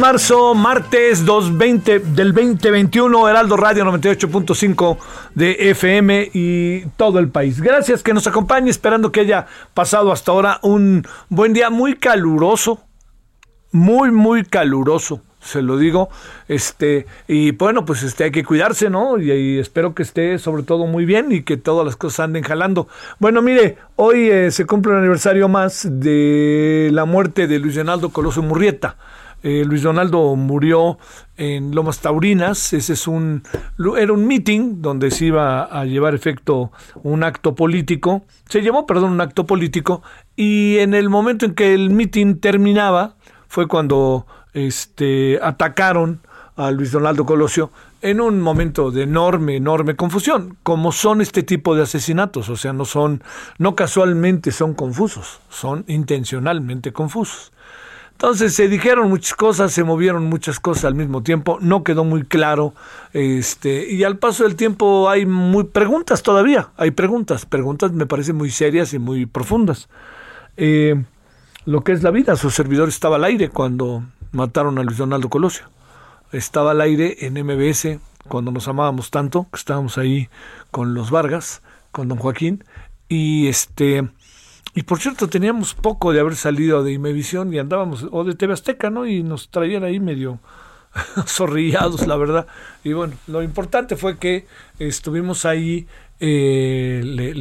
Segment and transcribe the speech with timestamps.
[0.00, 4.96] Marzo, martes 220 del 2021, Heraldo Radio 98.5
[5.34, 7.60] de FM y todo el país.
[7.60, 12.80] Gracias que nos acompañe, esperando que haya pasado hasta ahora un buen día muy caluroso,
[13.72, 16.08] muy, muy caluroso se lo digo.
[16.48, 19.18] Este, y bueno, pues este hay que cuidarse, ¿no?
[19.18, 22.88] Y, espero que esté sobre todo muy bien y que todas las cosas anden jalando.
[23.18, 28.10] Bueno, mire, hoy eh, se cumple un aniversario más de la muerte de Luis Donaldo
[28.10, 28.96] Coloso Murrieta.
[29.42, 30.98] Eh, Luis Donaldo murió
[31.36, 32.72] en Lomas Taurinas.
[32.72, 33.42] Ese es un
[33.98, 38.22] era un meeting donde se iba a llevar efecto un acto político.
[38.48, 40.02] Se llevó, perdón, un acto político
[40.36, 43.16] y en el momento en que el meeting terminaba
[43.48, 46.20] fue cuando este atacaron
[46.56, 47.70] a Luis Donaldo Colosio
[48.02, 52.72] en un momento de enorme, enorme confusión, como son este tipo de asesinatos, o sea,
[52.72, 53.22] no son,
[53.58, 57.52] no casualmente son confusos, son intencionalmente confusos.
[58.20, 62.22] Entonces se dijeron muchas cosas, se movieron muchas cosas al mismo tiempo, no quedó muy
[62.24, 62.74] claro,
[63.14, 68.36] este, y al paso del tiempo hay muy preguntas todavía, hay preguntas, preguntas me parecen
[68.36, 69.88] muy serias y muy profundas.
[70.58, 71.02] Eh,
[71.64, 75.30] lo que es la vida, su servidor estaba al aire cuando mataron a Luis Donaldo
[75.30, 75.70] Colosio,
[76.30, 80.28] estaba al aire en MBS cuando nos amábamos tanto, que estábamos ahí
[80.70, 82.64] con los Vargas, con don Joaquín,
[83.08, 84.10] y este
[84.74, 88.52] y por cierto, teníamos poco de haber salido de Imevisión y andábamos, o de TV
[88.52, 89.06] Azteca, ¿no?
[89.06, 90.38] Y nos traían ahí medio
[91.26, 92.46] zorrillados, la verdad.
[92.84, 94.46] Y bueno, lo importante fue que
[94.78, 95.86] estuvimos ahí,
[96.20, 97.34] eh, le,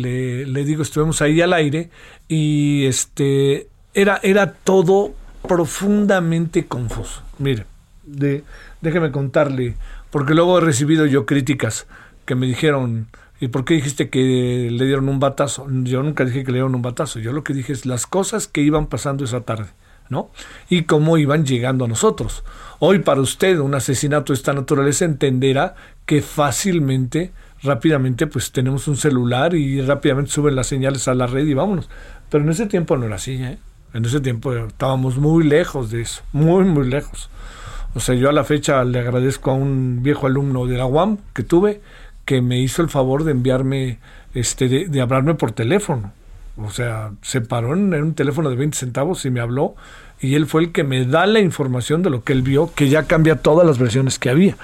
[0.46, 1.90] le, digo, estuvimos ahí al aire
[2.28, 5.14] y este era, era todo
[5.48, 7.22] profundamente confuso.
[7.38, 7.66] Mire,
[8.04, 8.44] de,
[8.82, 9.76] déjeme contarle,
[10.10, 11.86] porque luego he recibido yo críticas
[12.26, 13.08] que me dijeron,
[13.40, 15.68] ¿Y por qué dijiste que le dieron un batazo?
[15.84, 17.20] Yo nunca dije que le dieron un batazo.
[17.20, 19.70] Yo lo que dije es las cosas que iban pasando esa tarde,
[20.10, 20.30] ¿no?
[20.70, 22.44] Y cómo iban llegando a nosotros.
[22.80, 27.32] Hoy para usted un asesinato de esta naturaleza entenderá que fácilmente,
[27.64, 31.90] rápidamente, pues tenemos un celular y rápidamente suben las señales a la red y vámonos.
[32.30, 33.58] Pero en ese tiempo no era así, ¿eh?
[33.94, 37.30] En ese tiempo estábamos muy lejos de eso, muy, muy lejos.
[37.96, 41.18] O sea, yo a la fecha le agradezco a un viejo alumno de la UAM
[41.34, 41.82] que tuve,
[42.30, 43.98] que me hizo el favor de enviarme,
[44.36, 46.14] este, de, hablarme por teléfono.
[46.58, 49.74] O sea, se paró en, un teléfono de 20 centavos y me habló
[50.22, 52.88] y él fue el que me da la información de lo que él vio, que
[52.88, 54.58] ya cambia todas las versiones que había.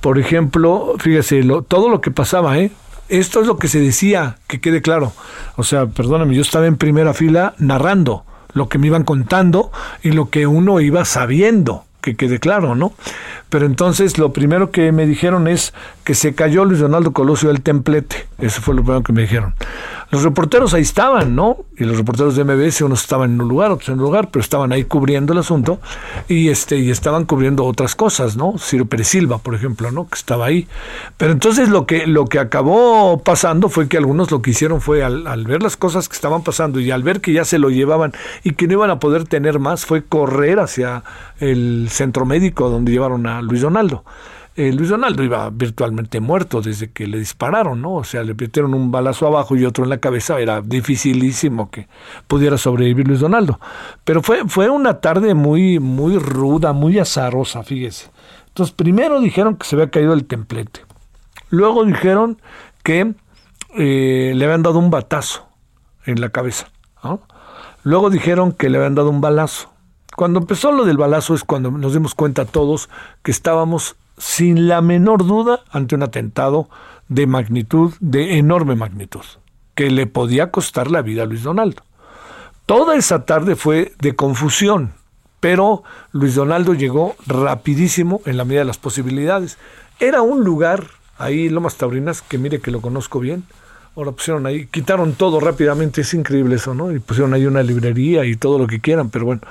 [0.00, 2.72] Por ejemplo, fíjese, lo, todo lo que pasaba, ¿eh?
[3.10, 5.12] Esto es lo que se decía, que quede claro.
[5.56, 8.24] O sea, perdóname, yo estaba en primera fila narrando
[8.54, 9.70] lo que me iban contando
[10.02, 12.94] y lo que uno iba sabiendo, que quede claro, ¿no?
[13.50, 15.74] Pero entonces lo primero que me dijeron es
[16.04, 18.28] que se cayó Luis Donaldo Colosio del templete.
[18.38, 19.54] Eso fue lo primero que me dijeron.
[20.10, 21.58] Los reporteros ahí estaban, ¿no?
[21.76, 24.42] Y los reporteros de MBS, unos estaban en un lugar, otros en un lugar, pero
[24.42, 25.80] estaban ahí cubriendo el asunto
[26.28, 28.58] y este y estaban cubriendo otras cosas, ¿no?
[28.58, 30.08] Ciro Pérez Silva, por ejemplo, ¿no?
[30.08, 30.66] Que estaba ahí.
[31.16, 35.04] Pero entonces lo que lo que acabó pasando fue que algunos lo que hicieron fue
[35.04, 37.70] al, al ver las cosas que estaban pasando y al ver que ya se lo
[37.70, 38.12] llevaban
[38.42, 41.04] y que no iban a poder tener más, fue correr hacia
[41.38, 44.04] el centro médico donde llevaron a Luis Donaldo.
[44.56, 47.94] eh, Luis Donaldo iba virtualmente muerto desde que le dispararon, ¿no?
[47.94, 51.88] O sea, le metieron un balazo abajo y otro en la cabeza, era dificilísimo que
[52.26, 53.60] pudiera sobrevivir Luis Donaldo.
[54.04, 58.10] Pero fue, fue una tarde muy, muy ruda, muy azarosa, fíjese.
[58.48, 60.80] Entonces, primero dijeron que se había caído el templete.
[61.50, 62.40] Luego dijeron
[62.82, 63.14] que
[63.76, 65.48] eh, le habían dado un batazo
[66.04, 66.68] en la cabeza.
[67.82, 69.70] Luego dijeron que le habían dado un balazo.
[70.20, 72.90] Cuando empezó lo del balazo es cuando nos dimos cuenta todos
[73.22, 76.68] que estábamos sin la menor duda ante un atentado
[77.08, 79.24] de magnitud, de enorme magnitud,
[79.74, 81.84] que le podía costar la vida a Luis Donaldo.
[82.66, 84.92] Toda esa tarde fue de confusión,
[85.40, 89.56] pero Luis Donaldo llegó rapidísimo en la medida de las posibilidades.
[90.00, 93.44] Era un lugar, ahí Lomas Taurinas, que mire que lo conozco bien,
[93.96, 96.92] Ahora pusieron ahí, quitaron todo rápidamente, es increíble eso, ¿no?
[96.92, 99.42] Y pusieron ahí una librería y todo lo que quieran, pero bueno.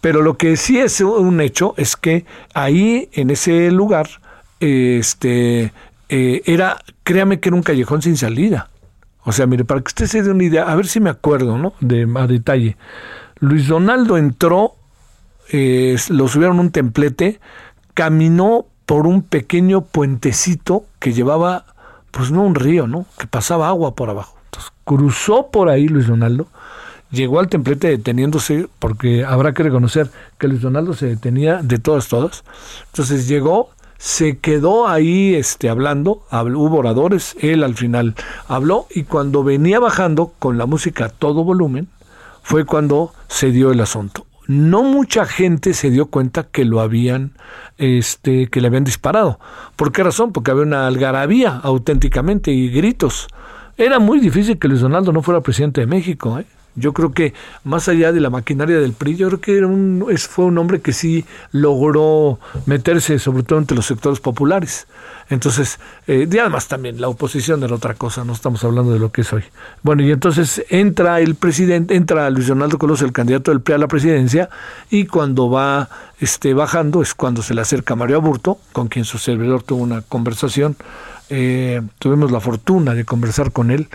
[0.00, 4.08] Pero lo que sí es un hecho es que ahí, en ese lugar,
[4.60, 5.72] este,
[6.08, 8.70] eh, era, créame que era un callejón sin salida.
[9.24, 11.58] O sea, mire, para que usted se dé una idea, a ver si me acuerdo,
[11.58, 11.74] ¿no?
[11.80, 12.76] De, a detalle.
[13.40, 14.76] Luis Donaldo entró,
[15.50, 17.40] eh, lo subieron un templete,
[17.94, 21.66] caminó por un pequeño puentecito que llevaba
[22.10, 23.06] pues no un río, ¿no?
[23.18, 24.36] Que pasaba agua por abajo.
[24.46, 26.48] Entonces, cruzó por ahí Luis Donaldo,
[27.10, 32.08] llegó al templete deteniéndose, porque habrá que reconocer que Luis Donaldo se detenía de todas,
[32.08, 32.44] todas.
[32.86, 38.14] Entonces llegó, se quedó ahí este, hablando, hubo oradores, él al final
[38.48, 41.88] habló, y cuando venía bajando con la música a todo volumen,
[42.42, 47.34] fue cuando se dio el asunto no mucha gente se dio cuenta que lo habían,
[47.78, 49.38] este, que le habían disparado.
[49.76, 50.32] ¿Por qué razón?
[50.32, 53.28] Porque había una algarabía auténticamente y gritos.
[53.76, 56.36] Era muy difícil que Luis Donaldo no fuera presidente de México.
[56.40, 56.46] ¿eh?
[56.76, 57.34] Yo creo que
[57.64, 60.80] más allá de la maquinaria del PRI, yo creo que era un, fue un hombre
[60.80, 64.86] que sí logró meterse sobre todo entre los sectores populares.
[65.30, 69.20] Entonces, eh, además también la oposición era otra cosa, no estamos hablando de lo que
[69.20, 69.44] es hoy.
[69.82, 73.78] Bueno, y entonces entra el presidente, entra Luis Donaldo Colosio, el candidato del PRI a
[73.78, 74.50] la presidencia,
[74.90, 75.88] y cuando va
[76.18, 80.02] este, bajando es cuando se le acerca Mario Aburto, con quien su servidor tuvo una
[80.02, 80.76] conversación.
[81.32, 83.88] Eh, tuvimos la fortuna de conversar con él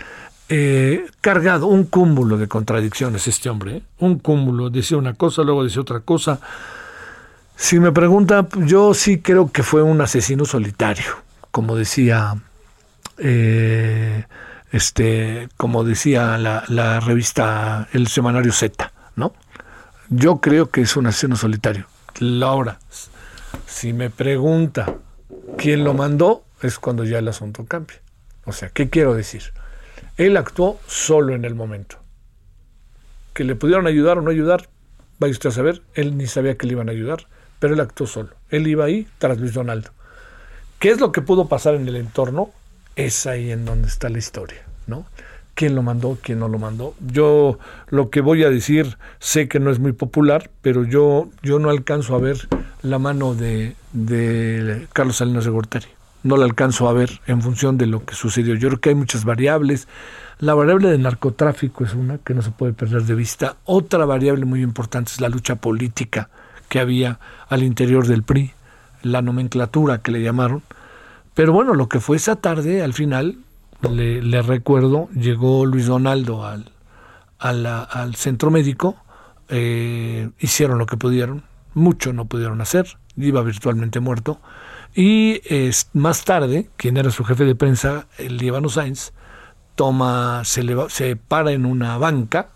[0.48, 3.82] eh, cargado, un cúmulo de contradicciones este hombre, ¿eh?
[3.98, 6.40] un cúmulo, decía una cosa, luego decía otra cosa.
[7.56, 11.16] Si me pregunta, yo sí creo que fue un asesino solitario,
[11.50, 12.36] como decía,
[13.18, 14.24] eh,
[14.70, 19.32] este, como decía la, la, revista, el semanario Z, ¿no?
[20.10, 21.86] Yo creo que es un asesino solitario.
[22.42, 22.78] Ahora,
[23.66, 24.94] si me pregunta
[25.58, 28.00] quién lo mandó, es cuando ya el asunto cambia.
[28.44, 29.52] O sea, ¿qué quiero decir?
[30.16, 31.98] Él actuó solo en el momento.
[33.34, 34.68] Que le pudieron ayudar o no ayudar,
[35.18, 37.26] vaya usted a saber, él ni sabía que le iban a ayudar,
[37.58, 38.30] pero él actuó solo.
[38.48, 39.90] Él iba ahí tras Luis Donaldo.
[40.78, 42.50] ¿Qué es lo que pudo pasar en el entorno?
[42.96, 45.06] Es ahí en donde está la historia, ¿no?
[45.54, 46.94] quién lo mandó, quién no lo mandó.
[47.00, 47.58] Yo
[47.88, 51.70] lo que voy a decir sé que no es muy popular, pero yo, yo no
[51.70, 52.36] alcanzo a ver
[52.82, 55.95] la mano de, de Carlos Salinas de Gortari
[56.26, 58.54] no la alcanzo a ver en función de lo que sucedió.
[58.54, 59.88] Yo creo que hay muchas variables.
[60.38, 63.56] La variable del narcotráfico es una que no se puede perder de vista.
[63.64, 66.28] Otra variable muy importante es la lucha política
[66.68, 68.52] que había al interior del PRI,
[69.02, 70.62] la nomenclatura que le llamaron.
[71.34, 73.38] Pero bueno, lo que fue esa tarde, al final,
[73.88, 76.72] le, recuerdo, llegó Luis Donaldo al,
[77.38, 78.96] al centro médico,
[79.48, 84.40] eh, hicieron lo que pudieron, mucho no pudieron hacer, iba virtualmente muerto,
[84.96, 85.42] y
[85.92, 89.12] más tarde, quien era su jefe de prensa, el Líbano Sainz,
[89.74, 92.48] toma, se, se para en una banca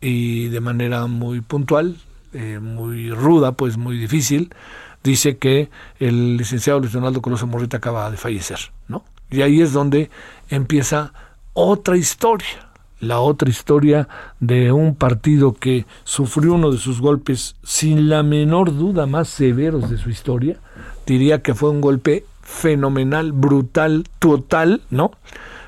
[0.00, 1.96] y de manera muy puntual,
[2.32, 4.54] eh, muy ruda, pues muy difícil,
[5.02, 9.04] dice que el licenciado Luis Donaldo Coloso Morrita acaba de fallecer, ¿no?
[9.30, 10.08] Y ahí es donde
[10.48, 11.12] empieza
[11.52, 18.08] otra historia, la otra historia de un partido que sufrió uno de sus golpes sin
[18.08, 20.60] la menor duda más severos de su historia,
[21.08, 25.12] diría que fue un golpe fenomenal, brutal, total, ¿no?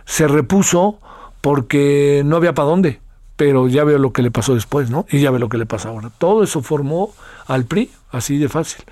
[0.04, 0.99] Se repuso
[1.40, 3.00] porque no había para dónde,
[3.37, 5.06] pero ya veo lo que le pasó después, ¿no?
[5.11, 6.11] Y ya ve lo que le pasa ahora.
[6.18, 7.12] Todo eso formó
[7.47, 8.85] al PRI, así de fácil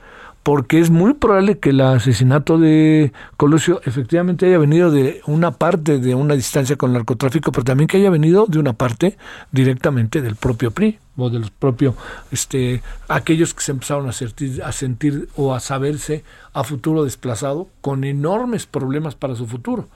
[0.49, 5.99] porque es muy probable que el asesinato de Colosio efectivamente haya venido de una parte
[5.99, 9.19] de una distancia con el narcotráfico, pero también que haya venido de una parte
[9.52, 11.94] directamente del propio PRI o de los propios,
[12.30, 17.68] este, aquellos que se empezaron a sentir, a sentir o a saberse a futuro desplazado
[17.80, 19.88] con enormes problemas para su futuro.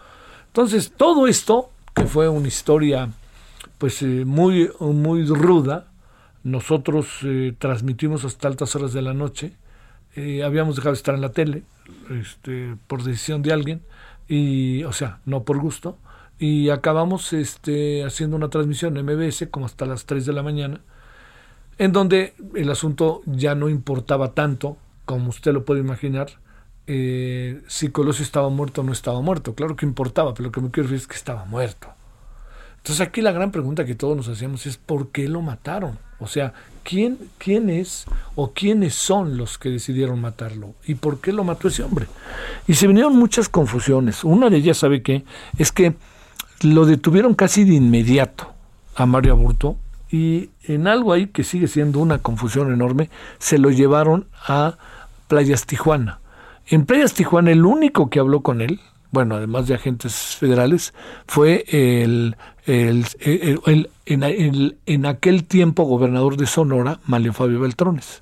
[0.48, 3.08] Entonces, todo esto, que fue una historia
[3.78, 5.86] pues eh, muy, muy ruda,
[6.44, 9.52] nosotros eh, transmitimos hasta altas horas de la noche,
[10.16, 11.62] eh, habíamos dejado de estar en la tele
[12.10, 13.82] este, por decisión de alguien,
[14.28, 15.98] y, o sea, no por gusto,
[16.38, 20.80] y acabamos este, haciendo una transmisión MBS como hasta las 3 de la mañana,
[21.78, 26.28] en donde el asunto ya no importaba tanto, como usted lo puede imaginar,
[26.86, 29.54] eh, si Colosio estaba muerto o no estaba muerto.
[29.54, 31.88] Claro que importaba, pero lo que me quiero decir es que estaba muerto.
[32.78, 35.98] Entonces aquí la gran pregunta que todos nos hacíamos es ¿por qué lo mataron?
[36.18, 36.52] O sea,
[36.82, 40.74] ¿quién, quién es o quiénes son los que decidieron matarlo?
[40.84, 42.06] ¿Y por qué lo mató ese hombre?
[42.66, 44.24] Y se vinieron muchas confusiones.
[44.24, 45.24] Una de ellas, ¿sabe qué?
[45.58, 45.94] Es que
[46.62, 48.52] lo detuvieron casi de inmediato
[48.96, 49.76] a Mario Aburto
[50.12, 54.74] y en algo ahí que sigue siendo una confusión enorme, se lo llevaron a
[55.26, 56.20] Playas Tijuana.
[56.66, 58.78] En Playas Tijuana el único que habló con él,
[59.10, 60.92] bueno, además de agentes federales,
[61.26, 63.06] fue el, el,
[64.06, 68.20] en, aquel tiempo gobernador de Sonora, Malio Fabio Beltrones.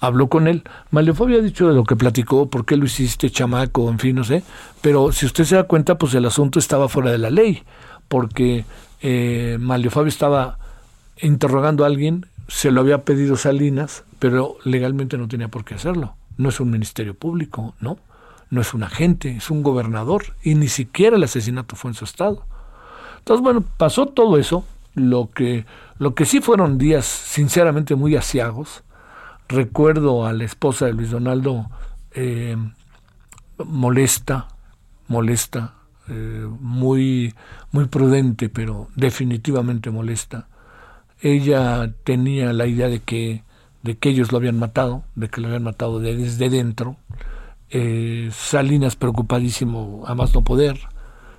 [0.00, 0.62] Habló con él.
[0.90, 4.16] Malio Fabio ha dicho de lo que platicó, por qué lo hiciste, chamaco, en fin,
[4.16, 4.42] no sé.
[4.80, 7.62] Pero si usted se da cuenta, pues el asunto estaba fuera de la ley,
[8.08, 8.64] porque
[9.02, 10.59] eh, Malio Fabio estaba
[11.22, 16.14] interrogando a alguien, se lo había pedido Salinas, pero legalmente no tenía por qué hacerlo.
[16.36, 17.98] No es un ministerio público, ¿no?
[18.50, 22.04] No es un agente, es un gobernador y ni siquiera el asesinato fue en su
[22.04, 22.44] estado.
[23.18, 25.66] Entonces, bueno, pasó todo eso, lo que,
[25.98, 28.82] lo que sí fueron días sinceramente muy asiagos.
[29.48, 31.66] Recuerdo a la esposa de Luis Donaldo
[32.12, 32.56] eh,
[33.64, 34.48] molesta,
[35.08, 35.74] molesta,
[36.08, 37.34] eh, muy,
[37.72, 40.48] muy prudente, pero definitivamente molesta.
[41.22, 43.42] Ella tenía la idea de que,
[43.82, 46.96] de que ellos lo habían matado, de que lo habían matado desde dentro.
[47.70, 50.78] Eh, Salinas preocupadísimo a más no poder.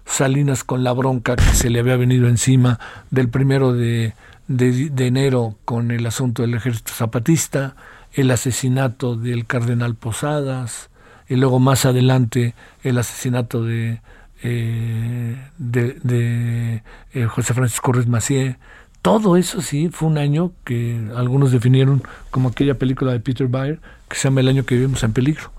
[0.06, 2.80] Salinas con la bronca que se le había venido encima
[3.12, 4.14] del primero de,
[4.48, 7.76] de, enero con el asunto del ejército zapatista,
[8.14, 10.90] el asesinato del cardenal Posadas,
[11.30, 14.02] y luego más adelante el asesinato de,
[14.44, 16.84] eh, de,
[17.14, 18.58] eh, José Francisco Ruiz Macié,
[19.02, 23.80] todo eso sí fue un año que algunos definieron como aquella película de Peter Bayer
[24.08, 25.52] que se llama El año que vivimos en peligro.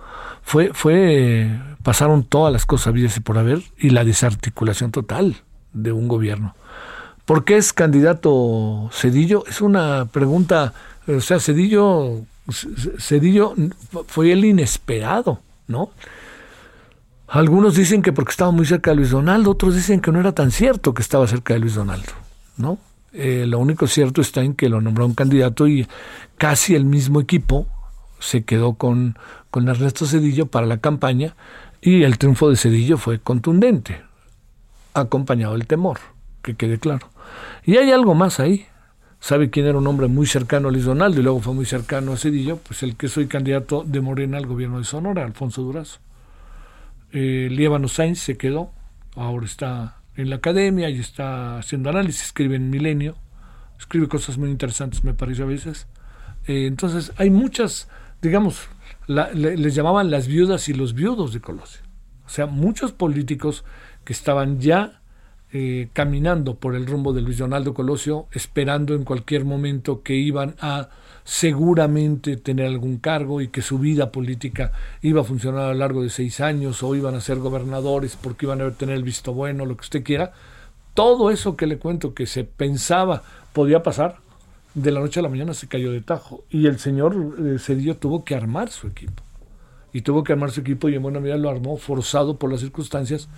[0.43, 1.51] Fue, fue,
[1.83, 5.37] pasaron todas las cosas vidas y por haber y la desarticulación total
[5.73, 6.55] de un gobierno.
[7.25, 9.45] ¿Por qué es candidato Cedillo?
[9.47, 10.75] Es una pregunta,
[11.07, 12.23] o sea, Cedillo,
[12.99, 13.55] Cedillo
[14.07, 15.91] fue el inesperado, ¿no?
[17.29, 20.33] Algunos dicen que porque estaba muy cerca de Luis Donaldo, otros dicen que no era
[20.33, 22.13] tan cierto que estaba cerca de Luis Donaldo,
[22.59, 22.79] ¿no?
[23.13, 25.87] Eh, lo único cierto está en que lo nombró un candidato y
[26.39, 27.67] casi el mismo equipo
[28.21, 29.19] se quedó con,
[29.51, 31.37] con Ernesto Cedillo para la campaña
[31.81, 34.03] y el triunfo de Cedillo fue contundente,
[34.95, 35.99] acompañado del temor,
[36.41, 37.11] que quede claro.
[37.65, 38.67] Y hay algo más ahí.
[39.21, 42.13] ¿Sabe quién era un hombre muy cercano a Luis Donaldo y luego fue muy cercano
[42.13, 42.57] a Cedillo?
[42.57, 46.01] Pues el que soy candidato de Morena al gobierno de Sonora, Alfonso Durazo.
[47.13, 47.49] Eh,
[47.89, 48.71] Sainz se quedó,
[49.15, 53.17] ahora está en la academia y está haciendo análisis, escribe en Milenio,
[53.79, 55.87] escribe cosas muy interesantes, me parece a veces.
[56.47, 57.89] Eh, entonces, hay muchas,
[58.21, 58.69] digamos,
[59.07, 61.83] les llamaban las viudas y los viudos de Colosio.
[62.27, 63.65] O sea, muchos políticos
[64.05, 65.01] que estaban ya
[65.53, 70.55] eh, caminando por el rumbo de Luis Donaldo Colosio, esperando en cualquier momento que iban
[70.61, 70.89] a
[71.25, 76.03] seguramente tener algún cargo y que su vida política iba a funcionar a lo largo
[76.03, 79.67] de seis años o iban a ser gobernadores porque iban a tener el visto bueno,
[79.67, 80.33] lo que usted quiera.
[80.95, 84.17] Todo eso que le cuento que se pensaba podía pasar,
[84.75, 87.97] de la noche a la mañana se cayó de tajo y el señor eh, Cedillo
[87.97, 89.23] tuvo que armar su equipo.
[89.93, 92.61] Y tuvo que armar su equipo y en buena medida lo armó forzado por las
[92.61, 93.29] circunstancias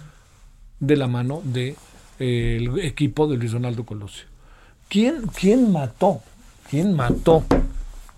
[0.78, 1.74] de la mano del
[2.18, 4.26] de, el equipo de Luis Donaldo Colosio.
[4.88, 6.20] ¿Quién, ¿Quién mató?
[6.70, 7.44] ¿Quién mató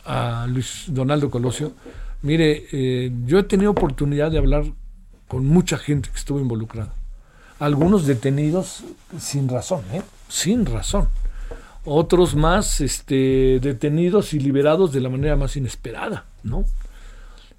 [0.06, 1.72] a Luis Donaldo Colosio?
[2.22, 4.64] Mire, eh, yo he tenido oportunidad de hablar
[5.28, 6.94] con mucha gente que estuvo involucrada.
[7.58, 8.84] Algunos detenidos
[9.18, 10.02] sin razón, ¿eh?
[10.28, 11.08] Sin razón
[11.86, 16.64] otros más este, detenidos y liberados de la manera más inesperada, ¿no?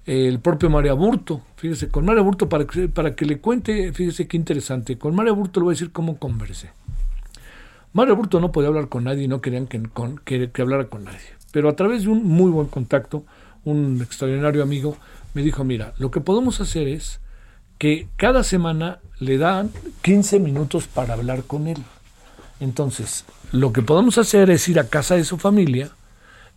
[0.04, 4.28] El propio Mario Aburto, fíjese, con Mario Aburto, para que, para que le cuente, fíjese
[4.28, 6.70] qué interesante, con Mario Aburto le voy a decir cómo conversé.
[7.94, 9.82] Mario Aburto no podía hablar con nadie y no querían que,
[10.24, 11.18] que, que hablara con nadie,
[11.52, 13.24] pero a través de un muy buen contacto,
[13.64, 14.96] un extraordinario amigo,
[15.34, 17.20] me dijo, mira, lo que podemos hacer es
[17.78, 19.70] que cada semana le dan
[20.02, 21.78] 15 minutos para hablar con él.
[22.60, 25.90] Entonces, lo que podemos hacer es ir a casa de su familia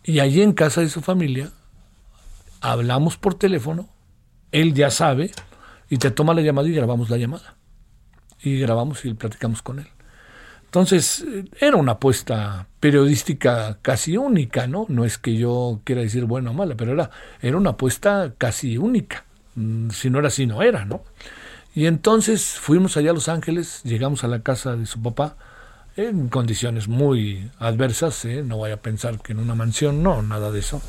[0.04, 1.50] y allí en casa de su familia
[2.60, 3.88] hablamos por teléfono,
[4.50, 5.30] él ya sabe
[5.88, 7.56] y te toma la llamada y grabamos la llamada.
[8.42, 9.88] Y grabamos y platicamos con él.
[10.64, 14.86] Entonces, eh, era una apuesta periodística casi única, ¿no?
[14.88, 17.10] No es que yo quiera decir buena o mala, pero era,
[17.40, 19.24] era una apuesta casi única.
[19.54, 21.04] Mm, si no era así, no era, ¿no?
[21.76, 25.36] Y entonces fuimos allá a Los Ángeles, llegamos a la casa de su papá,
[25.96, 28.42] en condiciones muy adversas, ¿eh?
[28.44, 30.82] no vaya a pensar que en una mansión, no, nada de eso.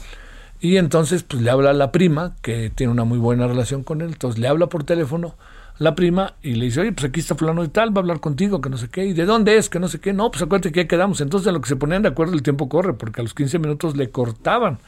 [0.59, 4.01] Y entonces pues le habla a la prima, que tiene una muy buena relación con
[4.01, 5.35] él, entonces le habla por teléfono
[5.79, 8.19] la prima y le dice, oye, pues aquí está fulano y tal, va a hablar
[8.19, 10.43] contigo, que no sé qué, y de dónde es, que no sé qué, no, pues
[10.43, 11.21] acuérdate que ya quedamos.
[11.21, 13.59] Entonces a lo que se ponían de acuerdo el tiempo corre, porque a los 15
[13.59, 14.79] minutos le cortaban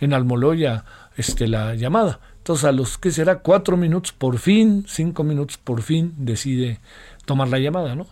[0.00, 0.84] en Almoloya
[1.16, 2.20] este, la llamada.
[2.38, 3.38] Entonces a los, ¿qué será?
[3.38, 6.80] Cuatro minutos por fin, cinco minutos por fin decide
[7.24, 8.06] tomar la llamada, ¿no?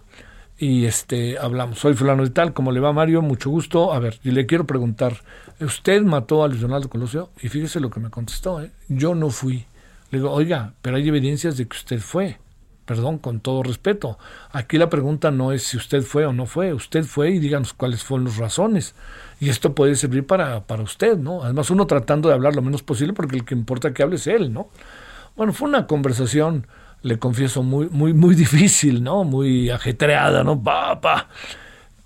[0.61, 1.79] y este hablamos.
[1.79, 3.95] Soy fulano y tal, como le va Mario, mucho gusto.
[3.95, 5.23] A ver, y le quiero preguntar,
[5.59, 7.31] ¿usted mató a Luis Donaldo Colosio?
[7.41, 8.71] Y fíjese lo que me contestó, ¿eh?
[8.87, 9.65] yo no fui.
[10.11, 12.39] Le digo, oiga, pero hay evidencias de que usted fue.
[12.85, 14.19] Perdón, con todo respeto.
[14.51, 16.75] Aquí la pregunta no es si usted fue o no fue.
[16.75, 18.97] Usted fue y díganos cuáles fueron las razones.
[19.39, 21.45] Y esto puede servir para, para usted, ¿no?
[21.45, 24.27] Además, uno tratando de hablar lo menos posible porque el que importa que hable es
[24.27, 24.71] él, ¿no?
[25.37, 26.67] Bueno, fue una conversación
[27.03, 29.25] le confieso, muy, muy, muy difícil, ¿no?
[29.25, 30.63] Muy ajetreada, ¿no?
[30.63, 31.29] Papá.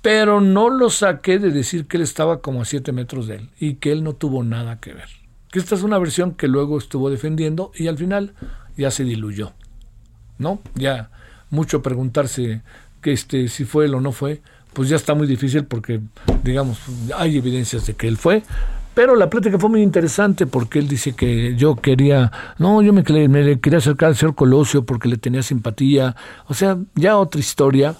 [0.02, 3.50] Pero no lo saqué de decir que él estaba como a siete metros de él
[3.58, 5.08] y que él no tuvo nada que ver.
[5.54, 8.34] Que esta es una versión que luego estuvo defendiendo y al final
[8.76, 9.52] ya se diluyó.
[10.36, 10.58] ¿No?
[10.74, 11.10] Ya
[11.50, 12.62] mucho preguntarse
[13.00, 14.42] que este, si fue él o no fue,
[14.72, 16.00] pues ya está muy difícil porque,
[16.42, 16.80] digamos,
[17.16, 18.42] hay evidencias de que él fue,
[18.94, 23.04] pero la plática fue muy interesante porque él dice que yo quería, no, yo me,
[23.28, 26.16] me quería acercar al señor Colosio porque le tenía simpatía.
[26.48, 27.94] O sea, ya otra historia.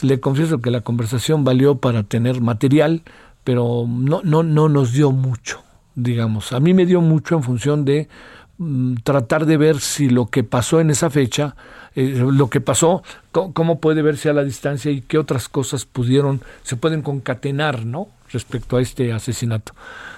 [0.00, 3.02] Le confieso que la conversación valió para tener material,
[3.44, 5.62] pero no, no, no nos dio mucho,
[5.94, 6.52] digamos.
[6.52, 8.08] A mí me dio mucho en función de
[8.58, 11.56] mm, tratar de ver si lo que pasó en esa fecha,
[11.94, 16.40] eh, lo que pasó, cómo puede verse a la distancia y qué otras cosas pudieron,
[16.62, 18.08] se pueden concatenar, ¿no?
[18.32, 19.74] Respecto a este asesinato.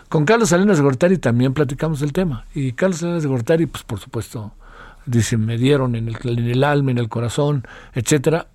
[0.08, 2.46] Con Carlos Salinas de Gortari también platicamos el tema.
[2.54, 4.52] Y Carlos Salinas de Gortari, pues por supuesto,
[5.04, 8.46] dice, me dieron en el, en el alma, en el corazón, etcétera.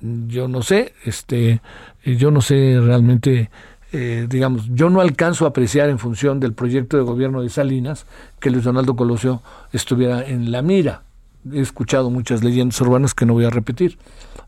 [0.00, 1.60] Yo no sé, este,
[2.04, 3.50] yo no sé realmente,
[3.92, 8.06] eh, digamos, yo no alcanzo a apreciar en función del proyecto de gobierno de Salinas
[8.40, 11.02] que Luis Donaldo Colosio estuviera en la mira.
[11.50, 13.98] He escuchado muchas leyendas urbanas que no voy a repetir,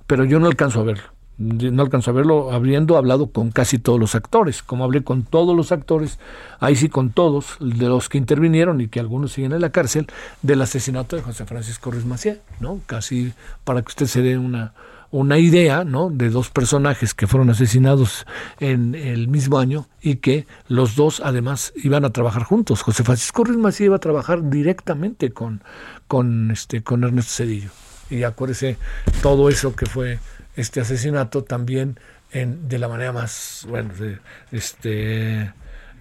[0.07, 1.05] pero yo no alcanzo a verlo
[1.40, 4.62] no alcanzo a verlo, habiendo hablado con casi todos los actores.
[4.62, 6.18] Como hablé con todos los actores,
[6.61, 10.07] ahí sí con todos, de los que intervinieron y que algunos siguen en la cárcel,
[10.42, 12.81] del asesinato de José Francisco Ruiz Macié, ¿no?
[12.85, 13.33] Casi
[13.64, 14.74] para que usted se dé una,
[15.11, 16.11] una idea, ¿no?
[16.11, 18.27] De dos personajes que fueron asesinados
[18.61, 22.83] en el mismo año y que los dos además iban a trabajar juntos.
[22.83, 25.62] José Francisco Macié iba a trabajar directamente con,
[26.07, 27.70] con, este, con Ernesto Cedillo.
[28.09, 28.77] Y acuérdese
[29.23, 30.18] todo eso que fue
[30.57, 31.99] este asesinato también
[32.33, 34.18] en, de la manera más, bueno, de,
[34.53, 35.53] este,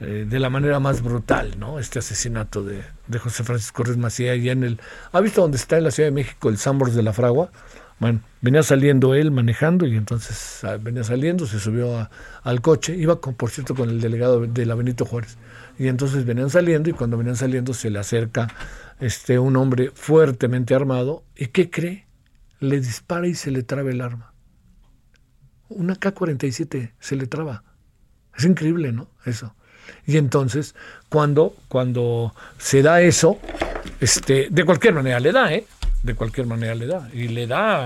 [0.02, 1.80] eh, de la manera más brutal, ¿no?
[1.80, 4.80] Este asesinato de, de José Francisco Ruiz Macía y en el,
[5.12, 7.52] ¿ha visto dónde está en la Ciudad de México el Sambors de la Fragua?
[8.00, 12.10] Bueno, venía saliendo él manejando y entonces ah, venía saliendo, se subió
[12.44, 15.38] al coche, iba con, por cierto con el delegado de la Benito Juárez.
[15.78, 18.48] Y entonces venían saliendo y cuando venían saliendo se le acerca
[19.00, 22.06] este un hombre fuertemente armado y ¿qué cree?
[22.60, 24.30] Le dispara y se le traba el arma
[25.70, 27.64] una K-47 se le traba.
[28.36, 29.10] Es increíble, ¿no?
[29.26, 29.56] Eso.
[30.06, 30.76] Y entonces,
[31.10, 33.40] cuando, cuando se da eso,
[34.00, 35.66] este, de cualquier manera le da, ¿eh?
[36.04, 37.10] De cualquier manera le da.
[37.14, 37.84] Y le da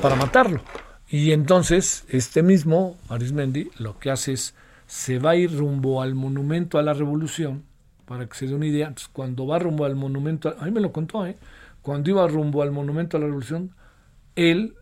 [0.00, 0.60] para matarlo.
[1.08, 4.54] Y entonces, este mismo Arismendi lo que hace es,
[4.86, 7.64] se va a ir rumbo al monumento a la revolución,
[8.06, 8.94] para que se dé una idea.
[9.12, 11.36] Cuando va rumbo al monumento, a mí me lo contó, ¿eh?
[11.82, 13.74] Cuando iba rumbo al monumento a la revolución,
[14.36, 14.74] él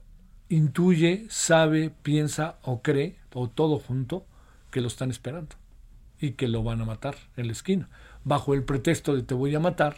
[0.49, 4.27] intuye, sabe, piensa o cree, o todo junto,
[4.71, 5.57] que lo están esperando
[6.21, 7.89] y que lo van a matar en la esquina,
[8.25, 9.97] bajo el pretexto de te voy a matar,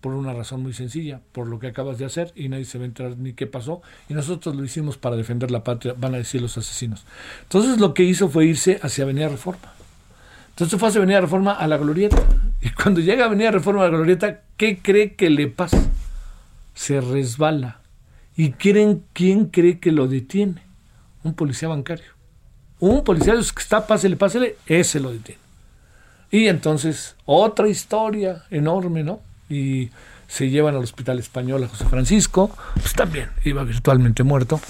[0.00, 2.84] por una razón muy sencilla, por lo que acabas de hacer y nadie se va
[2.84, 6.18] a enterar ni qué pasó, y nosotros lo hicimos para defender la patria, van a
[6.18, 7.04] decir los asesinos.
[7.42, 9.72] Entonces lo que hizo fue irse hacia Avenida Reforma.
[10.50, 12.22] Entonces fue hacia Avenida Reforma a la Glorieta.
[12.60, 15.80] Y cuando llega a Avenida Reforma a la Glorieta, ¿qué cree que le pasa?
[16.74, 17.80] Se resbala
[18.36, 20.62] ¿Y quién, quién cree que lo detiene?
[21.22, 22.12] Un policía bancario.
[22.78, 25.40] Un policía que está, pásele, pásele, ese lo detiene.
[26.30, 29.20] Y entonces, otra historia enorme, ¿no?
[29.50, 29.90] Y
[30.28, 34.60] se llevan al Hospital Español a José Francisco, pues también iba virtualmente muerto.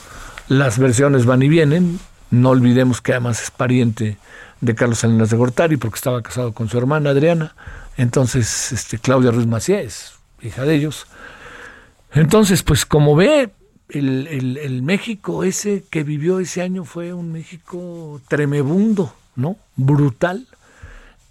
[0.48, 2.00] Las versiones van y vienen.
[2.30, 4.16] No olvidemos que además es pariente
[4.60, 7.54] de Carlos Salinas de Gortari porque estaba casado con su hermana Adriana.
[7.96, 11.06] Entonces, este, Claudia Ruiz Macías, hija de ellos.
[12.12, 13.50] Entonces, pues como ve,
[13.90, 19.56] el, México ese que vivió ese año fue un México tremebundo, ¿no?
[19.76, 20.46] Brutal.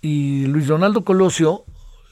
[0.02, 1.64] Y Luis Donaldo Colosio,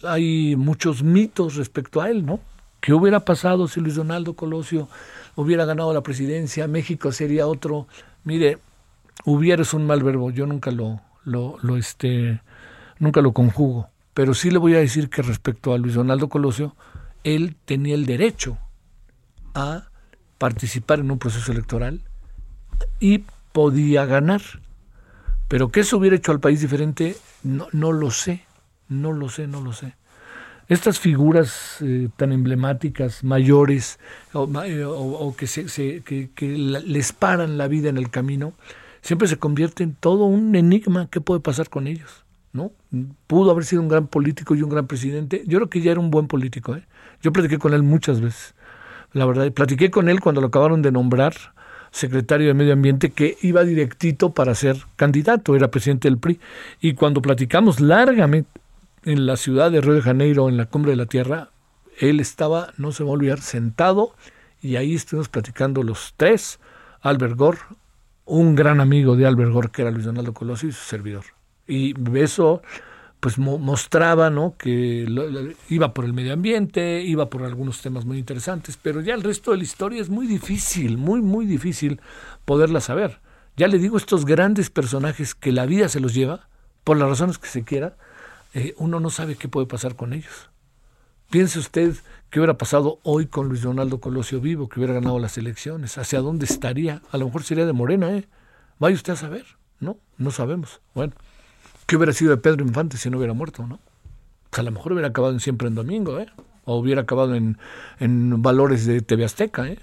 [0.03, 2.39] hay muchos mitos respecto a él, ¿no?
[2.79, 4.87] ¿Qué hubiera pasado si Luis Donaldo Colosio
[5.35, 6.67] hubiera ganado la presidencia?
[6.67, 7.87] México sería otro.
[8.23, 8.59] Mire,
[9.25, 12.41] hubiera es un mal verbo, yo nunca lo, lo, lo, este,
[12.99, 13.89] nunca lo conjugo.
[14.13, 16.75] Pero sí le voy a decir que respecto a Luis Donaldo Colosio,
[17.23, 18.57] él tenía el derecho
[19.53, 19.89] a
[20.37, 22.01] participar en un proceso electoral
[22.99, 24.41] y podía ganar.
[25.47, 28.46] Pero que eso hubiera hecho al país diferente, no, no lo sé,
[28.89, 29.95] no lo sé, no lo sé.
[30.67, 33.99] Estas figuras eh, tan emblemáticas, mayores,
[34.33, 38.53] o, eh, que, se, que, les paran la vida en el camino,
[39.01, 41.07] siempre se convierte en todo un enigma.
[41.09, 42.25] ¿Qué puede pasar con ellos?
[42.51, 42.71] ¿No?
[43.27, 45.43] Pudo haber sido un gran político y un gran presidente.
[45.47, 46.75] Yo creo que ya era un buen político.
[46.75, 46.83] ¿eh?
[47.21, 48.53] Yo platiqué con él muchas veces
[49.13, 49.51] la verdad.
[49.51, 51.33] Platiqué con él cuando lo acabaron de nombrar
[51.91, 56.39] secretario de Medio Ambiente, que iba directito para ser candidato, era presidente del PRI.
[56.81, 58.49] Y cuando platicamos largamente
[59.03, 61.49] en la ciudad de Río de Janeiro, en la Cumbre de la Tierra,
[61.99, 64.13] él estaba, no se va a olvidar, sentado
[64.61, 66.59] y ahí estuvimos platicando los tres,
[67.01, 67.59] Albert Gore,
[68.25, 71.23] un gran amigo de Albert Gore, que era Luis Donaldo Colosio y su servidor.
[71.67, 72.61] Y eso
[73.19, 74.55] pues mostraba ¿no?
[74.57, 79.23] que iba por el medio ambiente, iba por algunos temas muy interesantes, pero ya el
[79.23, 81.99] resto de la historia es muy difícil, muy, muy difícil
[82.45, 83.19] poderla saber.
[83.55, 86.47] Ya le digo, estos grandes personajes que la vida se los lleva,
[86.83, 87.97] por las razones que se quiera,
[88.57, 90.49] eh, uno no sabe qué puede pasar con ellos.
[91.29, 91.95] Piense usted
[92.31, 96.21] qué hubiera pasado hoy con Luis Donaldo Colosio vivo, que hubiera ganado las elecciones, hacia
[96.21, 98.27] dónde estaría, a lo mejor sería de Morena, ¿eh?
[98.79, 99.45] Vaya usted a saber,
[99.79, 99.97] ¿no?
[100.17, 100.81] No sabemos.
[100.95, 101.13] Bueno.
[101.85, 103.79] ¿Qué hubiera sido de Pedro Infante si no hubiera muerto, no?
[104.49, 106.27] Pues a lo mejor hubiera acabado en Siempre en Domingo, ¿eh?
[106.65, 107.59] O hubiera acabado en,
[107.99, 109.77] en Valores de TV Azteca, ¿eh?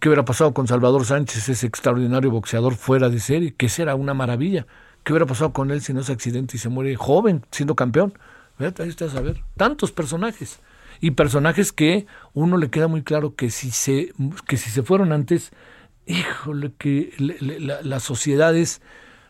[0.00, 3.54] ¿Qué hubiera pasado con Salvador Sánchez, ese extraordinario boxeador fuera de serie?
[3.54, 4.66] Que será una maravilla.
[5.08, 8.12] ¿Qué hubiera pasado con él si no es accidente y se muere joven, siendo campeón?
[8.58, 9.42] Ahí está a saber.
[9.56, 10.58] Tantos personajes.
[11.00, 14.12] Y personajes que uno le queda muy claro que si se,
[14.46, 15.50] que si se fueron antes,
[16.04, 17.14] híjole, que
[17.84, 18.82] las sociedades,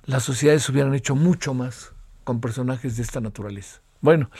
[0.04, 1.92] las sociedades hubieran hecho mucho más
[2.24, 3.80] con personajes de esta naturaleza.
[4.00, 4.32] Bueno,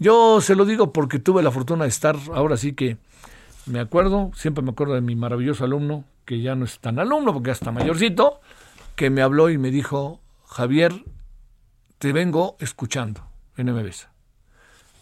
[0.00, 2.96] yo se lo digo porque tuve la fortuna de estar, ahora sí que
[3.64, 7.32] me acuerdo, siempre me acuerdo de mi maravilloso alumno, que ya no es tan alumno
[7.32, 8.40] porque ya está mayorcito,
[8.96, 10.18] que me habló y me dijo,
[10.50, 11.04] Javier,
[11.98, 13.24] te vengo escuchando
[13.56, 14.08] en MBS.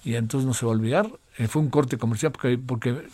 [0.05, 3.09] Y entonces no se va a olvidar, eh, fue un corte comercial porque, porque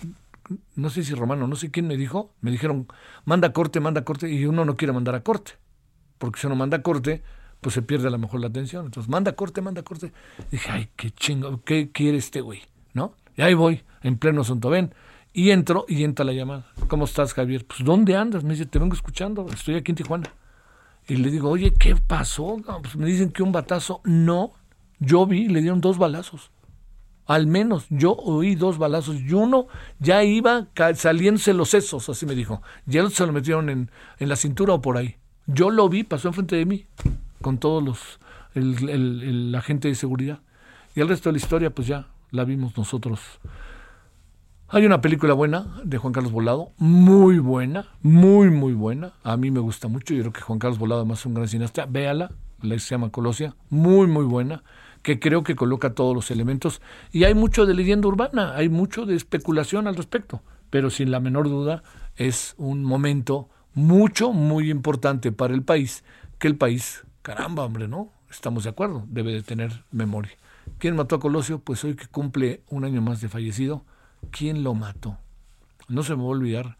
[0.74, 2.88] no sé si Romano, no sé quién me dijo, me dijeron,
[3.24, 5.52] manda corte, manda corte, y uno no quiere mandar a corte,
[6.18, 7.22] porque si uno manda corte,
[7.60, 8.86] pues se pierde a lo mejor la atención.
[8.86, 10.12] Entonces, manda corte, manda corte.
[10.50, 12.62] dije, ay, qué chingo, ¿qué quiere este güey?
[12.92, 13.14] ¿No?
[13.36, 14.92] Y ahí voy, en pleno ven
[15.32, 16.66] Y entro y entra la llamada.
[16.88, 17.64] ¿Cómo estás, Javier?
[17.64, 18.44] Pues, ¿dónde andas?
[18.44, 20.30] Me dice, te vengo escuchando, estoy aquí en Tijuana.
[21.06, 22.56] Y le digo, oye, ¿qué pasó?
[22.82, 24.00] pues me dicen que un batazo.
[24.04, 24.52] No,
[24.98, 26.50] yo vi, le dieron dos balazos.
[27.26, 29.66] Al menos yo oí dos balazos y uno
[29.98, 32.62] ya iba saliéndose los sesos, así me dijo.
[32.84, 35.16] Ya se lo metieron en, en la cintura o por ahí.
[35.46, 36.86] Yo lo vi, pasó enfrente de mí
[37.40, 38.20] con todos los,
[38.54, 40.40] el, el, la gente de seguridad.
[40.94, 43.20] Y el resto de la historia, pues ya la vimos nosotros.
[44.68, 49.12] Hay una película buena de Juan Carlos Volado, muy buena, muy, muy buena.
[49.22, 50.14] A mí me gusta mucho.
[50.14, 51.86] Yo creo que Juan Carlos Volado, además, es un gran cineasta.
[51.86, 54.64] Véala, la se llama Colosia, muy, muy buena,
[55.02, 56.80] que creo que coloca todos los elementos.
[57.12, 60.42] Y hay mucho de leyenda urbana, hay mucho de especulación al respecto.
[60.70, 61.82] Pero sin la menor duda,
[62.16, 66.04] es un momento mucho, muy importante para el país,
[66.38, 68.12] que el país Caramba, hombre, ¿no?
[68.30, 70.32] Estamos de acuerdo, debe de tener memoria.
[70.76, 71.58] ¿Quién mató a Colosio?
[71.60, 73.86] Pues hoy que cumple un año más de fallecido,
[74.30, 75.18] ¿quién lo mató?
[75.88, 76.78] No se me va a olvidar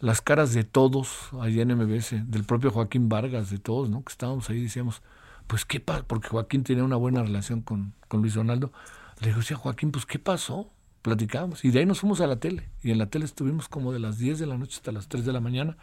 [0.00, 4.02] las caras de todos allá en MBS, del propio Joaquín Vargas, de todos, ¿no?
[4.04, 5.02] Que estábamos ahí y decíamos,
[5.46, 8.72] pues qué pasa, porque Joaquín tenía una buena relación con, con Luis Donaldo.
[9.20, 10.70] Le sí, Joaquín, pues qué pasó,
[11.02, 11.64] platicamos.
[11.64, 12.68] Y de ahí nos fuimos a la tele.
[12.82, 15.24] Y en la tele estuvimos como de las 10 de la noche hasta las 3
[15.24, 15.76] de la mañana,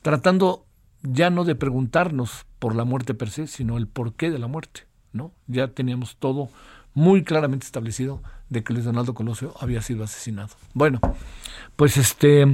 [0.00, 0.66] tratando
[1.02, 4.86] ya no de preguntarnos por la muerte per se, sino el porqué de la muerte,
[5.12, 5.32] ¿no?
[5.46, 6.48] Ya teníamos todo
[6.94, 10.50] muy claramente establecido de que Luis Donaldo Colosio había sido asesinado.
[10.74, 11.00] Bueno,
[11.76, 12.46] pues este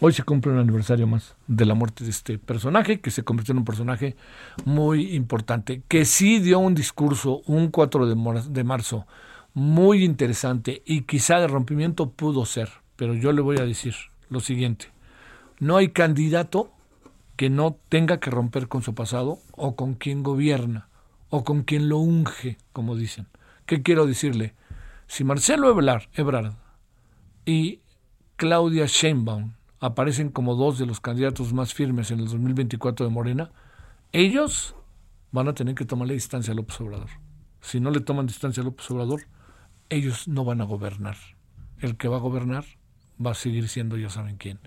[0.00, 3.52] hoy se cumple un aniversario más de la muerte de este personaje, que se convirtió
[3.52, 4.16] en un personaje
[4.64, 9.06] muy importante, que sí dio un discurso un 4 de, marzo
[9.54, 13.94] muy interesante y quizá de rompimiento pudo ser, pero yo le voy a decir
[14.28, 14.86] lo siguiente,
[15.60, 16.72] no hay candidato
[17.36, 20.88] que no tenga que romper con su pasado o con quien gobierna
[21.28, 23.26] o con quien lo unge, como dicen.
[23.66, 24.54] ¿Qué quiero decirle?
[25.06, 26.54] Si Marcelo Ebrard,
[27.44, 27.80] y
[28.36, 33.50] Claudia Sheinbaum aparecen como dos de los candidatos más firmes en el 2024 de Morena,
[34.12, 34.76] ellos
[35.32, 37.10] van a tener que tomarle distancia a López Obrador.
[37.60, 39.22] Si no le toman distancia a López Obrador,
[39.88, 41.16] ellos no van a gobernar.
[41.78, 42.64] El que va a gobernar
[43.24, 44.58] va a seguir siendo ya saben quién.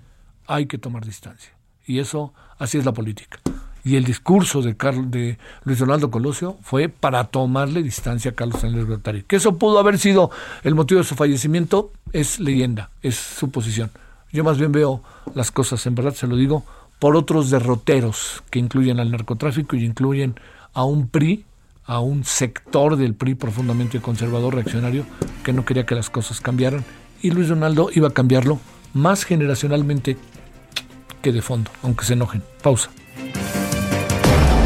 [0.47, 1.57] Hay que tomar distancia.
[1.85, 3.39] Y eso, así es la política.
[3.85, 8.59] Y el discurso de, Carlos, de Luis Donaldo Colosio fue para tomarle distancia a Carlos
[8.59, 9.21] Salinas Gortari.
[9.21, 10.31] Que eso pudo haber sido
[10.63, 13.91] el motivo de su fallecimiento, es leyenda, es suposición.
[14.33, 15.03] Yo más bien veo
[15.35, 16.65] las cosas, en verdad se lo digo,
[16.97, 20.33] por otros derroteros que incluyen al narcotráfico y incluyen
[20.73, 21.45] a un PRI,
[21.85, 25.05] a un sector del PRI profundamente conservador, reaccionario,
[25.43, 26.83] que no quería que las cosas cambiaran.
[27.21, 28.59] Y Luis Donaldo iba a cambiarlo
[28.95, 30.17] más generacionalmente
[31.21, 32.41] que de fondo, aunque se enojen.
[32.63, 32.89] Pausa.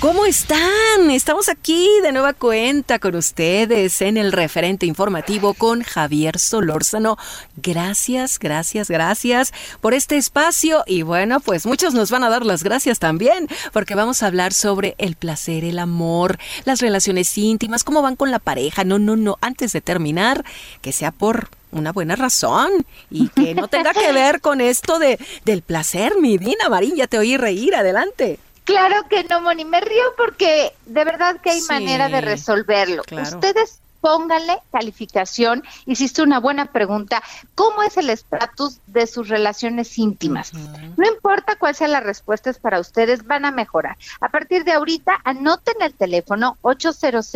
[0.00, 1.10] ¿Cómo están?
[1.10, 7.16] Estamos aquí de nueva cuenta con ustedes en el referente informativo con Javier Solórzano.
[7.56, 12.62] Gracias, gracias, gracias por este espacio y bueno, pues muchos nos van a dar las
[12.62, 18.00] gracias también porque vamos a hablar sobre el placer, el amor, las relaciones íntimas, cómo
[18.00, 18.84] van con la pareja.
[18.84, 20.44] No, no, no, antes de terminar,
[20.80, 22.70] que sea por una buena razón
[23.10, 27.08] y que no tenga que ver con esto de del placer, mi Dina Marín, ya
[27.08, 28.38] te oí reír, adelante.
[28.68, 33.02] Claro que no, Moni, me río porque de verdad que hay manera de resolverlo.
[33.10, 35.64] Ustedes pónganle calificación.
[35.86, 37.22] Hiciste una buena pregunta.
[37.54, 40.52] ¿Cómo es el estatus de sus relaciones íntimas?
[40.52, 43.96] No importa cuál sea la respuesta es para ustedes, van a mejorar.
[44.20, 47.26] A partir de ahorita, anoten el teléfono 800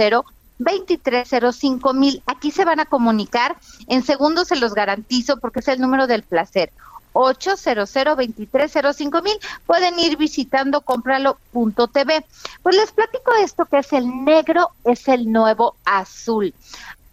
[0.59, 2.23] 2305 mil.
[2.27, 3.57] Aquí se van a comunicar.
[3.89, 6.73] En segundos se los garantizo porque es el número del placer.
[7.13, 9.39] 800 2305 mil.
[9.67, 12.25] Pueden ir visitando compralo.tv.
[12.63, 16.55] Pues les platico esto que es el negro, es el nuevo azul.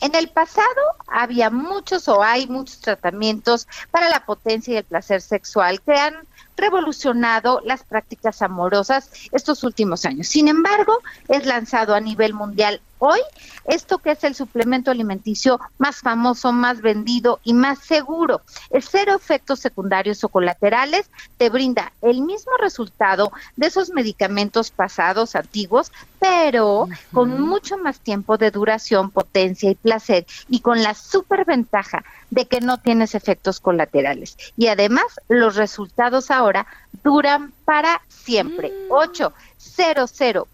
[0.02, 0.66] En el pasado
[1.08, 6.16] había muchos o hay muchos tratamientos para la potencia y el placer sexual que han
[6.56, 10.28] revolucionado las prácticas amorosas estos últimos años.
[10.28, 13.20] Sin embargo, es lanzado a nivel mundial hoy
[13.66, 18.42] esto que es el suplemento alimenticio más famoso, más vendido y más seguro.
[18.70, 25.36] El cero efectos secundarios o colaterales te brinda el mismo resultado de esos medicamentos pasados,
[25.36, 32.04] antiguos, pero con mucho más tiempo de duración, potencia y placer y con la superventaja
[32.30, 34.38] de que no tienes efectos colaterales.
[34.58, 36.68] Y además los resultados ahora
[37.04, 38.72] duran para siempre.
[38.90, 39.40] 800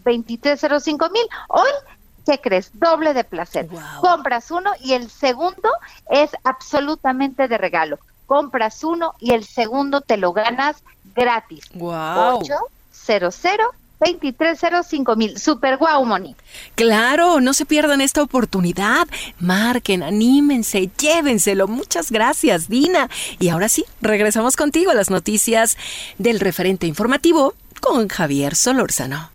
[0.04, 1.28] 2305 mil.
[1.50, 1.70] Hoy
[2.26, 2.72] ¿qué crees?
[2.74, 3.68] Doble de placer.
[4.02, 5.70] Compras uno y el segundo
[6.10, 8.00] es absolutamente de regalo.
[8.26, 10.78] Compras uno y el segundo te lo ganas
[11.16, 11.70] gratis.
[11.74, 12.40] Wow.
[12.40, 15.40] 800 2305 mil.
[15.40, 16.36] Super guau, Moni.
[16.76, 19.08] Claro, no se pierdan esta oportunidad.
[19.40, 21.68] Marquen, anímense, llévenselo.
[21.68, 23.10] Muchas gracias, Dina.
[23.40, 25.78] Y ahora sí, regresamos contigo a las noticias
[26.18, 29.35] del referente informativo con Javier Solórzano.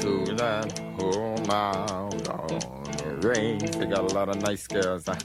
[0.00, 3.72] to that home out on the range.
[3.72, 5.06] They got a lot of nice girls.
[5.06, 5.16] Huh?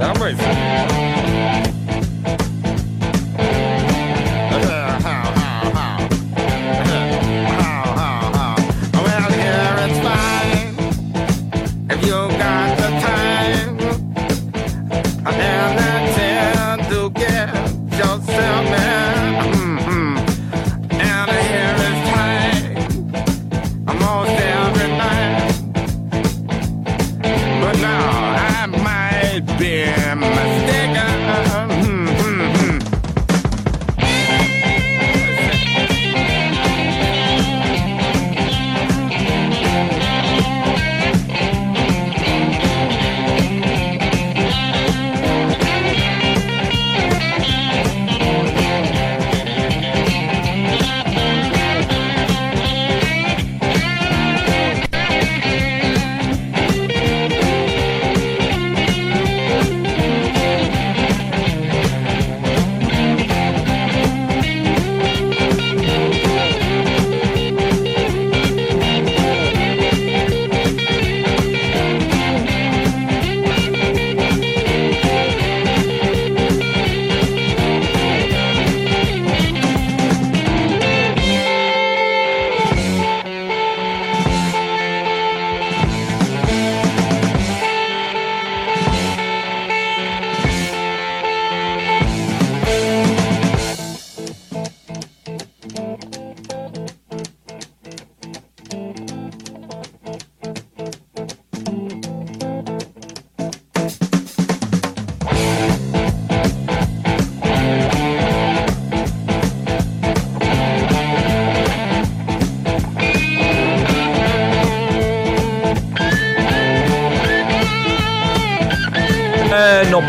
[0.00, 1.21] I'm racing.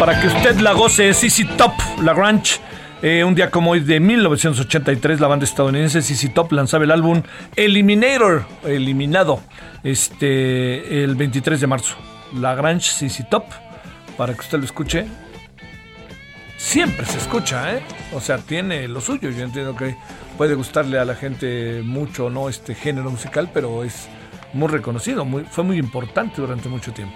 [0.06, 2.60] Para que usted la goce, CC Top, la Ranch.
[3.02, 7.22] Eh, un día como hoy de 1983, la banda estadounidense CC Top lanzaba el álbum
[7.56, 9.40] Eliminator, eliminado,
[9.82, 11.96] este, el 23 de marzo.
[12.34, 13.46] La Grange CC Top,
[14.18, 15.06] para que usted lo escuche.
[16.58, 17.82] Siempre se escucha, ¿eh?
[18.12, 19.30] O sea, tiene lo suyo.
[19.30, 19.96] Yo entiendo que
[20.38, 24.10] puede gustarle a la gente mucho no este género musical, pero es
[24.52, 27.16] muy reconocido, muy, fue muy importante durante mucho tiempo.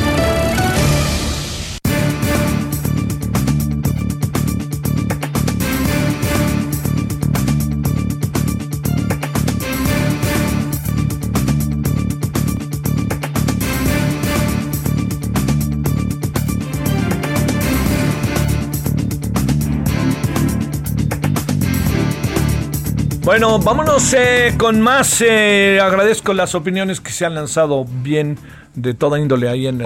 [23.31, 25.21] Bueno, vámonos eh, con más.
[25.21, 28.37] Eh, agradezco las opiniones que se han lanzado bien
[28.75, 29.81] de toda índole ahí en,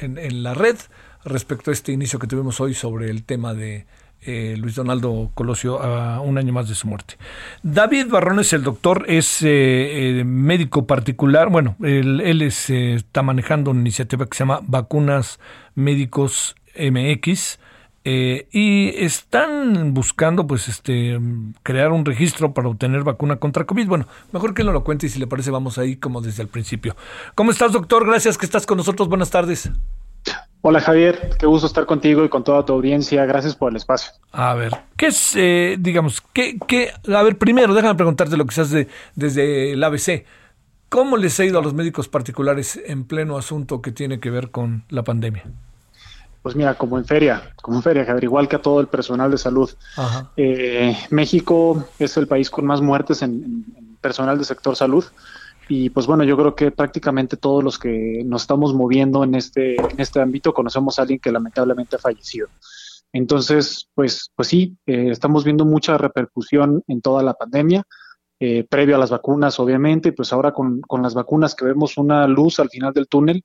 [0.00, 0.76] en, la red
[1.22, 3.84] respecto a este inicio que tuvimos hoy sobre el tema de
[4.22, 7.18] eh, Luis Donaldo Colosio a un año más de su muerte.
[7.62, 11.50] David Barrones, el doctor, es médico particular.
[11.50, 15.38] Bueno, él, él está manejando una iniciativa que se llama Vacunas
[15.74, 17.58] Médicos MX
[18.08, 21.18] eh, y están buscando pues este
[21.64, 23.88] crear un registro para obtener vacuna contra COVID.
[23.88, 26.48] Bueno, mejor que no lo cuente y si le parece vamos ahí como desde el
[26.48, 26.94] principio.
[27.34, 28.06] ¿Cómo estás, doctor?
[28.06, 29.08] Gracias que estás con nosotros.
[29.08, 29.72] Buenas tardes.
[30.60, 33.24] Hola Javier, qué gusto estar contigo y con toda tu audiencia.
[33.26, 34.12] Gracias por el espacio.
[34.30, 38.54] A ver, ¿qué es, eh, digamos, qué, qué, a ver, primero déjame preguntarte lo que
[38.54, 40.24] se hace desde el ABC.
[40.88, 44.52] ¿Cómo les ha ido a los médicos particulares en pleno asunto que tiene que ver
[44.52, 45.42] con la pandemia?
[46.46, 49.32] Pues mira, como en feria, como en feria, Javier, igual que a todo el personal
[49.32, 49.68] de salud.
[50.36, 53.64] Eh, México es el país con más muertes en,
[54.00, 55.04] personal de sector salud.
[55.68, 59.74] Y pues bueno, yo creo que prácticamente todos los que nos estamos moviendo en este,
[59.74, 62.46] en este ámbito conocemos a alguien que lamentablemente ha fallecido.
[63.12, 67.82] Entonces, pues, pues sí, eh, estamos viendo mucha repercusión en toda la pandemia,
[68.38, 72.28] eh, previo a las vacunas, obviamente, pues ahora con, con las vacunas que vemos una
[72.28, 73.42] luz al final del túnel,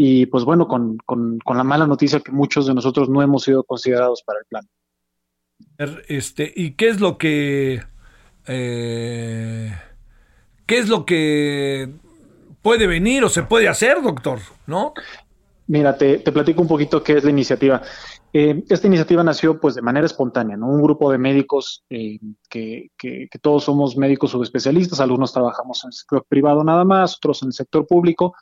[0.00, 3.64] y pues bueno, con, con, la mala noticia que muchos de nosotros no hemos sido
[3.64, 4.64] considerados para el plan.
[6.06, 7.82] Este, ¿Y qué es lo que...
[8.46, 9.74] Eh,
[10.66, 11.92] ¿Qué es lo que
[12.62, 14.38] puede venir o se puede hacer, doctor?
[14.68, 14.94] ¿No?
[15.66, 17.82] Mira, te, platico un poquito qué es la iniciativa.
[18.32, 20.68] Eh, esta iniciativa nació pues de manera espontánea, ¿no?
[20.68, 25.88] Un grupo de médicos eh, que, que, que, todos somos médicos subespecialistas, algunos trabajamos en
[25.88, 28.34] el sector privado nada más, otros en el sector público,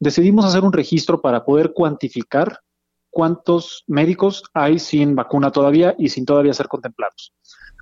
[0.00, 2.60] decidimos hacer un registro para poder cuantificar
[3.10, 7.32] cuántos médicos hay sin vacuna todavía y sin todavía ser contemplados.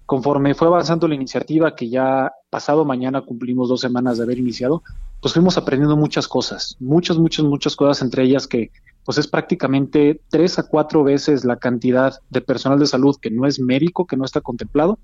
[0.07, 4.83] Conforme fue avanzando la iniciativa, que ya pasado mañana cumplimos dos semanas de haber iniciado,
[5.21, 8.71] pues fuimos aprendiendo muchas cosas, muchas, muchas, muchas cosas, entre ellas que
[9.05, 13.47] pues es prácticamente tres a cuatro veces la cantidad de personal de salud que no
[13.47, 14.99] es médico, que no está contemplado,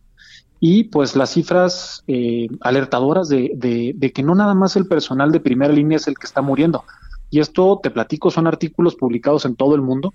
[0.58, 5.40] y pues las cifras eh, alertadoras de, de, que no nada más el personal de
[5.40, 6.84] primera línea es el que está muriendo,
[7.32, 10.12] y esto, te platico, son artículos publicados en todo el mundo,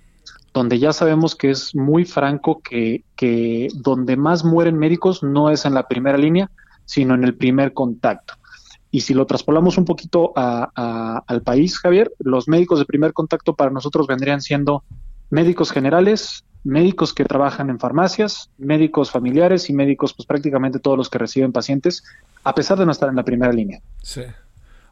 [0.54, 5.66] donde ya sabemos que es muy franco que, que donde más mueren médicos no es
[5.66, 6.52] en la primera línea,
[6.86, 8.36] sino en el primer contacto.
[8.92, 13.72] Y si lo traspolamos un poquito al país, Javier, los médicos de primer contacto para
[13.72, 14.84] nosotros vendrían siendo
[15.32, 21.10] médicos generales, médicos que trabajan en farmacias, médicos familiares y médicos, pues prácticamente todos los
[21.10, 22.04] que reciben pacientes,
[22.44, 23.82] a pesar de no estar en la primera línea.
[24.04, 24.22] Sí.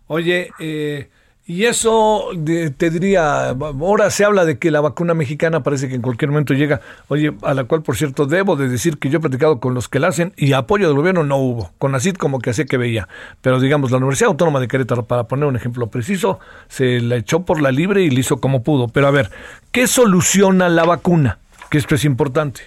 [0.08, 1.12] Oye, eh,
[1.48, 2.30] y eso
[2.78, 6.56] te diría, ahora se habla de que la vacuna mexicana parece que en cualquier momento
[6.56, 9.76] llega, oye, a la cual por cierto debo de decir que yo he platicado con
[9.76, 12.66] los que la hacen y apoyo del gobierno no hubo, con ACID como que hacía
[12.66, 13.08] que veía,
[13.42, 17.42] pero digamos la Universidad Autónoma de Querétaro, para poner un ejemplo preciso, se la echó
[17.42, 19.30] por la libre y le hizo como pudo, pero a ver,
[19.72, 21.38] ¿qué soluciona la vacuna?
[21.70, 22.62] Que esto es importante.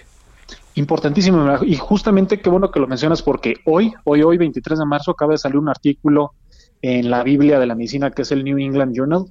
[0.75, 5.11] Importantísimo, y justamente qué bueno que lo mencionas porque hoy, hoy, hoy, 23 de marzo,
[5.11, 6.31] acaba de salir un artículo
[6.81, 9.25] en la Biblia de la medicina, que es el New England Journal,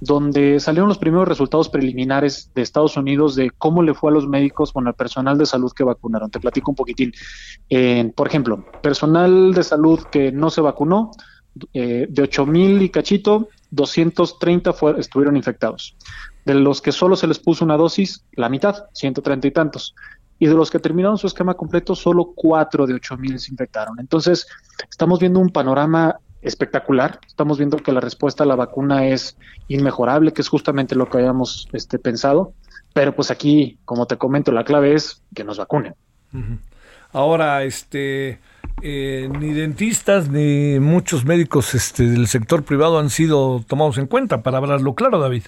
[0.00, 4.26] donde salieron los primeros resultados preliminares de Estados Unidos de cómo le fue a los
[4.26, 6.30] médicos con el personal de salud que vacunaron.
[6.30, 7.12] Te platico un poquitín.
[8.16, 11.12] por ejemplo, personal de salud que no se vacunó,
[11.74, 15.96] eh, de 8 mil y cachito, 230 estuvieron infectados.
[16.44, 19.94] De los que solo se les puso una dosis, la mitad, 130 y tantos.
[20.38, 24.00] Y de los que terminaron su esquema completo, solo 4 de 8 mil se infectaron.
[24.00, 24.46] Entonces,
[24.90, 27.20] estamos viendo un panorama espectacular.
[27.26, 29.36] Estamos viendo que la respuesta a la vacuna es
[29.68, 32.52] inmejorable, que es justamente lo que habíamos este, pensado.
[32.92, 35.94] Pero pues aquí, como te comento, la clave es que nos vacunen.
[37.12, 38.40] Ahora, este,
[38.82, 44.42] eh, ni dentistas ni muchos médicos este, del sector privado han sido tomados en cuenta,
[44.42, 45.44] para hablarlo claro, David.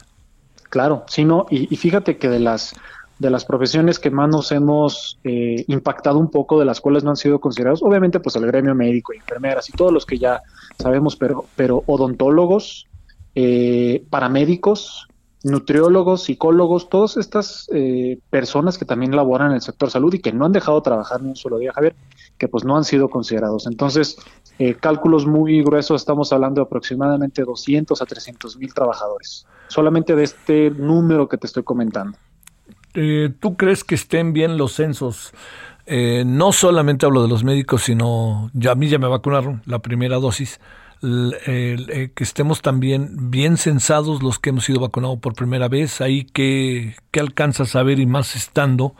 [0.70, 2.74] Claro, sí, no, y, fíjate que de las
[3.18, 7.10] de las profesiones que más nos hemos eh, impactado un poco, de las cuales no
[7.10, 10.42] han sido considerados, obviamente pues el gremio médico, enfermeras y todos los que ya
[10.78, 12.86] sabemos, pero, pero odontólogos,
[13.34, 15.08] eh, paramédicos,
[15.44, 20.32] nutriólogos, psicólogos, todas estas eh, personas que también laboran en el sector salud y que
[20.32, 21.94] no han dejado de trabajar ni un solo día, Javier,
[22.38, 23.66] que pues no han sido considerados.
[23.66, 24.16] Entonces,
[24.58, 30.24] eh, cálculos muy gruesos, estamos hablando de aproximadamente 200 a 300 mil trabajadores, solamente de
[30.24, 32.16] este número que te estoy comentando.
[32.94, 35.32] Eh, ¿Tú crees que estén bien los censos?
[35.86, 40.16] no solamente hablo de los médicos, sino ya a mí ya me vacunaron la primera
[40.16, 40.58] dosis
[41.06, 46.24] eh, que estemos también bien censados los que hemos sido vacunados por primera vez, ahí
[46.24, 48.94] que, que alcanzas a ver y más estando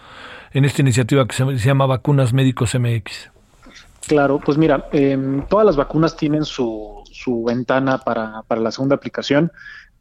[0.53, 3.31] en esta iniciativa que se, llama Vacunas Médicos MX.
[4.07, 8.97] Claro, pues mira, em, todas las vacunas tienen su, su ventana para, para la segunda
[8.97, 9.51] aplicación.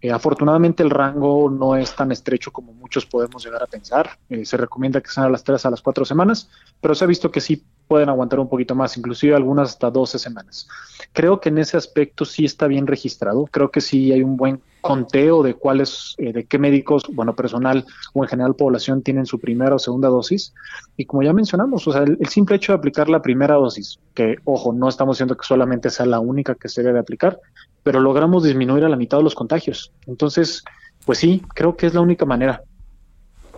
[0.03, 4.19] Eh, afortunadamente el rango no es tan estrecho como muchos podemos llegar a pensar.
[4.29, 6.49] Eh, se recomienda que sean a las 3 a las 4 semanas,
[6.81, 10.19] pero se ha visto que sí pueden aguantar un poquito más, inclusive algunas hasta 12
[10.19, 10.67] semanas.
[11.11, 13.47] Creo que en ese aspecto sí está bien registrado.
[13.51, 17.85] Creo que sí hay un buen conteo de cuáles, eh, de qué médicos, bueno, personal
[18.13, 20.53] o en general población tienen su primera o segunda dosis.
[20.97, 24.37] Y como ya mencionamos, o sea, el, simple hecho de aplicar la primera dosis, que
[24.43, 27.39] ojo, no estamos diciendo que solamente sea la única que se debe aplicar,
[27.83, 29.91] pero logramos disminuir a la mitad de los contagios.
[30.07, 30.63] Entonces,
[31.05, 32.63] pues sí, creo que es la única manera.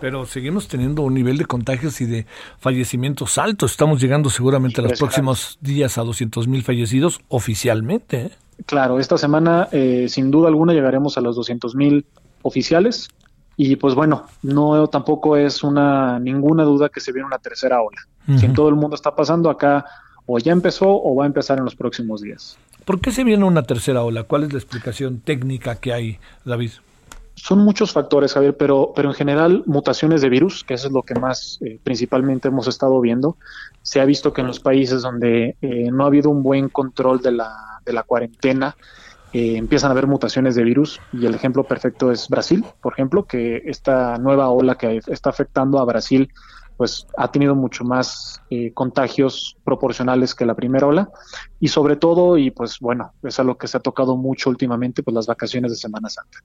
[0.00, 2.26] Pero seguimos teniendo un nivel de contagios y de
[2.58, 3.70] fallecimientos altos.
[3.70, 8.16] Estamos llegando seguramente en los próximos días a 200 mil fallecidos oficialmente.
[8.26, 8.30] ¿eh?
[8.66, 12.04] Claro, esta semana eh, sin duda alguna llegaremos a los 200 mil
[12.42, 13.08] oficiales
[13.56, 18.00] y pues bueno, no tampoco es una ninguna duda que se viene una tercera ola.
[18.38, 19.84] Si en todo el mundo está pasando acá
[20.26, 22.58] o ya empezó o va a empezar en los próximos días.
[22.84, 24.24] ¿Por qué se viene una tercera ola?
[24.24, 26.72] ¿Cuál es la explicación técnica que hay, David?
[27.36, 31.02] Son muchos factores, Javier, pero, pero en general mutaciones de virus, que eso es lo
[31.02, 33.36] que más eh, principalmente hemos estado viendo.
[33.82, 37.20] Se ha visto que en los países donde eh, no ha habido un buen control
[37.20, 38.74] de la, de la cuarentena,
[39.34, 43.26] eh, empiezan a haber mutaciones de virus y el ejemplo perfecto es Brasil, por ejemplo,
[43.26, 46.32] que esta nueva ola que está afectando a Brasil
[46.76, 51.08] pues ha tenido mucho más eh, contagios proporcionales que la primera ola.
[51.58, 55.14] Y sobre todo y pues bueno es algo que se ha tocado mucho últimamente pues
[55.14, 56.38] las vacaciones de Semana Santa.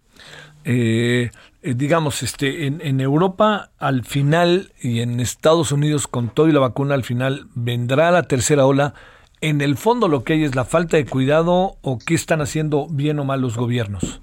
[0.64, 1.30] Eh,
[1.62, 6.52] eh, digamos este en, en, Europa al final y en Estados Unidos con todo y
[6.52, 8.94] la vacuna al final vendrá la tercera ola
[9.42, 12.88] en el fondo lo que hay es la falta de cuidado o qué están haciendo
[12.92, 14.22] bien o mal los gobiernos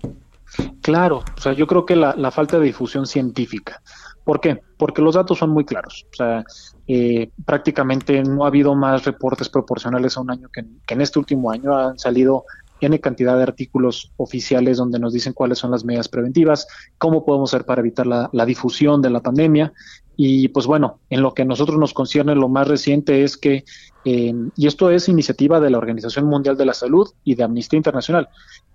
[0.81, 3.83] claro o sea yo creo que la, la falta de difusión científica.
[4.25, 4.61] ¿Por qué?
[4.79, 6.07] Porque los datos son muy claros.
[6.12, 6.45] O sea,
[6.87, 11.51] eh, prácticamente no ha habido más reportes proporcionales a un año que, en este último
[11.51, 11.76] año.
[11.76, 12.45] Han salido
[12.81, 16.66] N cantidad de artículos oficiales donde nos dicen cuáles son las medidas preventivas,
[16.97, 19.72] cómo podemos hacer para evitar la, difusión de la pandemia.
[20.16, 23.64] Y pues bueno, en lo que a nosotros nos concierne, lo más reciente es que,
[24.05, 27.76] eh, y esto es iniciativa de la Organización Mundial de la Salud y de Amnistía
[27.76, 28.29] Internacional,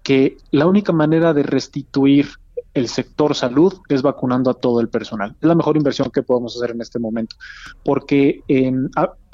[0.04, 2.28] que la única manera de restituir
[2.74, 5.36] el sector salud es vacunando a todo el personal.
[5.40, 7.36] Es la mejor inversión que podemos hacer en este momento,
[7.84, 8.90] porque en,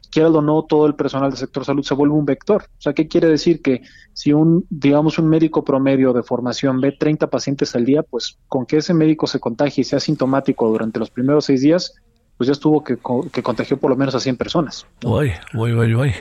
[0.10, 2.64] quiera o no, todo el personal del sector salud se vuelve un vector.
[2.64, 3.62] O sea, ¿qué quiere decir?
[3.62, 3.82] Que
[4.14, 8.66] si un, digamos, un médico promedio de formación ve 30 pacientes al día, pues con
[8.66, 11.96] que ese médico se contagie y sea sintomático durante los primeros seis días,
[12.38, 12.98] pues ya estuvo que,
[13.32, 14.86] que contagió por lo menos a 100 personas.
[15.04, 16.14] Uy, uy, uy, uy.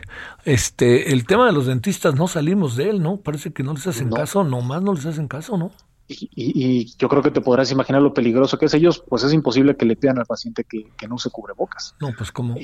[0.44, 3.18] Este, el tema de los dentistas no salimos de él, ¿no?
[3.18, 5.70] Parece que no les hacen caso, nomás no les hacen caso, ¿no?
[6.08, 9.76] Y, yo creo que te podrás imaginar lo peligroso que es ellos, pues es imposible
[9.76, 11.94] que le pidan al paciente que, no se cubre bocas.
[12.00, 12.56] No, pues como...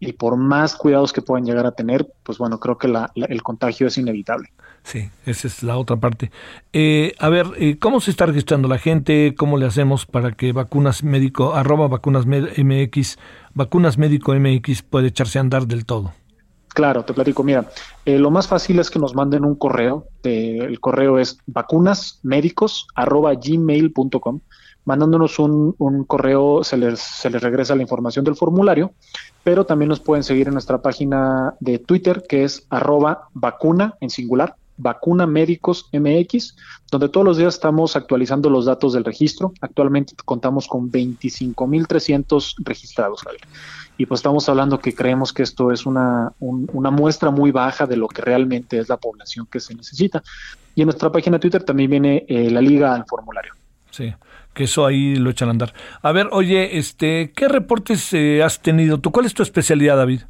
[0.00, 3.88] Y, por más cuidados que puedan llegar a tener, pues bueno, creo que el contagio
[3.88, 4.52] es inevitable.
[4.84, 6.30] Sí, esa es la otra parte.
[6.72, 9.34] Eh, a ver, eh, ¿cómo se está registrando la gente?
[9.36, 13.18] ¿Cómo le hacemos para que vacunas médico, arroba vacunas MX,
[13.54, 16.12] vacunas médico MX puede echarse a andar del todo?
[16.74, 17.42] Claro, te platico.
[17.42, 17.70] Mira,
[18.04, 20.08] eh, lo más fácil es que nos manden un correo.
[20.22, 24.40] el correo es vacunasmedicos.gmail.com.
[24.84, 28.92] Mandándonos un, un correo se les, se les regresa la información del formulario,
[29.44, 34.08] pero también nos pueden seguir en nuestra página de Twitter que es arroba vacuna en
[34.08, 36.56] singular Vacuna Médicos MX,
[36.90, 39.52] donde todos los días estamos actualizando los datos del registro.
[39.60, 43.42] Actualmente contamos con 25.300 registrados, Javier.
[43.98, 47.96] Y pues estamos hablando que creemos que esto es una, una muestra muy baja de
[47.96, 50.22] lo que realmente es la población que se necesita.
[50.76, 53.52] Y en nuestra página de Twitter también viene eh, la liga al formulario.
[53.90, 54.14] Sí,
[54.54, 55.74] que eso ahí lo echan a andar.
[56.00, 59.10] A ver, oye, este, ¿qué reportes eh, has tenido tú?
[59.10, 60.20] ¿Cuál es tu especialidad, David?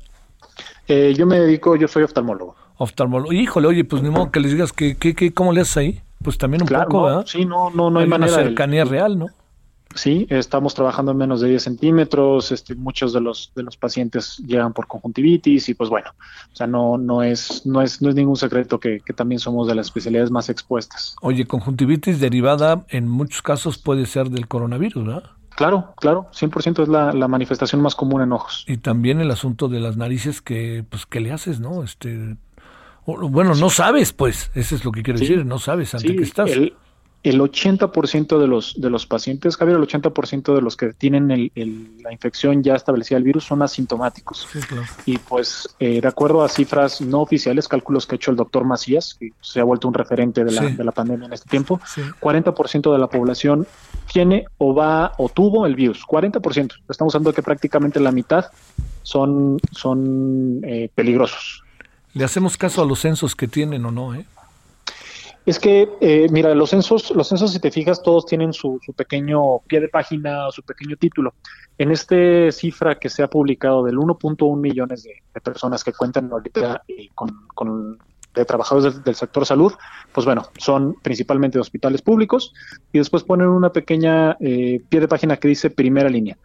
[0.86, 2.56] Eh, yo me dedico, yo soy oftalmólogo.
[2.78, 3.32] Oftalmólogo.
[3.32, 6.00] Híjole, oye, pues ni modo que les digas que, que, que cómo le haces ahí.
[6.22, 7.26] Pues también un poco, ¿verdad?
[7.26, 8.32] Sí, no, no, no hay, manera.
[8.32, 9.26] Una cercanía real, ¿no?
[9.94, 14.36] Sí, estamos trabajando en menos de 10 centímetros, este, muchos de los, de los pacientes
[14.46, 16.10] llegan por conjuntivitis y pues bueno,
[16.52, 19.66] o sea, no, no, es, no, es, no es ningún secreto que, que también somos
[19.66, 21.16] de las especialidades más expuestas.
[21.22, 25.30] Oye, conjuntivitis derivada en muchos casos puede ser del coronavirus, ¿verdad?
[25.56, 28.64] Claro, claro, 100% es la, la, manifestación más común en ojos.
[28.68, 31.82] Y también el asunto de las narices que, pues, ¿qué le haces, no?
[31.82, 32.36] Este,
[33.16, 36.16] bueno, no sabes, pues, eso es lo que quiero sí, decir, no sabes ante sí,
[36.16, 36.50] qué estás.
[36.50, 36.74] El,
[37.24, 41.50] el 80% de los, de los pacientes, Javier, el 80% de los que tienen el,
[41.56, 44.46] el, la infección ya establecida del virus son asintomáticos.
[44.52, 44.84] Sí, claro.
[45.04, 48.64] Y pues, eh, de acuerdo a cifras no oficiales, cálculos que ha hecho el doctor
[48.64, 50.74] Macías, que se ha vuelto un referente de la, Sí.
[50.76, 52.02] de la pandemia en este tiempo, Sí.
[52.20, 53.66] 40% de la población
[54.12, 56.04] tiene o va o tuvo el virus.
[56.06, 56.74] 40%.
[56.88, 58.46] Estamos hablando de que prácticamente la mitad
[59.02, 61.64] son, son eh, peligrosos.
[62.18, 64.24] Le hacemos caso a los censos que tienen o no, ¿eh?
[65.46, 69.60] Es que, eh, mira, los censos, los censos, si te fijas, todos tienen su, pequeño
[69.68, 71.34] pie de página, su pequeño título.
[71.78, 76.82] En este cifra que se ha publicado del 1.1 millones de, personas que cuentan ahorita
[76.88, 77.98] eh, con,
[78.34, 79.72] de trabajadores del, sector salud,
[80.12, 82.52] pues bueno, son principalmente hospitales públicos
[82.92, 86.36] y después ponen una pequeña eh, pie de página que dice primera línea.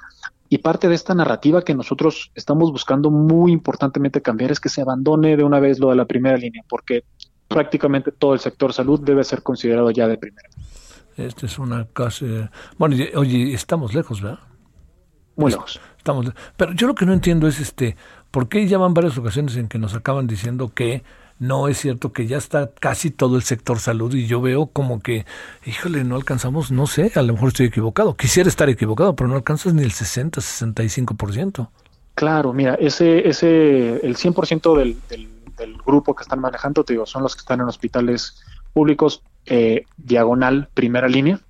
[0.54, 4.84] Y parte de esta narrativa que nosotros estamos buscando muy importantemente cambiar es que se
[4.84, 7.06] abandone de una vez lo de la primera línea, porque
[7.47, 10.47] prácticamente todo el sector salud debe ser considerado ya de primera.
[11.18, 12.51] Esta es una casa.
[12.78, 14.41] Bueno, oye, estamos lejos, ¿verdad?
[15.36, 15.82] Muy lejos.
[15.97, 17.97] Estamos, pero yo lo que no entiendo es este,
[18.30, 21.01] ¿por qué ya van varias ocasiones en que nos acaban diciendo que
[21.44, 25.02] no es cierto que ya está casi todo el sector salud y yo veo como
[25.02, 25.26] que,
[25.66, 29.36] híjole, no alcanzamos, no sé, a lo mejor estoy equivocado, quisiera estar equivocado, pero no
[29.36, 31.70] alcanzas ni el 60, 65%.
[32.16, 37.06] Claro, mira, ese, ese, el 100% del, del, del grupo que están manejando, te digo,
[37.06, 38.41] son los que están en hospitales
[38.72, 41.41] públicos, eh, diagonal, primera línea,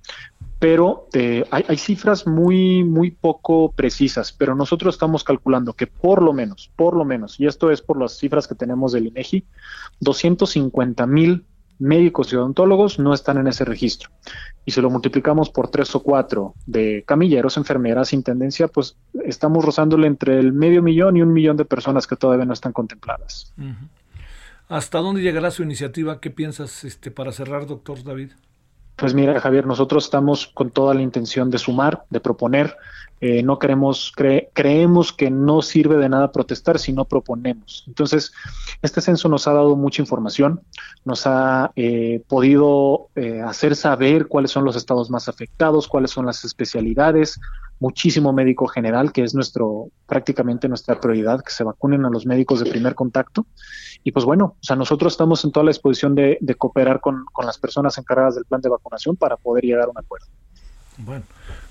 [0.64, 6.32] pero eh, hay, cifras muy, muy poco precisas, pero nosotros estamos calculando que por lo
[6.32, 9.44] menos, por lo menos, y esto es por las cifras que tenemos del INEGI,
[10.00, 11.44] 250 mil
[11.78, 14.08] médicos y odontólogos no están en ese registro.
[14.64, 18.96] Y si lo multiplicamos por tres o cuatro de camilleros, enfermeras, intendencia, pues
[19.26, 22.72] estamos rozándole entre el medio millón y un millón de personas que todavía no están
[22.72, 23.52] contempladas.
[24.68, 26.20] ¿Hasta dónde llegará su iniciativa?
[26.20, 28.30] ¿Qué piensas este, para cerrar, doctor David?
[28.96, 32.76] Pues mira, Javier, nosotros estamos con toda la intención de sumar, de proponer.
[33.20, 37.84] Eh, no queremos, cre creemos que no sirve de nada protestar si no proponemos.
[37.86, 38.32] Entonces,
[38.82, 40.60] este censo nos ha dado mucha información,
[41.04, 46.26] nos ha eh, podido eh, hacer saber cuáles son los estados más afectados, cuáles son
[46.26, 47.40] las especialidades,
[47.80, 52.62] muchísimo médico general, que es nuestro, prácticamente nuestra prioridad, que se vacunen a los médicos
[52.62, 53.46] de primer contacto.
[54.02, 57.24] Y pues bueno, o sea, nosotros estamos en toda la disposición de, de cooperar con,
[57.32, 60.26] con las personas encargadas del plan de vacunación para poder llegar a un acuerdo.
[60.98, 61.24] Bueno,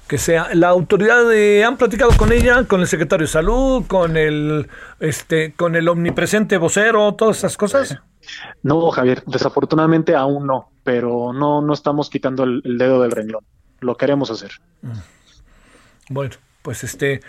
[0.07, 4.17] que sea la autoridad de, han platicado con ella, con el secretario de salud, con
[4.17, 4.67] el
[4.99, 7.97] este, con el omnipresente vocero, todas esas cosas.
[8.63, 13.45] No, Javier, desafortunadamente aún no, pero no, no estamos quitando el, el dedo del renglón.
[13.79, 14.51] Lo queremos hacer.
[16.09, 17.21] Bueno, pues este,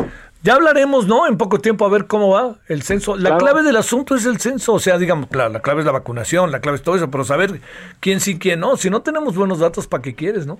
[0.43, 1.27] ya hablaremos, ¿no?
[1.27, 3.16] En poco tiempo a ver cómo va el censo.
[3.16, 3.39] La claro.
[3.39, 6.51] clave del asunto es el censo, o sea, digamos, claro, la clave es la vacunación,
[6.51, 7.61] la clave es todo eso, pero saber
[8.01, 8.77] quién sí, quién no.
[8.77, 10.59] Si no tenemos buenos datos, ¿para qué quieres, no?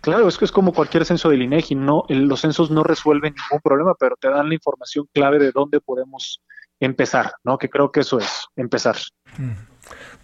[0.00, 3.34] Claro, es que es como cualquier censo del INEGI, no, el, los censos no resuelven
[3.34, 6.42] ningún problema, pero te dan la información clave de dónde podemos
[6.78, 7.56] empezar, ¿no?
[7.56, 8.96] Que creo que eso es, empezar.
[9.38, 9.52] Mm.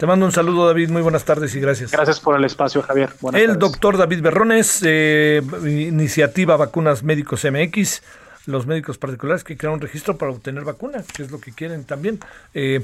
[0.00, 0.88] Te mando un saludo, David.
[0.88, 1.90] Muy buenas tardes y gracias.
[1.90, 3.10] Gracias por el espacio, Javier.
[3.20, 3.60] Buenas el tardes.
[3.60, 8.02] doctor David Berrones, eh, iniciativa Vacunas Médicos MX,
[8.46, 11.84] los médicos particulares que crean un registro para obtener vacunas, que es lo que quieren
[11.84, 12.18] también.
[12.54, 12.82] Eh,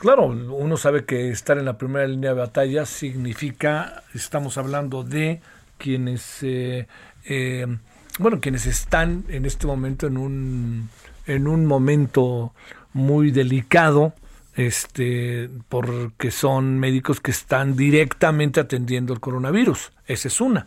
[0.00, 5.40] claro, uno sabe que estar en la primera línea de batalla significa, estamos hablando de
[5.76, 6.88] quienes, eh,
[8.18, 10.90] bueno, quienes están en este momento en un,
[11.28, 12.52] en un momento
[12.94, 14.12] muy delicado
[14.58, 19.92] este, porque son médicos que están directamente atendiendo el coronavirus.
[20.04, 20.66] Esa es una.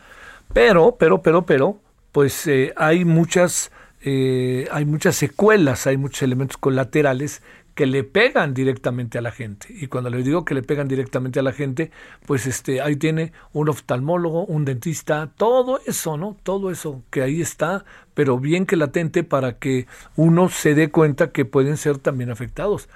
[0.53, 1.77] Pero, pero, pero, pero,
[2.13, 3.69] pues eh, hay muchas,
[4.01, 7.41] eh, hay muchas secuelas, hay muchos elementos colaterales
[7.75, 9.67] que le pegan directamente a la gente.
[9.69, 11.91] Y cuando le digo que le pegan directamente a la gente,
[12.25, 16.37] pues este, ahí tiene un oftalmólogo, un dentista, todo eso, ¿no?
[16.43, 17.83] Todo eso que ahí está,
[18.13, 19.85] pero bien que latente para que
[20.15, 22.87] uno se dé cuenta que pueden ser también afectados.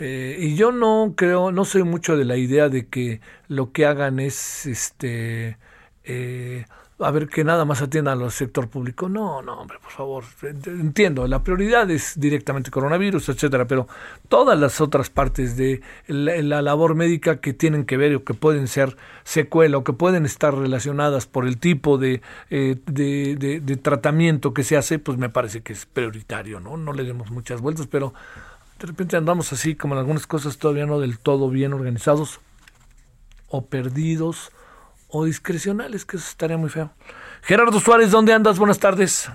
[0.00, 3.86] Eh, y yo no creo, no soy mucho de la idea de que lo que
[3.86, 5.58] hagan es este
[6.04, 6.64] eh,
[7.02, 9.08] a ver que nada más atiendan al sector público.
[9.08, 10.24] No, no, hombre, por favor.
[10.66, 13.88] Entiendo, la prioridad es directamente coronavirus, etcétera, pero
[14.28, 18.68] todas las otras partes de la, labor médica que tienen que ver o que pueden
[18.68, 22.20] ser secuela o que pueden estar relacionadas por el tipo de,
[22.50, 26.76] eh, de, de, tratamiento que se hace, pues me parece que es prioritario, ¿no?
[26.76, 28.12] No le demos muchas vueltas, pero
[28.80, 32.40] de repente andamos así como en algunas cosas todavía no del todo bien organizados
[33.48, 34.52] o perdidos
[35.08, 36.90] o discrecionales, que eso estaría muy feo.
[37.42, 38.58] Gerardo Suárez, ¿dónde andas?
[38.58, 39.30] Buenas tardes.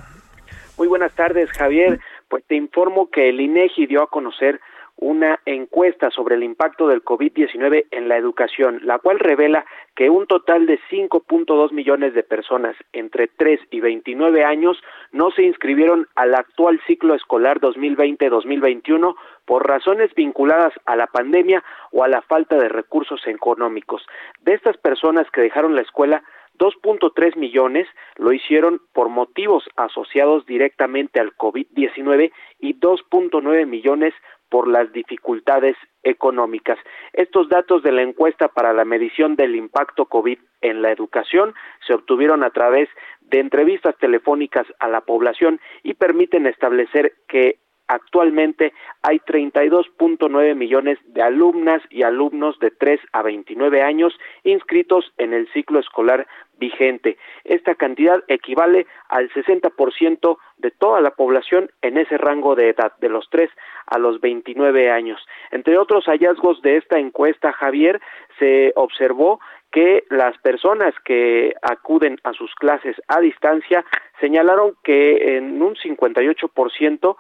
[0.78, 2.00] Muy buenas tardes, Javier.
[2.28, 4.60] Pues te informo que el INEGI dio a conocer
[4.98, 9.66] una encuesta sobre el impacto del COVID-19 en la educación, la cual revela
[9.96, 14.82] que un total de 5.2 millones de personas entre 3 y 29 años
[15.12, 19.16] no se inscribieron al actual ciclo escolar 2020-2021
[19.46, 24.06] por razones vinculadas a la pandemia o a la falta de recursos económicos.
[24.42, 26.24] De estas personas que dejaron la escuela,
[26.58, 34.14] 2.3 millones lo hicieron por motivos asociados directamente al COVID-19 y 2.9 millones
[34.50, 36.78] por las dificultades económicas.
[37.14, 41.54] Estos datos de la encuesta para la medición del impacto COVID en la educación
[41.86, 42.90] se obtuvieron a través
[43.22, 48.74] de entrevistas telefónicas a la población y permiten establecer que Actualmente
[49.04, 55.48] hay 32.9 millones de alumnas y alumnos de 3 a 29 años inscritos en el
[55.54, 56.28] ciclo escolar
[56.58, 57.18] vigente.
[57.44, 63.10] Esta cantidad equivale al 60% de toda la población en ese rango de edad, de
[63.10, 63.50] los 3
[63.88, 65.24] a los 29 años.
[65.52, 68.02] Entre otros hallazgos de esta encuesta, Javier,
[68.40, 69.40] se observó
[69.72, 73.84] que las personas que acuden a sus clases a distancia
[74.22, 77.18] señalaron que en un 58%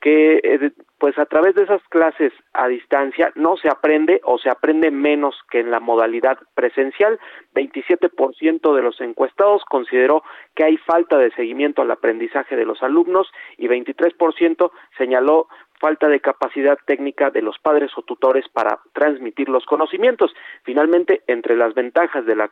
[0.00, 4.50] que eh, pues a través de esas clases a distancia no se aprende o se
[4.50, 7.18] aprende menos que en la modalidad presencial.
[7.54, 10.22] 27% de los encuestados consideró
[10.54, 15.48] que hay falta de seguimiento al aprendizaje de los alumnos y 23% señaló
[15.80, 20.34] falta de capacidad técnica de los padres o tutores para transmitir los conocimientos.
[20.64, 22.50] Finalmente, entre las ventajas de la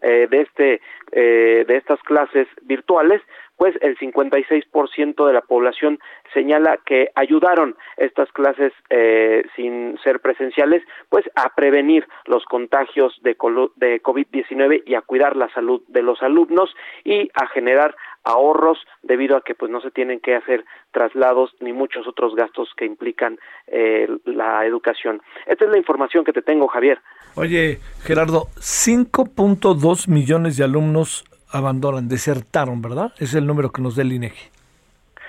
[0.00, 0.80] eh, de este
[1.12, 3.22] eh, de estas clases virtuales
[3.56, 5.98] pues el 56% de la población
[6.32, 13.36] señala que ayudaron estas clases eh, sin ser presenciales, pues a prevenir los contagios de,
[13.76, 16.74] de COVID-19 y a cuidar la salud de los alumnos
[17.04, 17.94] y a generar
[18.24, 22.70] ahorros debido a que pues no se tienen que hacer traslados ni muchos otros gastos
[22.76, 25.20] que implican eh, la educación.
[25.46, 27.00] Esta es la información que te tengo, Javier.
[27.36, 31.24] Oye, Gerardo, 5.2 millones de alumnos
[31.54, 33.12] abandonan, desertaron, ¿verdad?
[33.18, 34.50] Es el número que nos da el INEGI.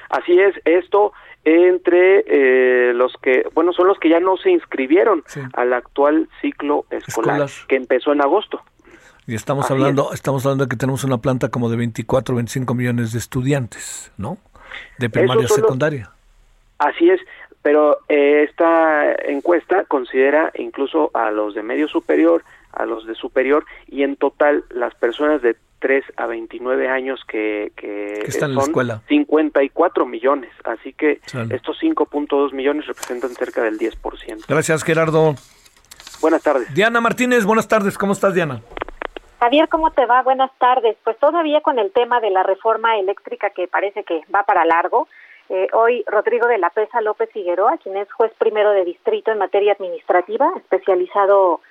[0.09, 1.13] Así es, esto
[1.45, 5.23] entre eh, los que, bueno, son los que ya no se inscribieron
[5.53, 8.61] al actual ciclo escolar, que empezó en agosto.
[9.27, 13.11] Y estamos hablando, estamos hablando de que tenemos una planta como de 24, 25 millones
[13.13, 14.37] de estudiantes, ¿no?
[14.97, 16.11] De primaria a secundaria.
[16.79, 17.21] así es,
[17.61, 23.65] pero eh, esta encuesta considera incluso a los de medio superior, a los de superior
[23.87, 25.55] y en total las personas de
[25.85, 29.01] 3 a 29 años que, que, están en la escuela.
[29.07, 30.49] 54 millones.
[30.63, 31.19] Así que
[31.51, 34.45] estos 5.2 millones representan cerca del 10%.
[34.47, 35.35] Gracias, Gerardo.
[36.21, 36.73] Buenas tardes.
[36.73, 37.99] Diana Martínez, buenas tardes.
[37.99, 38.61] ¿Cómo estás, Diana?
[39.39, 40.23] Javier, ¿cómo te va?
[40.23, 40.97] Buenas tardes.
[41.03, 45.07] Pues todavía con el tema de la reforma eléctrica que parece que va para largo.
[45.49, 49.37] Eh, hoy Rodrigo de la Pesa López Figueroa, quien es juez primero de distrito en
[49.37, 51.61] materia administrativa, especializado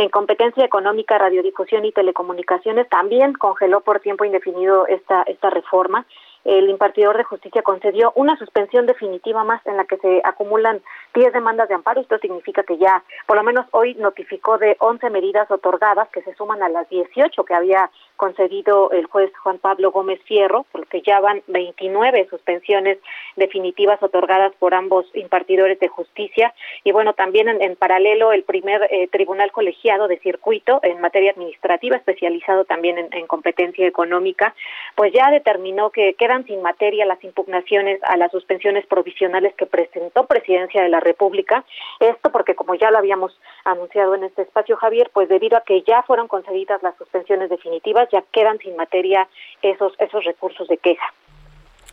[0.00, 6.06] en competencia económica, radiodifusión y telecomunicaciones, también congeló por tiempo indefinido esta, esta reforma
[6.44, 10.80] el impartidor de justicia concedió una suspensión definitiva más en la que se acumulan
[11.14, 12.00] 10 demandas de amparo.
[12.00, 16.34] Esto significa que ya, por lo menos hoy, notificó de 11 medidas otorgadas que se
[16.34, 20.86] suman a las 18 que había concedido el juez Juan Pablo Gómez Fierro, por lo
[20.86, 22.98] que ya van 29 suspensiones
[23.36, 26.54] definitivas otorgadas por ambos impartidores de justicia.
[26.84, 31.96] Y bueno, también en, paralelo, el primer eh, tribunal colegiado de circuito en materia administrativa,
[31.96, 34.54] especializado también en, en competencia económica,
[34.94, 40.26] pues ya determinó que quedan sin materia las impugnaciones a las suspensiones provisionales que presentó
[40.26, 41.64] Presidencia de la República.
[41.98, 45.82] Esto porque, como ya lo habíamos anunciado en este espacio, Javier, pues debido a que
[45.82, 49.28] ya fueron concedidas las suspensiones definitivas, ya quedan sin materia
[49.60, 51.12] esos, esos recursos de queja.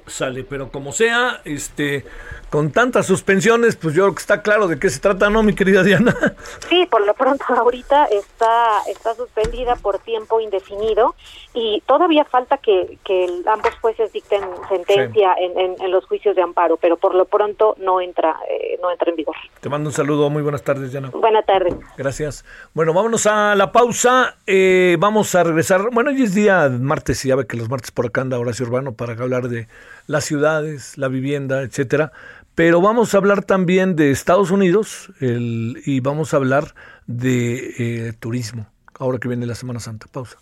[0.07, 2.05] Sale, pero como sea, este,
[2.49, 5.53] con tantas suspensiones, pues yo creo que está claro de qué se trata, ¿no, mi
[5.53, 6.15] querida Diana?
[6.69, 11.15] Sí, por lo pronto ahorita está, está suspendida por tiempo indefinido
[11.53, 16.77] y todavía falta que, que ambos jueces dicten sentencia en, en, los juicios de amparo,
[16.77, 19.35] pero por lo pronto no entra, eh, no entra en vigor.
[19.61, 21.09] Te mando un saludo, muy buenas tardes, Diana.
[21.09, 21.73] Buenas tardes.
[21.97, 22.45] Gracias.
[22.73, 27.29] Bueno, vámonos a la pausa, eh, vamos a regresar, bueno, hoy es día martes y
[27.29, 29.67] ya ve que los martes por acá anda Horacio Urbano para hablar de
[30.07, 32.11] las ciudades, la vivienda, etcétera.
[32.55, 36.73] Pero vamos a hablar también de Estados Unidos y vamos a hablar
[37.05, 40.07] de eh, turismo, ahora que viene la Semana Santa.
[40.11, 40.37] Pausa.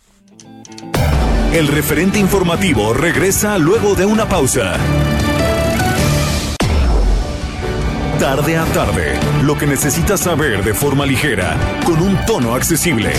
[1.53, 4.77] El referente informativo regresa luego de una pausa.
[8.19, 13.13] Tarde a tarde, lo que necesitas saber de forma ligera, con un tono accesible.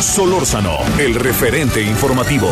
[0.00, 2.48] Solórzano, el referente informativo.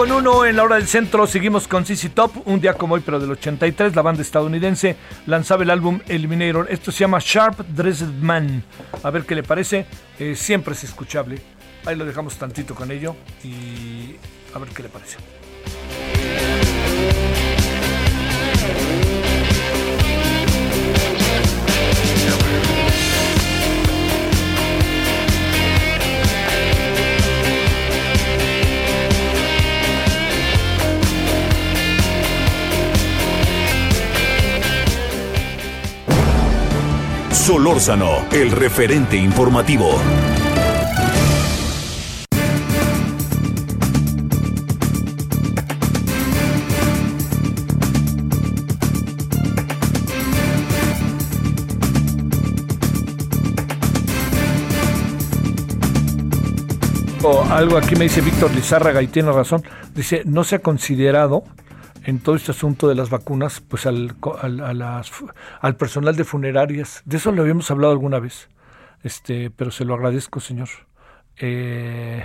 [0.00, 1.26] Con uno en la hora del centro.
[1.26, 3.94] Seguimos con CC Top, un día como hoy, pero del 83.
[3.94, 4.96] La banda estadounidense
[5.26, 6.68] lanzaba el álbum Eliminator.
[6.70, 8.64] Esto se llama Sharp Dressed Man.
[9.02, 9.84] A ver qué le parece.
[10.18, 11.42] Eh, siempre es escuchable.
[11.84, 14.16] Ahí lo dejamos tantito con ello y
[14.54, 15.18] a ver qué le parece.
[37.50, 39.90] Solórzano, el referente informativo.
[57.50, 59.64] algo aquí me dice Víctor Lizárraga y tiene razón.
[59.92, 61.42] Dice, no se ha considerado
[62.10, 64.16] en todo este asunto de las vacunas, pues al,
[65.60, 67.02] al, personal de funerarias.
[67.04, 68.48] De eso lo habíamos hablado alguna vez,
[69.04, 70.68] este, pero se lo agradezco, señor.
[71.36, 72.24] Eh,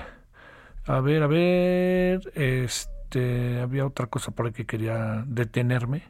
[0.88, 6.03] a ver, a ver, este, había otra cosa por ahí que quería detenerme.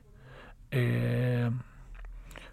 [0.72, 1.52] Eh,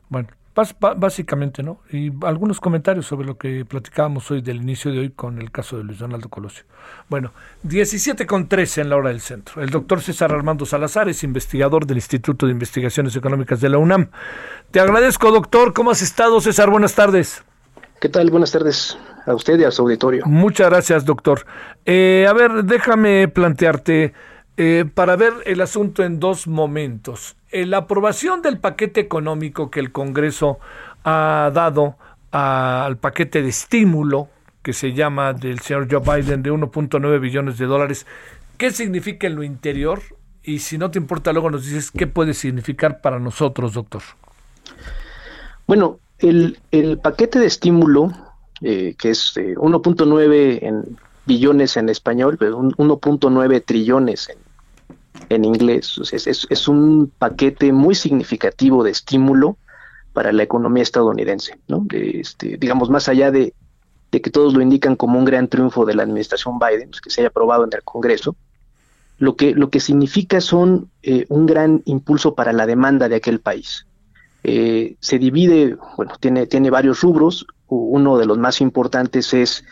[0.09, 1.81] bueno, básicamente, ¿no?
[1.91, 5.79] Y algunos comentarios sobre lo que platicábamos hoy del inicio de hoy con el caso
[5.79, 6.65] de Luis Donaldo Colosio.
[7.09, 7.33] Bueno,
[7.63, 9.63] 17 con 13 en la hora del centro.
[9.63, 14.09] El doctor César Armando Salazar es investigador del Instituto de Investigaciones Económicas de la UNAM.
[14.71, 15.73] Te agradezco, doctor.
[15.73, 16.71] ¿Cómo has estado, César?
[16.71, 17.43] Buenas tardes.
[18.01, 18.31] ¿Qué tal?
[18.31, 20.27] Buenas tardes a usted y a su auditorio.
[20.27, 21.47] Muchas gracias, doctor.
[21.87, 24.13] Eh, a ver, déjame plantearte
[24.57, 27.37] eh, para ver el asunto en dos momentos.
[27.51, 30.59] Eh, la aprobación del paquete económico que el Congreso
[31.05, 31.97] ha dado
[32.31, 34.29] al paquete de estímulo
[34.63, 38.07] que se llama del señor Joe Biden de 1.9 billones de dólares,
[38.57, 40.01] ¿qué significa en lo interior?
[40.45, 44.03] Y si no te importa, luego nos dices qué puede significar para nosotros, doctor.
[45.67, 46.59] Bueno, el,
[47.03, 48.13] paquete de estímulo,
[48.61, 50.97] eh, que es 1.9 eh, en
[51.27, 54.39] billones en español, pero 1.9 trillones en
[55.29, 56.01] en inglés.
[56.13, 59.57] Es, un paquete muy significativo de estímulo
[60.13, 61.87] para la economía estadounidense, ¿no?
[61.91, 63.55] Este, digamos, más allá de,
[64.11, 67.23] que todos lo indican como un gran triunfo de la administración Biden, pues, que se
[67.23, 68.37] haya aprobado en el Congreso,
[69.19, 73.41] lo que, lo que significa son eh, un gran impulso para la demanda de aquel
[73.41, 73.87] país.
[74.45, 77.47] Eh, se divide, bueno, tiene, tiene varios rubros.
[77.69, 79.65] Uno de los más importantes es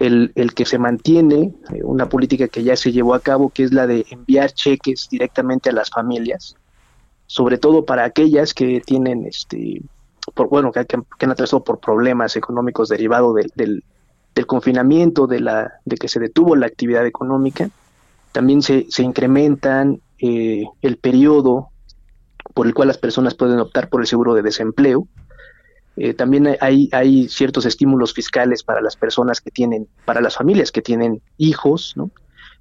[0.00, 3.62] el, el que se mantiene, eh, una política que ya se llevó a cabo, que
[3.62, 6.56] es la de enviar cheques directamente a las familias,
[7.26, 9.82] sobre todo para aquellas que tienen, este,
[10.34, 13.84] por, bueno, que, han atravesado por problemas económicos derivados del,
[14.34, 17.68] del, confinamiento, de, la, de que se detuvo la actividad económica.
[18.32, 21.68] También se, se incrementan eh, el periodo
[22.54, 25.06] por el cual las personas pueden optar por el seguro de desempleo.
[26.02, 30.72] Eh, también hay, hay ciertos estímulos fiscales para las personas que tienen, para las familias
[30.72, 32.10] que tienen hijos, ¿no?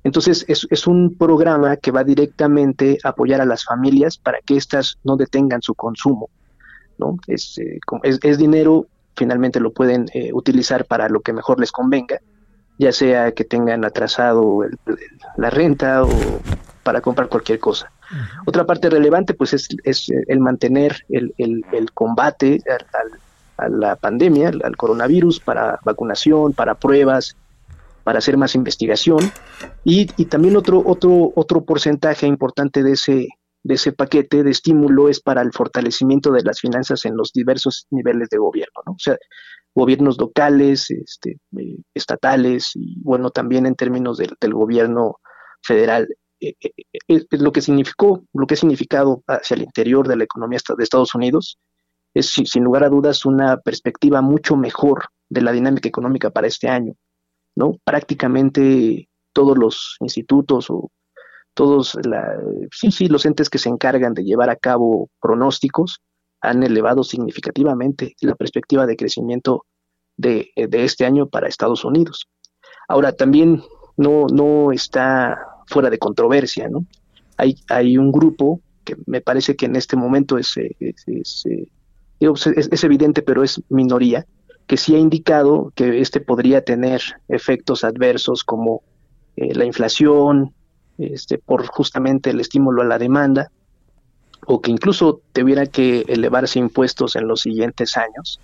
[0.04, 4.58] Entonces es, es un programa que va directamente a apoyar a las familias para que
[4.58, 6.30] éstas no detengan su consumo,
[6.98, 7.18] ¿no?
[7.28, 12.20] Es, eh, es, dinero, finalmente lo pueden eh, utilizar para lo que mejor les convenga,
[12.78, 14.66] ya sea que tengan atrasado
[15.38, 16.10] la renta o
[16.84, 17.90] para comprar cualquier cosa.
[18.46, 21.64] Otra parte relevante pues es, el mantener el,
[21.94, 22.60] combate
[23.60, 27.36] a la pandemia, al, coronavirus, para vacunación, para pruebas,
[28.04, 29.32] para hacer más investigación
[29.84, 33.28] y, también otro, otro, otro porcentaje importante de ese,
[33.64, 37.86] de ese paquete de estímulo es para el fortalecimiento de las finanzas en los diversos
[37.92, 38.94] niveles de gobierno, ¿no?
[38.94, 39.18] O sea,
[39.76, 45.18] gobiernos locales, este, eh, estatales y bueno, también en términos del, del gobierno
[45.62, 46.08] federal.
[46.42, 50.60] Eh, eh, lo que significó, lo que ha significado hacia el interior de la economía
[50.76, 51.60] de Estados Unidos
[52.14, 56.68] es sin lugar a dudas una perspectiva mucho mejor de la dinámica económica para este
[56.68, 56.94] año,
[57.56, 57.74] ¿no?
[57.84, 60.90] Prácticamente todos los institutos o
[61.54, 62.26] todos la,
[62.72, 66.00] sí, sí, los entes que se encargan de llevar a cabo pronósticos
[66.42, 69.66] han elevado significativamente la perspectiva de crecimiento
[70.16, 72.28] de, de este año para Estados Unidos.
[72.88, 73.62] Ahora, también
[73.98, 75.38] no, no está
[75.68, 76.86] fuera de controversia, ¿no?
[77.38, 81.44] Hay, hay un grupo que me parece que en este momento es, eh, es,
[82.20, 82.32] eh,
[82.72, 84.26] es, evidente, pero es minoría,
[84.68, 88.84] que sí ha indicado que este podría tener efectos adversos como
[89.36, 90.54] eh, la inflación,
[90.98, 93.52] este, por justamente el estímulo a la demanda,
[94.46, 98.40] o que incluso tuviera que elevarse impuestos en los siguientes años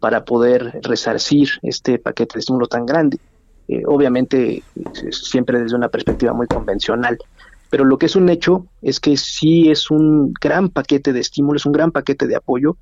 [0.00, 3.18] para poder resarcir este paquete de estímulo tan grande.
[3.68, 4.62] Eh, obviamente
[5.10, 7.18] siempre desde una perspectiva muy convencional.
[7.70, 11.66] Pero lo que es un hecho es que sí es un gran paquete de estímulos,
[11.66, 12.76] un gran paquete de apoyo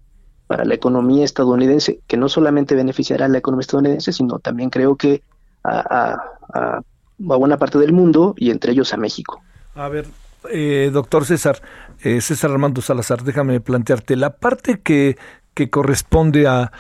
[0.47, 4.97] para la economía estadounidense, que no solamente beneficiará a la economía estadounidense, sino también creo
[4.97, 5.22] que
[5.64, 6.16] a,
[6.53, 6.82] a,
[7.18, 9.42] buena parte del mundo y entre ellos a México.
[9.74, 10.07] A ver,
[10.51, 11.61] eh, doctor César,
[12.03, 15.16] eh, César Armando Salazar, déjame plantearte la parte que,
[15.55, 16.70] que corresponde a,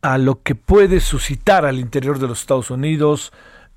[0.00, 3.32] a lo que puede suscitar al interior de los Estados Unidos,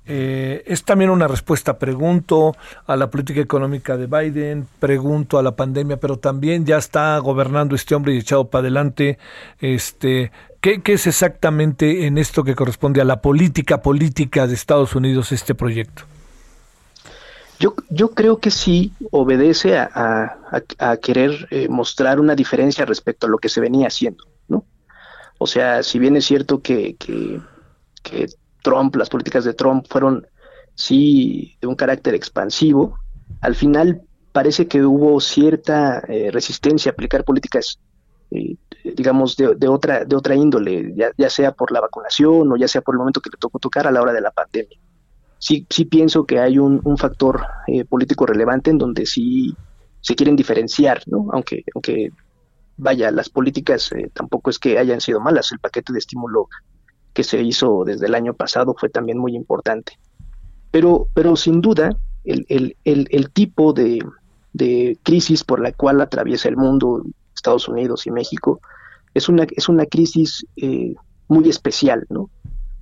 [0.08, 2.54] eh, es también una respuesta, pregunto,
[2.86, 7.74] a la política económica de Biden, pregunto a la pandemia, pero también ya está gobernando
[7.74, 9.18] este hombre y echado para adelante.
[9.60, 10.30] Este,
[10.60, 15.54] ¿qué, es exactamente en esto que corresponde a la política política de Estados Unidos este
[15.54, 16.04] proyecto?
[17.58, 20.36] Yo, yo creo que sí obedece a,
[21.02, 24.64] querer eh, mostrar una diferencia respecto a lo que se venía haciendo, ¿no?
[25.38, 27.40] O sea, si bien es cierto que, que
[28.66, 30.26] Trump, las políticas de Trump fueron
[30.74, 32.98] sí de un carácter expansivo,
[33.40, 34.02] al final
[34.32, 37.78] parece que hubo cierta eh, resistencia a aplicar políticas,
[38.32, 42.80] eh, digamos, de, otra, de otra índole, ya, sea por la vacunación o ya sea
[42.80, 44.76] por el momento que le tocó tocar a la hora de la pandemia.
[45.38, 49.54] Sí, sí pienso que hay un, factor eh, político relevante en donde sí
[50.00, 51.28] se quieren diferenciar, ¿no?
[51.32, 52.10] Aunque, aunque
[52.76, 56.48] vaya, las políticas tampoco es que hayan sido malas, el paquete de estímulo
[57.16, 59.98] que se hizo desde el año pasado fue también muy importante.
[60.70, 64.04] Pero, pero sin duda, el, el, el, tipo de,
[64.52, 68.60] de, crisis por la cual atraviesa el mundo, Estados Unidos y México,
[69.14, 70.92] es una, es una crisis eh,
[71.28, 72.28] muy especial, ¿no?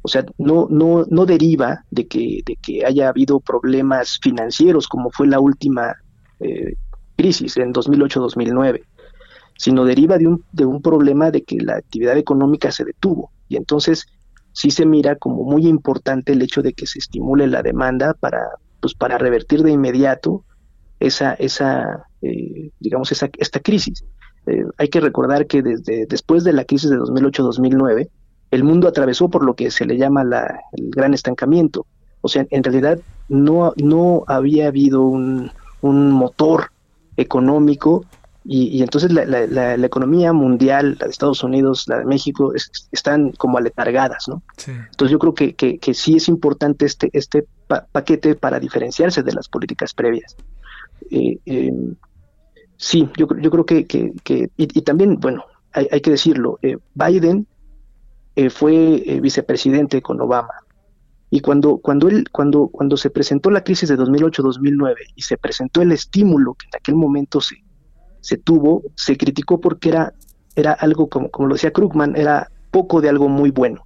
[0.03, 5.11] O sea, no, no, no deriva de que, de que haya habido problemas financieros como
[5.11, 5.95] fue la última
[6.41, 6.75] eh,
[7.17, 8.83] crisis en 2008-2009,
[9.57, 13.31] sino deriva de un, de un problema de que la actividad económica se detuvo.
[13.49, 14.09] Y entonces
[14.55, 18.41] sí se mira como muy importante el hecho de que se estimule la demanda para,
[18.81, 20.45] pues, para revertir de inmediato
[21.01, 24.05] esa, esa eh, digamos, esa, esta crisis.
[24.47, 28.09] Eh, hay que recordar que desde después de la crisis de 2008-2009,
[28.51, 31.87] el mundo atravesó por lo que se le llama la, el gran estancamiento.
[32.21, 35.51] O sea, en realidad no, no había habido un,
[35.81, 36.71] un motor
[37.17, 38.05] económico
[38.47, 42.53] y, entonces la, la, economía mundial, la de Estados Unidos, la de México,
[42.93, 44.43] están como aletargadas, ¿no?
[44.67, 49.49] Entonces yo creo que, que, sí es importante este, este paquete para diferenciarse de las
[49.49, 50.37] políticas previas.
[51.11, 51.95] eh, em,
[52.77, 56.59] sí, yo, yo creo que, que, y, también, bueno, hay, hay que decirlo,
[56.95, 57.47] Biden
[58.51, 60.53] fue vicepresidente con Obama.
[61.31, 65.81] Y cuando, cuando, él, cuando, cuando se presentó la crisis de 2008-2009 y se presentó
[65.81, 67.57] el estímulo que en aquel momento se,
[68.25, 70.15] se tuvo, se criticó porque era,
[70.57, 73.85] era algo, como, como lo decía Krugman, era poco de algo muy bueno.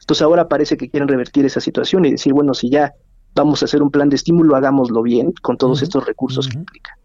[0.00, 2.94] Entonces ahora parece que quieren revertir esa situación y decir, bueno, si ya
[3.32, 6.98] vamos a hacer un plan de estímulo, hagámoslo bien con todos estos recursos que implica.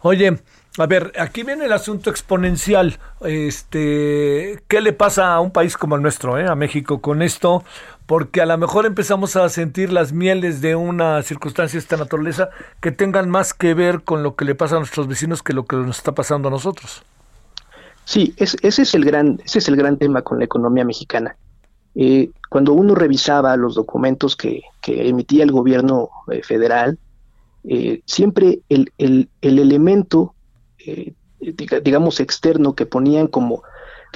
[0.00, 0.40] Oye,
[0.76, 2.98] a ver, aquí viene el asunto exponencial.
[3.20, 7.62] Este, ¿qué le pasa a un país como el nuestro, eh, a México, con esto?
[8.06, 12.50] Porque a lo mejor empezamos a sentir las mieles de una circunstancia de esta naturaleza
[12.80, 15.64] que tengan más que ver con lo que le pasa a nuestros vecinos que lo
[15.64, 17.02] que nos está pasando a nosotros.
[18.04, 21.36] Sí, ese es el gran, ese es el gran tema con la economía mexicana.
[21.96, 26.98] Eh, cuando uno revisaba los documentos que, emitía el gobierno eh, federal,
[27.64, 30.34] eh, siempre el, el, elemento,
[31.40, 33.64] digamos, externo que ponían como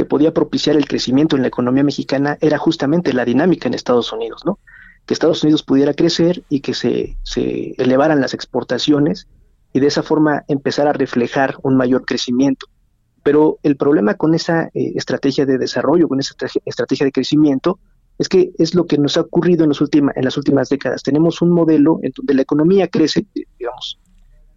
[0.01, 4.11] que podía propiciar el crecimiento en la economía mexicana era justamente la dinámica en Estados
[4.15, 4.59] Unidos, ¿no?
[5.05, 9.29] Que Estados Unidos pudiera crecer y que se, se elevaran las exportaciones
[9.75, 12.67] y de esa forma empezar a reflejar un mayor crecimiento.
[13.23, 16.35] Pero el problema con esa eh, estrategia de desarrollo, con esa
[16.65, 17.79] estrategia de crecimiento,
[18.17, 21.03] es que es lo que nos ha ocurrido en, los en las últimas décadas.
[21.03, 23.27] Tenemos un modelo en donde la economía crece,
[23.59, 23.99] digamos,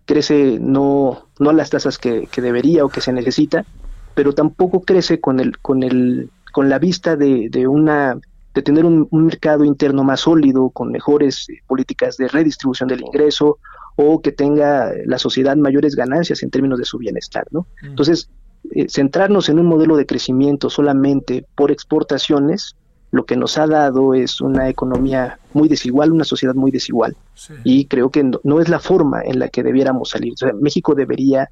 [0.05, 3.65] crece no, no a las tasas que, debería o que se necesita,
[4.15, 8.19] pero tampoco crece con el, con el, con la vista de, de una
[8.53, 13.57] de tener un, mercado interno más sólido, con mejores eh, políticas de redistribución del ingreso,
[13.95, 17.61] o que tenga la sociedad mayores ganancias en términos de su bienestar, ¿no?
[17.81, 17.87] Mm.
[17.87, 18.29] Entonces,
[18.71, 22.75] eh, centrarnos en un modelo de crecimiento solamente por exportaciones,
[23.11, 27.15] lo que nos ha dado es una economía muy desigual, una sociedad muy desigual.
[27.63, 30.33] Y creo que no, es la forma en la que debiéramos salir.
[30.59, 31.49] México debería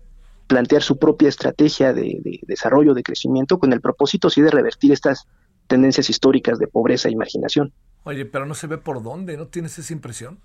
[0.51, 5.25] plantear su propia estrategia de, desarrollo, de crecimiento, con el propósito sí de revertir estas
[5.67, 7.71] tendencias históricas de pobreza e imaginación.
[8.03, 10.39] Oye, pero no se ve por dónde, ¿no tienes esa impresión?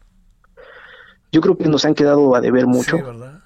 [1.32, 2.98] Yo creo que nos han quedado a deber mucho.
[2.98, 3.42] Sí, ¿verdad?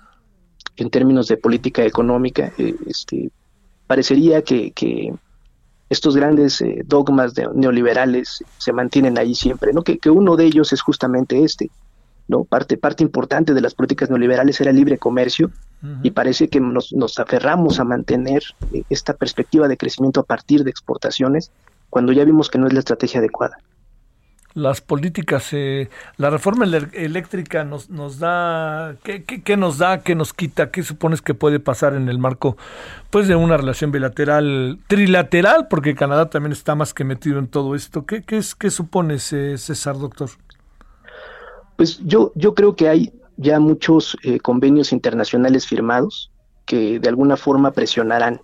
[0.76, 3.30] en términos de política económica, eh, este,
[3.86, 5.14] parecería que,
[5.88, 9.82] estos grandes eh, dogmas neoliberales se mantienen ahí siempre, ¿no?
[9.82, 11.70] Que, uno de ellos es justamente este,
[12.30, 12.44] ¿no?
[12.44, 15.50] Parte, parte importante de las políticas neoliberales era el libre comercio
[16.02, 20.62] y parece que nos, nos aferramos a mantener eh, esta perspectiva de crecimiento a partir
[20.62, 21.50] de exportaciones
[21.88, 23.58] cuando ya vimos que no es la estrategia adecuada
[24.54, 30.32] las políticas, eh, la reforma eléctrica nos, nos da, ¿qué, ¿qué, nos da, qué nos
[30.32, 32.56] quita, qué supones que puede pasar en el marco
[33.10, 37.74] pues de una relación bilateral, trilateral, porque Canadá también está más que metido en todo
[37.76, 38.06] esto.
[38.06, 40.30] ¿Qué, qué, es, qué supones, eh, César, doctor?
[41.80, 46.30] Pues yo, yo creo que hay ya muchos eh, convenios internacionales firmados
[46.66, 48.42] que de alguna forma presionarán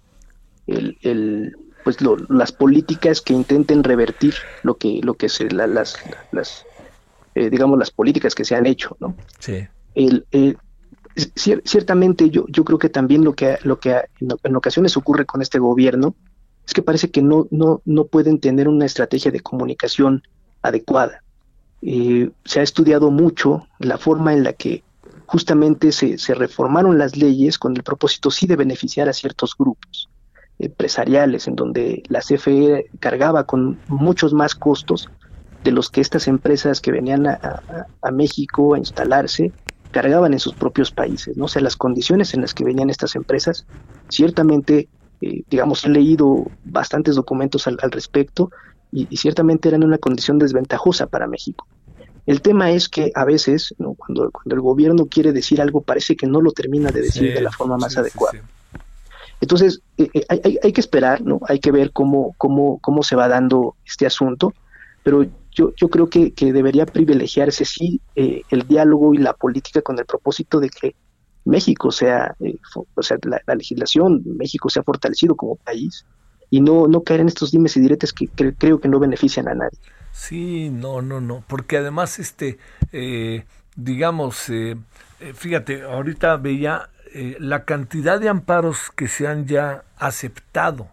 [0.67, 1.99] el, el pues
[2.31, 4.33] las políticas que intenten revertir
[4.63, 5.99] lo que lo que se las
[6.33, 6.65] las
[7.35, 9.69] eh, digamos las políticas que se han hecho no sí.
[9.95, 10.25] El,
[11.35, 15.59] ciertamente yo yo creo que también lo que lo que en, ocasiones ocurre con este
[15.59, 16.17] gobierno
[16.67, 20.23] es que parece que no no no pueden tener una estrategia de comunicación
[20.63, 21.23] adecuada
[21.83, 24.83] eh, se ha estudiado mucho la forma en la que
[25.27, 30.09] justamente se, reformaron las leyes con el propósito sí de beneficiar a ciertos grupos
[30.59, 35.11] empresariales, en donde la CFE cargaba con muchos más costos
[35.65, 37.63] de los que estas empresas que venían a,
[38.13, 39.53] México a instalarse
[39.91, 41.37] cargaban en sus propios países.
[41.37, 41.47] ¿no?
[41.47, 43.67] O sea, las condiciones en las que venían estas empresas,
[44.09, 44.89] ciertamente,
[45.21, 48.51] eh, digamos, he leído bastantes documentos al, respecto
[48.93, 51.67] y, ciertamente eran una condición desventajosa para México.
[52.27, 56.27] El tema es que a veces, cuando, cuando el gobierno quiere decir algo, parece que
[56.27, 58.41] no lo termina de decir de la forma más adecuada.
[59.41, 61.41] Entonces, eh, eh, hay, hay, que esperar, ¿no?
[61.47, 64.55] Hay que ver cómo, cómo, cómo se va dando este asunto,
[65.03, 69.83] pero yo, yo creo que, que debería privilegiarse, sí, eh, el diálogo y la política
[69.83, 70.97] con el propósito de que
[71.45, 72.35] México sea,
[72.95, 76.05] o sea, la, legislación, México sea fortalecido como país
[76.51, 79.55] y no, no caer en estos dimes y diretes que, creo que no benefician a
[79.55, 79.79] nadie.
[80.13, 82.59] Sí, no, no, no, porque además, este,
[83.77, 84.51] digamos,
[85.35, 86.89] fíjate, ahorita veía
[87.19, 90.89] eh, la cantidad de amparos que se han ya aceptado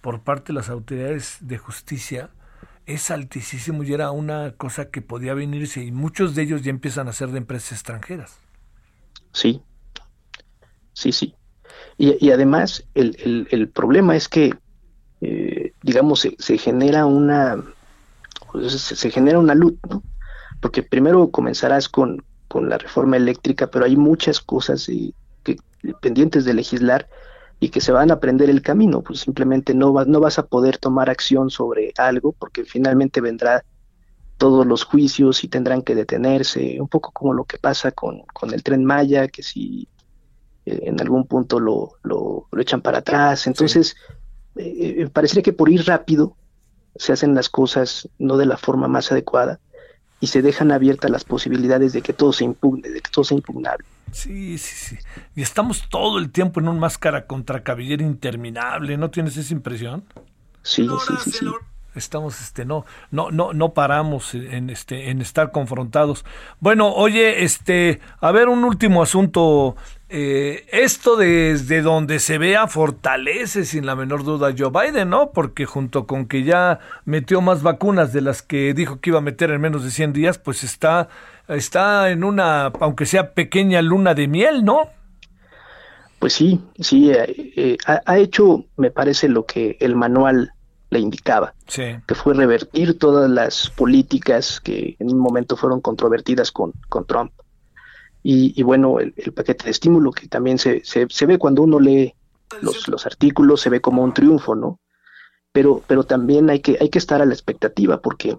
[0.00, 2.30] por parte de las autoridades de justicia
[2.86, 7.08] es altísimo y era una cosa que podía venirse y muchos de ellos ya empiezan
[7.08, 8.38] a ser de empresas extranjeras.
[9.32, 9.60] Sí,
[10.94, 11.34] sí, sí.
[11.98, 14.54] Y, además el, el, problema es que,
[15.20, 17.62] eh, digamos, se, genera una,
[18.68, 20.02] se, genera una luz, ¿no?
[20.60, 25.56] Porque primero comenzarás con, con la reforma eléctrica, pero hay muchas cosas que,
[26.00, 27.08] pendientes de legislar
[27.60, 30.78] y que se van a aprender el camino, pues simplemente no, no vas a poder
[30.78, 33.64] tomar acción sobre algo porque finalmente vendrá
[34.36, 38.52] todos los juicios y tendrán que detenerse, un poco como lo que pasa con, con
[38.52, 39.88] el tren Maya, que si
[40.66, 44.15] eh, en algún punto lo, lo, echan para atrás, entonces eh,
[44.56, 46.36] eh, parecería que por ir rápido
[46.96, 49.60] se hacen las cosas no de la forma más adecuada
[50.20, 53.36] y se dejan abiertas las posibilidades de que todo se impugne, de que todo sea
[53.36, 53.84] impugnable.
[54.12, 54.96] Sí, sí, sí.
[55.34, 60.04] Y estamos todo el tiempo en un máscara contra cabellera interminable, ¿no tienes esa impresión?
[60.62, 61.46] Sí, sí, sí, sí
[61.96, 66.24] estamos este no no no no paramos en este en estar confrontados
[66.60, 69.76] bueno oye este a ver un último asunto
[70.08, 75.66] eh, esto desde donde se vea fortalece sin la menor duda Joe Biden no porque
[75.66, 79.50] junto con que ya metió más vacunas de las que dijo que iba a meter
[79.50, 81.08] en menos de 100 días pues está
[81.48, 84.90] está en una aunque sea pequeña luna de miel no
[86.18, 90.52] pues sí, sí, eh, eh, ha, hecho, me parece, lo que el manual
[90.88, 96.72] le indicaba, que fue revertir todas las políticas que en un momento fueron controvertidas con,
[96.88, 97.32] con Trump.
[98.28, 102.12] Y, bueno, el, paquete de estímulo que también se, se, ve cuando uno lee
[102.60, 104.80] los, los, artículos, se ve como un triunfo, ¿no?
[105.52, 108.36] Pero, pero también hay que, hay que estar a la expectativa porque,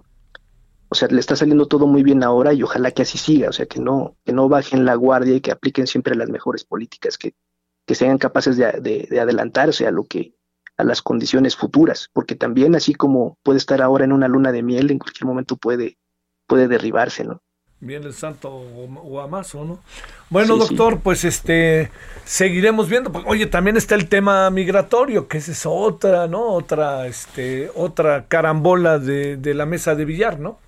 [0.90, 3.52] o sea, le está saliendo todo muy bien ahora y ojalá que así siga, o
[3.52, 7.16] sea, que no, que no bajen la guardia y que apliquen siempre las mejores políticas,
[7.16, 7.32] que,
[7.86, 10.34] que sean capaces de, de adelantarse a lo que
[10.76, 14.62] a las condiciones futuras, porque también así como puede estar ahora en una luna de
[14.62, 15.96] miel, en cualquier momento puede,
[16.46, 17.40] puede derribarse, ¿no?
[17.80, 19.78] Bien el santo guamazo, ¿no?
[20.30, 21.92] Bueno, doctor, pues este
[22.24, 23.12] seguiremos viendo.
[23.12, 26.48] Pues, oye, también está el tema migratorio, que esa es otra, ¿no?
[26.48, 30.58] Otra, este, otra carambola de, de la mesa de billar, ¿no?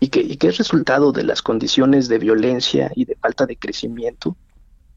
[0.00, 3.56] Y que, y que es resultado de las condiciones de violencia y de falta de
[3.56, 4.36] crecimiento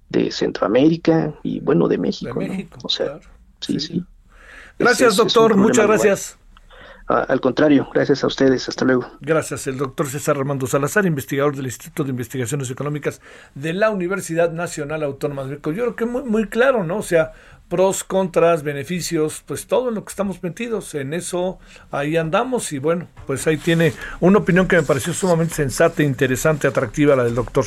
[0.10, 2.40] de Centroamérica y bueno, de México.
[2.40, 3.20] De México, O sea,
[3.62, 4.04] sí, sí.
[4.78, 5.56] Gracias, doctor.
[5.56, 6.38] Muchas gracias.
[7.08, 8.68] Al contrario, gracias a ustedes.
[8.68, 9.08] Hasta luego.
[9.22, 9.68] Gracias.
[9.68, 13.22] El doctor César Armando Salazar, investigador del Instituto de Investigaciones Económicas
[13.54, 15.72] de la Universidad Nacional Autónoma de México.
[15.72, 16.98] Yo creo que muy, muy claro, ¿no?
[16.98, 17.34] O sea,
[17.68, 20.96] pros, contras, beneficios, pues todo en lo que estamos metidos.
[20.96, 21.60] En eso
[21.92, 26.68] ahí andamos y bueno, pues ahí tiene una opinión que me pareció sumamente sensata, interesante,
[26.68, 27.66] atractiva la del doctor.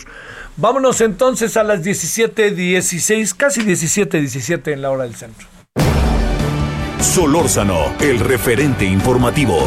[0.57, 5.47] Vámonos entonces a las 17.16, casi 17.17 en la hora del centro.
[7.01, 9.59] Solórzano, el referente informativo.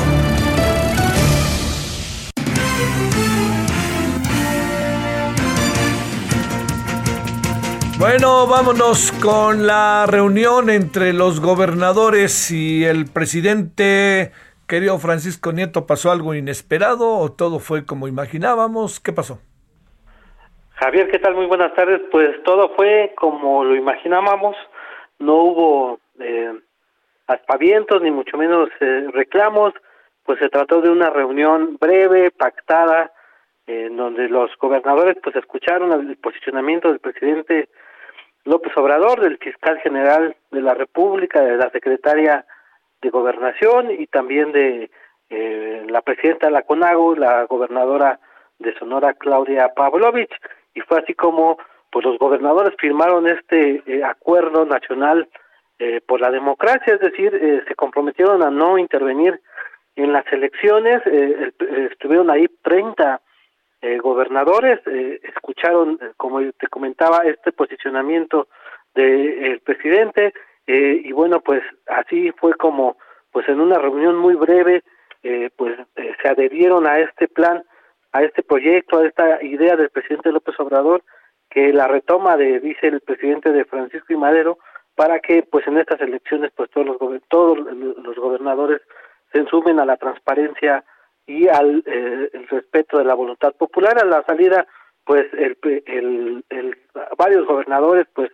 [7.98, 14.32] Bueno, vámonos con la reunión entre los gobernadores y el presidente.
[14.68, 19.00] Querido Francisco Nieto, ¿pasó algo inesperado o todo fue como imaginábamos?
[19.00, 19.40] ¿Qué pasó?
[20.76, 21.36] Javier, ¿qué tal?
[21.36, 22.02] Muy buenas tardes.
[22.12, 24.56] Pues todo fue como lo imaginábamos.
[25.20, 26.54] No hubo eh,
[27.28, 29.74] aspavientos, ni mucho menos eh, reclamos,
[30.24, 33.12] pues se trató de una reunión breve, pactada,
[33.68, 37.70] en donde los gobernadores pues escucharon el posicionamiento del presidente
[38.44, 42.46] López Obrador, del fiscal general de la República, de la secretaria
[43.02, 44.90] de Gobernación y también de
[45.30, 48.20] eh, la presidenta de la CONAGO, la gobernadora
[48.60, 50.34] de Sonora, Claudia Pavlovich,
[50.74, 51.58] y fue así como
[51.92, 55.28] pues los gobernadores firmaron este eh, acuerdo nacional
[55.84, 59.42] eh, por la democracia, es decir, eh, se comprometieron a no intervenir
[59.96, 61.52] en las elecciones, eh,
[61.90, 63.20] estuvieron ahí 30
[64.04, 64.80] gobernadores,
[65.24, 68.48] escucharon, como te comentaba, este posicionamiento
[68.94, 70.36] del presidente
[70.68, 72.98] y bueno, pues así fue como,
[73.32, 74.84] pues en una reunión muy breve,
[75.56, 75.80] pues
[76.22, 77.64] se adherieron a este plan,
[78.12, 81.02] a este proyecto, a esta idea del presidente López Obrador,
[81.50, 84.60] que la retoma de, dice el presidente de Francisco y Madero,
[84.96, 86.98] para que pues en estas elecciones pues todos los
[87.30, 88.82] todos los gobernadores
[89.34, 90.84] se sumen a la transparencia
[91.26, 93.98] y al eh, respeto de la voluntad popular.
[94.00, 94.68] A la salida
[95.06, 96.78] pues el, el, el
[97.18, 98.30] varios gobernadores pues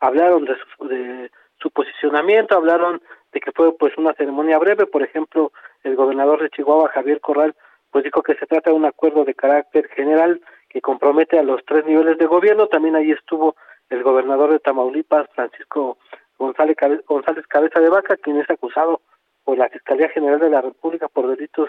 [0.00, 1.30] hablaron de su, de
[1.60, 3.00] su posicionamiento hablaron
[3.32, 4.86] de que fue pues una ceremonia breve.
[4.86, 5.52] Por ejemplo
[5.82, 7.54] el gobernador de Chihuahua Javier Corral
[7.90, 11.62] pues dijo que se trata de un acuerdo de carácter general que compromete a los
[11.66, 12.66] tres niveles de gobierno.
[12.66, 13.54] También ahí estuvo
[13.92, 15.98] el gobernador de Tamaulipas, Francisco
[16.38, 19.00] González, González Cabeza de Vaca, quien es acusado
[19.44, 21.68] por la Fiscalía General de la República por delitos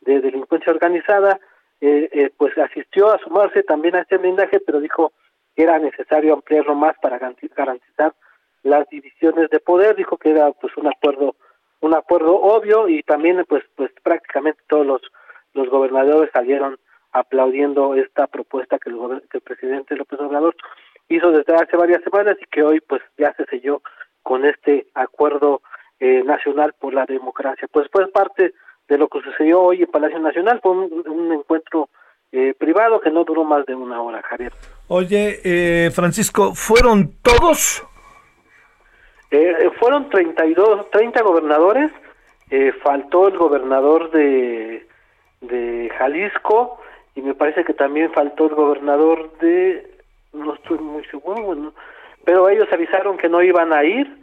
[0.00, 1.38] de delincuencia organizada,
[1.80, 5.12] eh, eh, pues asistió a sumarse también a este blindaje, pero dijo
[5.54, 8.14] que era necesario ampliarlo más para garantizar
[8.62, 11.36] las divisiones de poder, dijo que era pues un acuerdo
[11.80, 15.02] un acuerdo obvio y también pues pues prácticamente todos los
[15.54, 16.78] los gobernadores salieron
[17.12, 20.56] aplaudiendo esta propuesta que el, que el presidente López Obrador
[21.08, 23.82] hizo desde hace varias semanas y que hoy pues ya se selló
[24.22, 25.62] con este acuerdo
[26.00, 27.68] eh, nacional por la democracia.
[27.70, 28.52] Pues fue parte
[28.88, 31.88] de lo que sucedió hoy en Palacio Nacional, fue un, encuentro
[32.32, 34.52] eh, privado que no duró más de una hora, Javier.
[34.88, 37.84] Oye, eh, Francisco, ¿fueron todos?
[39.30, 41.90] Eh, fueron 32, 30 gobernadores,
[42.50, 44.86] eh, faltó el gobernador de,
[45.42, 46.80] de Jalisco
[47.14, 49.97] y me parece que también faltó el gobernador de,
[50.32, 51.72] no estoy muy seguro,
[52.24, 54.18] pero ellos avisaron que no iban a ir,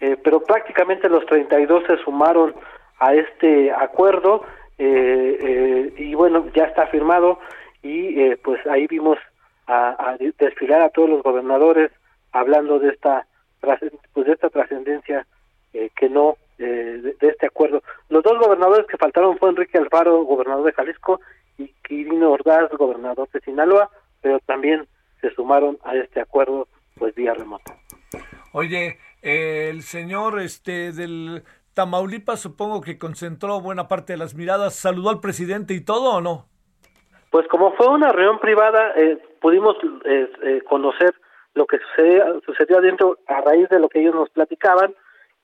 [0.00, 2.54] eh, pero prácticamente los 32 se sumaron
[3.00, 4.44] a este acuerdo
[4.78, 7.38] eh, eh, y bueno, ya está firmado
[7.82, 9.18] y eh, pues ahí vimos
[9.66, 11.90] a, a, desfilar a todos los gobernadores
[12.32, 13.26] hablando de esta
[13.60, 15.26] pues de esta trascendencia
[15.70, 17.82] que no de, de, este acuerdo.
[18.08, 21.20] Los dos gobernadores que faltaron fue Enrique Alfaro, gobernador de Jalisco,
[21.58, 23.90] y Quirino Ordaz, gobernador de Sinaloa,
[24.22, 24.86] pero también
[25.20, 27.76] se sumaron a este acuerdo pues vía remota.
[28.52, 31.42] Oye, eh, el señor este del
[31.74, 36.20] Tamaulipas supongo que concentró buena parte de las miradas, saludó al presidente y todo o
[36.20, 36.46] no?
[37.30, 41.14] Pues como fue una reunión privada, eh, pudimos eh, eh, conocer
[41.54, 44.94] lo que sucedió, sucedió adentro a raíz de lo que ellos nos platicaban.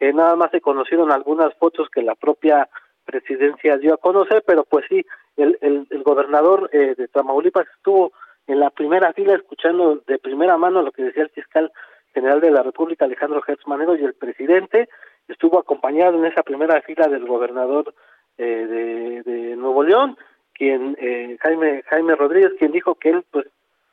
[0.00, 2.68] Eh, nada más se conocieron algunas fotos que la propia
[3.04, 8.12] presidencia dio a conocer, pero pues sí, el, el, el gobernador eh, de Tamaulipas estuvo
[8.46, 11.72] en la primera fila escuchando de primera mano lo que decía el fiscal
[12.14, 14.88] general de la República, Alejandro Gertz Manero, y el presidente
[15.28, 17.94] estuvo acompañado en esa primera fila del gobernador
[18.38, 20.16] eh, de, Nuevo León,
[20.52, 23.46] quien eh, Jaime Jaime Rodríguez, quien dijo que él pues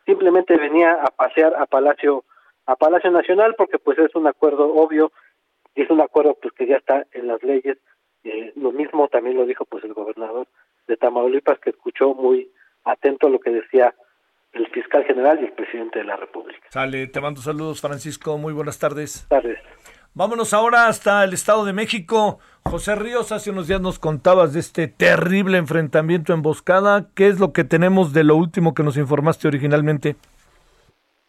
[0.05, 2.23] simplemente venía a pasear a Palacio
[2.65, 5.11] a Palacio Nacional porque pues es un acuerdo obvio
[5.75, 7.77] es un acuerdo pues que ya está en las leyes
[8.23, 10.47] eh, lo mismo también lo dijo pues el gobernador
[10.88, 12.51] de Tamaulipas que escuchó muy
[12.84, 13.93] atento lo que decía
[14.53, 16.61] el fiscal general y el presidente de la República.
[16.69, 19.25] Sale, te mando saludos Francisco, muy buenas tardes.
[19.30, 19.59] Tardes.
[20.15, 22.39] Vámonos ahora hasta el Estado de México.
[22.63, 27.07] José Ríos, hace unos días nos contabas de este terrible enfrentamiento emboscada.
[27.15, 30.15] ¿Qué es lo que tenemos de lo último que nos informaste originalmente?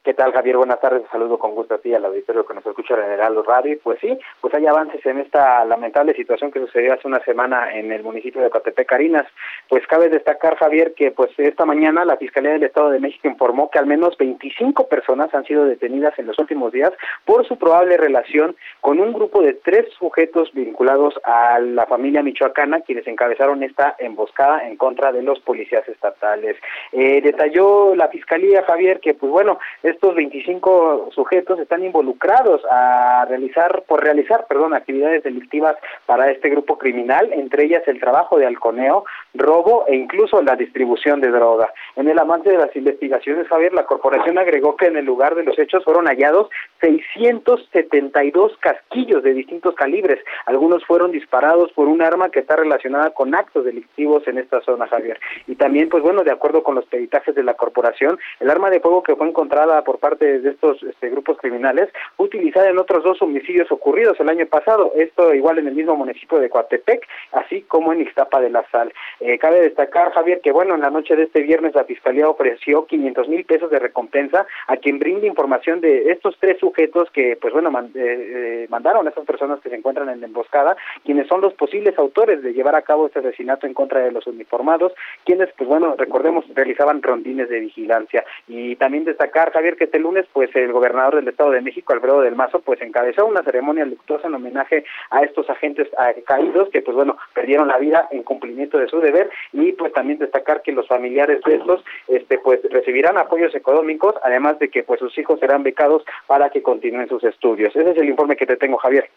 [0.05, 0.59] ¿Qué tal, Javier?
[0.59, 1.03] Buenas tardes.
[1.11, 3.79] Saludo con gusto a ti al auditorio que nos escucha en Heraldo Radio.
[3.83, 7.91] Pues sí, pues hay avances en esta lamentable situación que sucedió hace una semana en
[7.91, 9.27] el municipio de Catepec, Carinas.
[9.67, 13.71] Pues cabe destacar, Javier, que pues esta mañana la Fiscalía del Estado de México informó
[13.71, 16.93] que al menos 25 personas han sido detenidas en los últimos días
[17.25, 22.83] por su probable relación con un grupo de tres sujetos vinculados a la familia michoacana,
[22.83, 26.59] quienes encabezaron esta emboscada en contra de los policías estatales.
[26.93, 29.59] Eh, detalló la Fiscalía, Javier, que pues bueno,
[29.95, 35.77] estos 25 sujetos están involucrados a realizar, por realizar, perdón, actividades delictivas
[36.07, 39.05] para este grupo criminal, entre ellas el trabajo de halconeo,
[39.35, 41.73] robo e incluso la distribución de droga.
[41.97, 45.45] En el avance de las investigaciones, Javier, la corporación agregó que en el lugar de
[45.45, 46.49] los hechos fueron hallados
[46.81, 50.19] 672 casquillos de distintos calibres.
[50.47, 54.87] Algunos fueron disparados por un arma que está relacionada con actos delictivos en esta zona,
[54.89, 55.19] Javier.
[55.47, 58.81] Y también, pues bueno, de acuerdo con los peritajes de la corporación, el arma de
[58.81, 63.21] fuego que fue encontrada por parte de estos este, grupos criminales utilizada en otros dos
[63.23, 64.93] homicidios ocurridos el año pasado.
[64.97, 68.93] Esto igual en el mismo municipio de Coatepec, así como en Ixtapa de la Sal.
[69.21, 72.87] Eh, cabe destacar, Javier, que bueno, en la noche de este viernes la Fiscalía ofreció
[72.87, 77.53] 500 mil pesos de recompensa a quien brinde información de estos tres sujetos que, pues
[77.53, 81.41] bueno, man, eh, mandaron a estas personas que se encuentran en la emboscada, quienes son
[81.41, 84.93] los posibles autores de llevar a cabo este asesinato en contra de los uniformados,
[85.25, 88.25] quienes, pues bueno, recordemos, realizaban rondines de vigilancia.
[88.49, 92.21] Y también destacar, Javier, que este lunes, pues el gobernador del Estado de México, Alfredo
[92.21, 95.89] del Mazo, pues encabezó una ceremonia luctuosa en homenaje a estos agentes
[96.27, 100.19] caídos que, pues bueno, perdieron la vida en cumplimiento de su deber y pues también
[100.19, 105.01] destacar que los familiares de estos, este, pues recibirán apoyos económicos, además de que pues
[105.01, 107.75] sus hijos serán becados para que continúen sus estudios.
[107.75, 109.09] Ese es el informe que te tengo, Javier.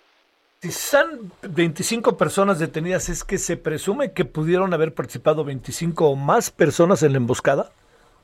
[0.62, 6.16] Si son 25 personas detenidas, ¿es que se presume que pudieron haber participado 25 o
[6.16, 7.70] más personas en la emboscada?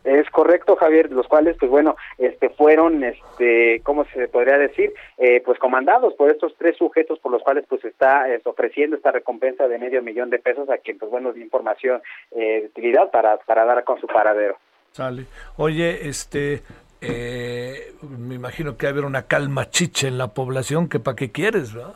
[0.04, 4.94] Es correcto, Javier, los cuales, pues bueno, este, fueron, este, ¿cómo se podría decir?
[5.18, 9.12] Eh, pues comandados por estos tres sujetos por los cuales, pues está es, ofreciendo esta
[9.12, 12.02] recompensa de medio millón de pesos a quien, pues bueno, dio información
[12.32, 14.58] eh, de utilidad para, para dar con su paradero.
[14.92, 15.26] Sale.
[15.58, 16.62] Oye, este,
[17.02, 21.16] eh, me imagino que va a haber una calma chiche en la población, que para
[21.16, 21.96] qué quieres, ¿verdad?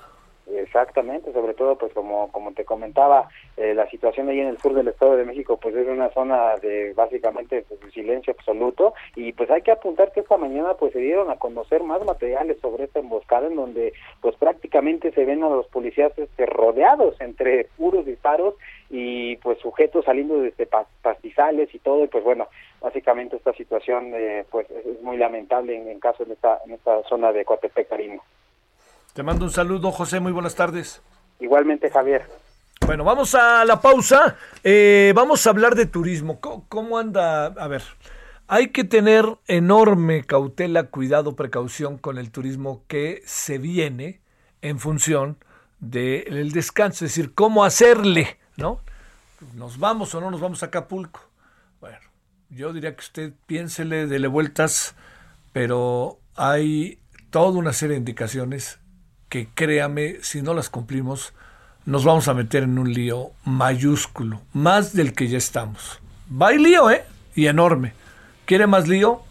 [0.68, 4.74] Exactamente, sobre todo pues como como te comentaba, eh, la situación ahí en el sur
[4.74, 9.50] del Estado de México pues es una zona de básicamente pues, silencio absoluto y pues
[9.50, 13.00] hay que apuntar que esta mañana pues se dieron a conocer más materiales sobre esta
[13.00, 18.56] emboscada en donde pues prácticamente se ven a los policías este, rodeados entre puros disparos
[18.90, 20.68] y pues sujetos saliendo desde
[21.02, 22.50] pastizales y todo y pues bueno
[22.82, 27.04] básicamente esta situación eh, pues es muy lamentable en, en caso en esta en esta
[27.04, 28.22] zona de Coatepec Carino.
[29.18, 30.20] Te mando un saludo, José.
[30.20, 31.02] Muy buenas tardes.
[31.40, 32.30] Igualmente, Javier.
[32.86, 34.36] Bueno, vamos a la pausa.
[34.64, 36.40] Eh, vamos a hablar de turismo.
[36.40, 37.48] ¿Cómo, anda?
[37.48, 37.82] A ver,
[38.48, 44.22] hay que tener enorme cautela, cuidado, precaución con el turismo que se viene
[44.62, 45.38] en función
[45.80, 47.04] del descanso.
[47.04, 48.82] Es decir, cómo hacerle, ¿no?
[49.56, 51.22] ¿Nos vamos o no nos vamos a Acapulco?
[51.82, 51.98] Bueno,
[52.52, 54.96] yo diría que usted piénsele, dele vueltas,
[55.54, 57.00] pero hay
[57.32, 58.80] toda una serie de indicaciones
[59.30, 61.34] que créame, si no las cumplimos,
[61.86, 66.00] nos vamos a meter en un lío mayúsculo, más del que ya estamos.
[66.30, 67.04] Va y lío, ¿eh?
[67.36, 67.94] Y enorme.
[68.46, 69.22] ¿Quiere más lío?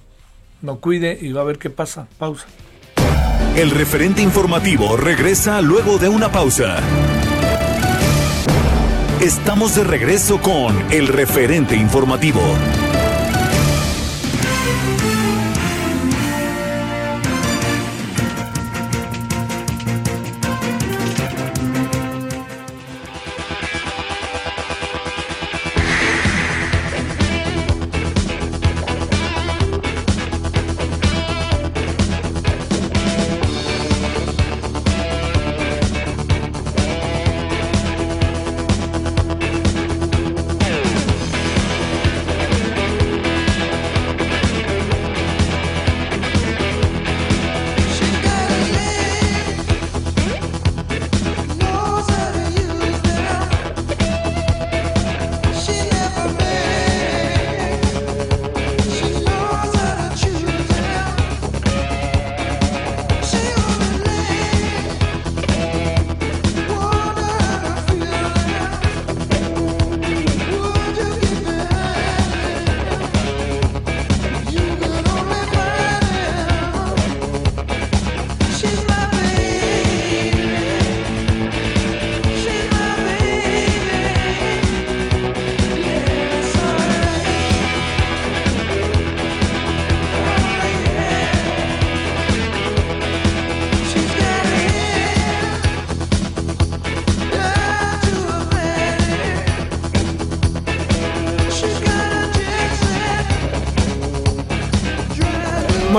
[0.63, 2.09] No cuide y va a ver qué pasa.
[2.19, 2.47] Pausa.
[3.57, 6.79] El referente informativo regresa luego de una pausa.
[9.21, 12.43] Estamos de regreso con el referente informativo.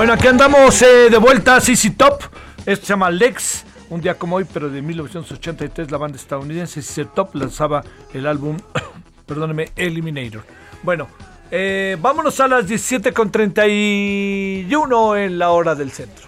[0.08, 2.22] Bueno, aquí andamos eh, de vuelta a CC Top.
[2.64, 3.66] Esto se llama Lex.
[3.90, 8.56] Un día como hoy, pero de 1983, la banda estadounidense CC Top lanzaba el álbum,
[9.26, 10.46] perdóneme, Eliminator.
[10.82, 11.08] Bueno,
[11.50, 16.27] eh, vámonos a las 17.31 en la hora del centro.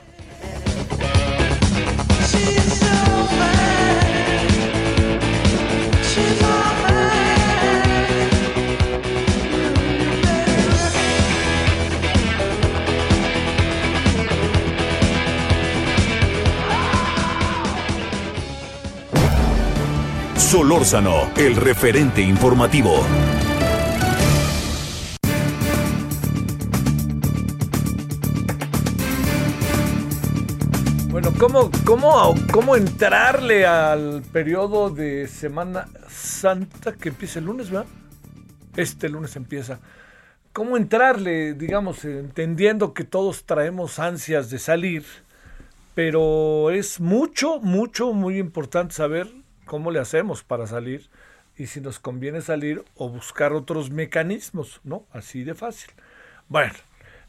[20.60, 23.02] Solórzano, el referente informativo.
[31.08, 37.86] Bueno, ¿cómo, cómo, ¿cómo entrarle al periodo de Semana Santa que empieza el lunes, verdad?
[38.76, 39.80] Este lunes empieza.
[40.52, 45.06] ¿Cómo entrarle, digamos, entendiendo que todos traemos ansias de salir?
[45.94, 49.39] Pero es mucho, mucho, muy importante saber
[49.70, 51.08] cómo le hacemos para salir
[51.56, 55.04] y si nos conviene salir o buscar otros mecanismos, ¿no?
[55.12, 55.92] Así de fácil.
[56.48, 56.72] Bueno,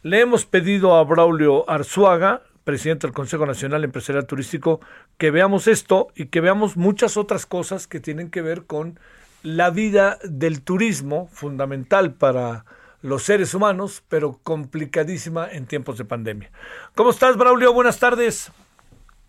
[0.02, 4.82] le hemos pedido a Braulio Arzuaga, presidente del Consejo Nacional Empresarial Turístico,
[5.20, 9.00] que veamos esto y que veamos muchas otras cosas que tienen que ver con
[9.44, 12.66] la vida del turismo, fundamental para
[13.04, 16.50] los seres humanos, pero complicadísima en tiempos de pandemia.
[16.96, 17.72] ¿Cómo estás, Braulio?
[17.72, 18.52] Buenas tardes.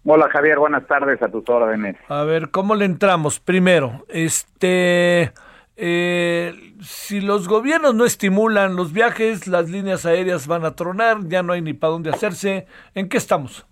[0.04, 1.96] Hola Javier, buenas tardes a tus órdenes.
[2.08, 3.38] A ver, ¿cómo le entramos?
[3.38, 5.30] Primero, este,
[5.76, 11.44] eh, si los gobiernos no estimulan los viajes, las líneas aéreas van a tronar, ya
[11.44, 12.66] no hay ni para dónde hacerse.
[12.96, 13.64] ¿En qué estamos?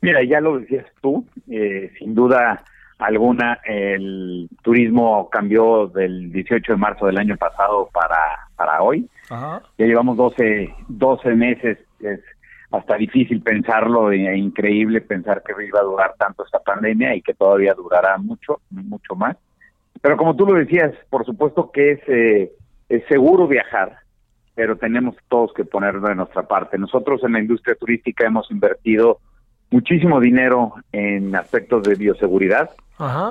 [0.00, 2.64] Mira, ya lo decías tú, eh, sin duda
[2.98, 9.08] alguna el turismo cambió del 18 de marzo del año pasado para, para hoy.
[9.28, 11.78] Ya llevamos 12, 12 meses
[12.70, 17.34] hasta difícil pensarlo e increíble pensar que iba a durar tanto esta pandemia y que
[17.34, 19.36] todavía durará mucho, mucho más.
[20.00, 22.52] Pero como tú lo decías, por supuesto que es, eh,
[22.88, 23.98] es seguro viajar,
[24.54, 26.78] pero tenemos todos que ponerlo de nuestra parte.
[26.78, 29.18] Nosotros en la industria turística hemos invertido
[29.70, 32.70] muchísimo dinero en aspectos de bioseguridad,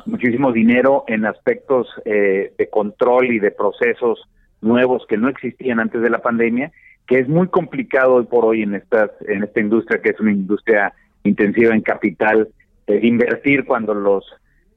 [0.05, 4.27] muchísimo dinero en aspectos eh, de control y de procesos
[4.61, 6.71] nuevos que no existían antes de la pandemia,
[7.09, 10.31] que es muy complicado hoy por hoy en estas en esta industria que es una
[10.31, 12.49] industria intensiva en capital
[12.85, 14.23] eh, invertir cuando los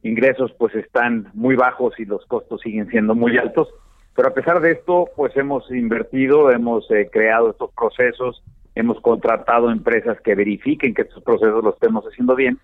[0.02, 3.68] ingresos pues están muy bajos y los costos siguen siendo muy altos.
[4.16, 8.42] Pero a pesar de esto, pues hemos invertido, hemos eh, creado estos procesos,
[8.74, 12.58] hemos contratado empresas que verifiquen que estos procesos los estemos haciendo bien.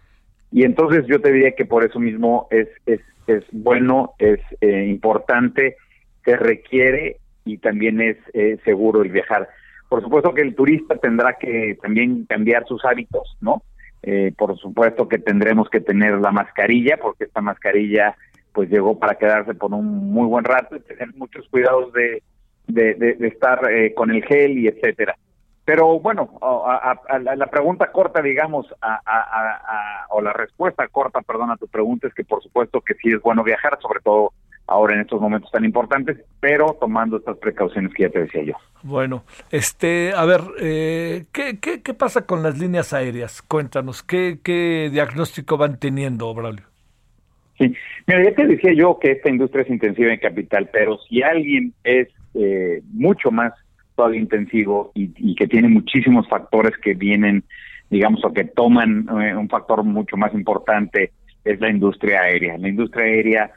[0.50, 4.86] Y entonces yo te diría que por eso mismo es, es, es bueno, es eh,
[4.86, 5.76] importante,
[6.24, 7.18] se requiere
[7.48, 9.48] y también es eh, seguro el viajar.
[9.88, 13.62] Por supuesto que el turista tendrá que también cambiar sus hábitos, ¿no?
[14.02, 18.14] Eh, por supuesto que tendremos que tener la mascarilla, porque esta mascarilla
[18.52, 22.22] pues llegó para quedarse por un muy buen rato y tener muchos cuidados de,
[22.66, 25.16] de, estar eh, con el gel y etcétera.
[25.68, 28.74] Pero bueno, a, la pregunta corta, digamos,
[30.08, 33.20] o la respuesta corta, perdón, a tu pregunta es que por supuesto que sí es
[33.20, 34.32] bueno viajar, sobre todo
[34.66, 38.54] ahora en estos momentos tan importantes, pero tomando estas precauciones que ya te decía yo.
[38.82, 43.42] Bueno, este, a ver, eh, ¿qué, qué, qué pasa con las líneas aéreas?
[43.42, 46.64] Cuéntanos, ¿qué, qué diagnóstico van teniendo, Braulio?
[47.58, 47.74] Sí,
[48.06, 51.74] mira, ya te decía yo que esta industria es intensiva en capital, pero si alguien
[51.84, 53.52] es eh, mucho más
[53.98, 57.44] todavía intensivo y, y, que tiene muchísimos factores que vienen,
[57.90, 61.12] digamos, o que toman eh, un factor mucho más importante,
[61.44, 62.56] es la industria aérea.
[62.56, 63.50] La industria aérea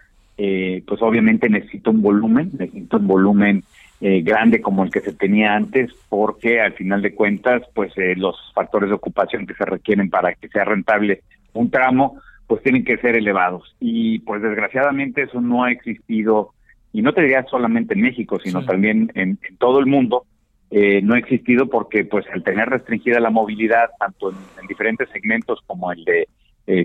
[0.44, 3.64] eh, pues obviamente necesita un volumen, necesita un volumen
[4.00, 8.16] eh, grande como el que se tenía antes, porque al final de cuentas, pues eh,
[8.16, 11.22] los factores de ocupación que se requieren para que sea rentable
[11.54, 13.76] un tramo, pues tienen que ser elevados.
[13.80, 16.56] Y pues desgraciadamente eso no ha existido,
[16.92, 20.26] y no te diría solamente en México, sino también en, todo el mundo,
[20.72, 25.92] no ha existido porque pues al tener restringida la movilidad, tanto en, diferentes segmentos como
[25.92, 26.28] el de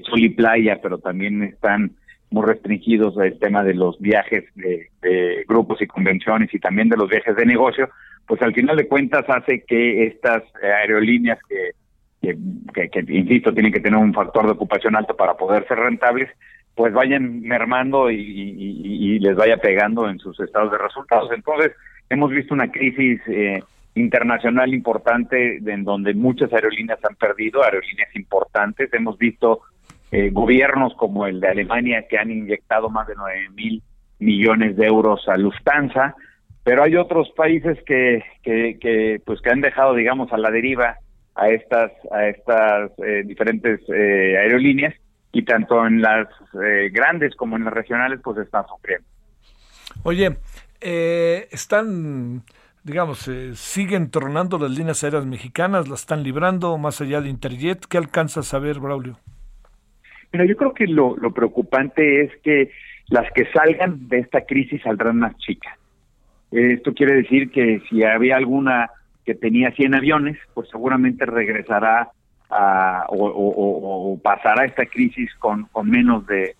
[0.04, 1.92] sol y playa, pero también están
[2.30, 4.90] muy restringidos el tema de los viajes de,
[5.48, 7.88] grupos y convenciones y también de los viajes de negocio,
[8.26, 12.36] pues al final de cuentas hace que estas aerolíneas que,
[12.74, 16.28] que, insisto, tienen que tener un factor de ocupación alto para poder ser rentables,
[16.74, 21.30] pues vayan mermando y, les vaya pegando en sus estados de resultados.
[21.32, 21.72] Entonces,
[22.10, 23.62] hemos visto una crisis eh,
[23.96, 28.92] internacional importante en donde muchas aerolíneas han perdido, aerolíneas importantes.
[28.92, 29.62] Hemos visto
[30.12, 33.82] eh, gobiernos como el de Alemania que han inyectado más de 9 mil
[34.18, 36.14] millones de euros a Lufthansa,
[36.62, 40.96] pero hay otros países que, que, pues que han dejado digamos a la deriva
[41.34, 44.94] a estas a estas eh, diferentes eh, aerolíneas
[45.32, 46.28] y tanto en las
[46.92, 49.06] grandes como en las regionales pues están sufriendo.
[50.02, 50.36] Oye,
[50.80, 52.42] están
[52.86, 57.84] digamos, siguen tronando las líneas aéreas mexicanas, las están librando más allá de Interjet.
[57.84, 59.18] ¿Qué alcanzas a ver, Braulio?
[60.32, 62.70] Mira, yo creo que lo, preocupante es que
[63.08, 65.76] las que salgan de esta crisis saldrán más chicas.
[66.52, 68.90] Esto quiere decir que si había alguna
[69.24, 72.10] que tenía 100 aviones, pues seguramente regresará
[72.50, 76.54] a, o, pasará esta crisis con, con menos de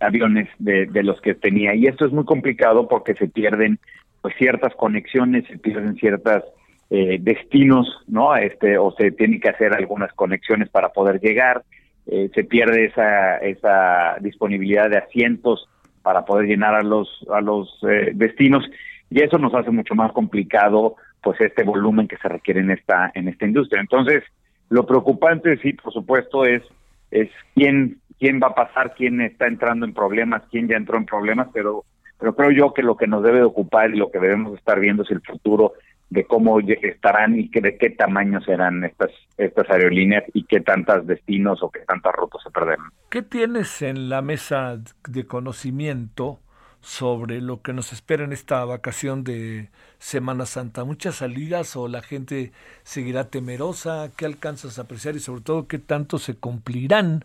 [0.00, 1.74] aviones de, de, los que tenía.
[1.74, 3.78] Y esto es muy complicado porque se pierden
[4.22, 6.44] pues ciertas conexiones, se pierden ciertas
[6.90, 8.34] eh, destinos, ¿no?
[8.36, 11.62] Este, o se tienen que hacer algunas conexiones para poder llegar.
[12.06, 15.68] Eh, se pierde esa, esa disponibilidad de asientos
[16.02, 18.64] para poder llenar a los, a los eh, destinos
[19.10, 23.12] y eso nos hace mucho más complicado pues este volumen que se requiere en esta,
[23.14, 23.80] en esta industria.
[23.80, 24.24] Entonces,
[24.70, 26.62] lo preocupante sí, por supuesto, es,
[27.10, 31.04] es quién, quién va a pasar, quién está entrando en problemas, quién ya entró en
[31.04, 31.84] problemas, pero,
[32.22, 34.78] pero creo yo que lo que nos debe de ocupar y lo que debemos estar
[34.78, 35.72] viendo es el futuro
[36.08, 41.04] de cómo estarán y que, de qué tamaño serán estas, estas aerolíneas y qué tantos
[41.04, 42.92] destinos o qué tantas rutas se perderán.
[43.10, 44.78] ¿Qué tienes en la mesa
[45.08, 46.38] de conocimiento
[46.80, 50.84] sobre lo que nos espera en esta vacación de Semana Santa?
[50.84, 52.52] ¿Muchas salidas o la gente
[52.84, 54.12] seguirá temerosa?
[54.16, 57.24] ¿Qué alcanzas a apreciar y sobre todo qué tanto se cumplirán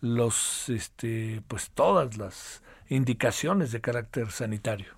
[0.00, 4.92] los, este, pues todas las indicaciones de carácter sanitario?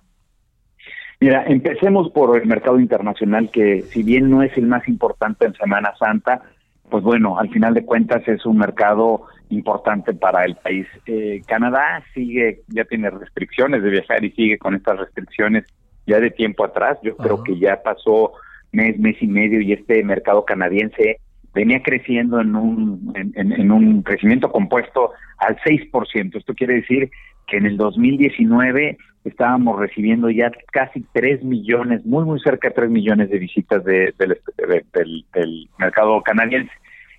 [1.21, 5.53] Mira, empecemos por el mercado internacional, que si bien no es el más importante en
[5.53, 6.41] Semana Santa,
[6.89, 10.85] pues bueno, al final de cuentas es un mercado importante para el país.
[11.05, 15.65] Eh, Canadá sigue, ya tiene restricciones de viajar y sigue con estas restricciones
[16.05, 16.97] ya de tiempo atrás.
[17.03, 18.33] Yo creo que ya pasó
[18.71, 21.19] mes, mes y medio y este mercado canadiense
[21.53, 26.35] venía creciendo en un, en, un crecimiento compuesto al 6%.
[26.35, 27.11] Esto quiere decir
[27.57, 33.29] en el 2019 estábamos recibiendo ya casi 3 millones, muy muy cerca de 3 millones
[33.29, 36.71] de visitas de, del, mercado canadiense.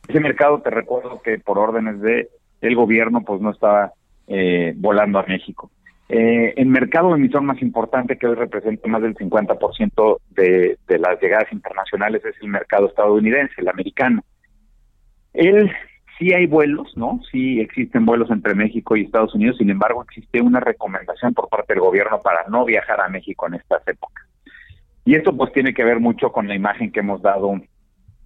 [0.07, 2.29] Ese mercado, te recuerdo que por órdenes de
[2.61, 3.93] el gobierno, pues no estaba
[4.27, 5.71] eh, volando a México.
[6.09, 11.21] Eh, el mercado emisor más importante que hoy representa más del 50% de, de las
[11.21, 14.23] llegadas internacionales es el mercado estadounidense, el americano.
[15.33, 15.71] Él
[16.19, 17.21] sí hay vuelos, ¿no?
[17.31, 21.75] Sí existen vuelos entre México y Estados Unidos, sin embargo existe una recomendación por parte
[21.75, 24.25] del gobierno para no viajar a México en estas épocas.
[25.05, 27.61] Y esto pues tiene que ver mucho con la imagen que hemos dado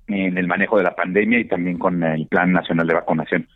[0.06, 3.48] en el manejo de la pandemia y también con el Plan Nacional de Vacunación.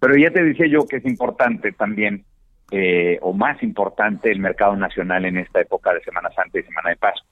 [0.00, 2.24] Pero ya te decía yo que es importante también
[2.70, 6.90] eh, o más importante el mercado nacional en esta época de Semana Santa y Semana
[6.90, 7.28] de Pascua.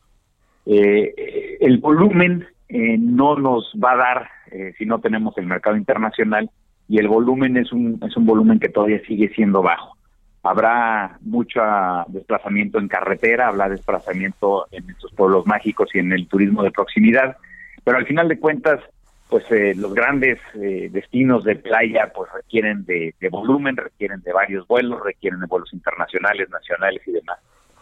[0.66, 4.30] Eh, el volumen eh, no nos va a dar
[4.78, 6.50] si no tenemos el mercado internacional
[6.88, 9.96] y el volumen es un, es un volumen que todavía sigue siendo bajo.
[10.42, 11.60] Habrá mucho
[12.08, 17.36] desplazamiento en carretera, habrá desplazamiento en estos pueblos mágicos y en el turismo de proximidad,
[17.82, 18.80] pero al final de cuentas
[19.28, 24.66] pues eh, los grandes eh, destinos de playa pues requieren de, volumen, requieren de varios
[24.68, 27.38] vuelos, requieren de vuelos internacionales, nacionales y demás.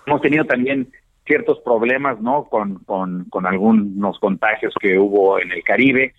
[0.06, 0.90] Hemos tenido también
[1.26, 2.44] ciertos problemas, ¿no?
[2.44, 6.14] Con, con, con algunos contagios que hubo en el Caribe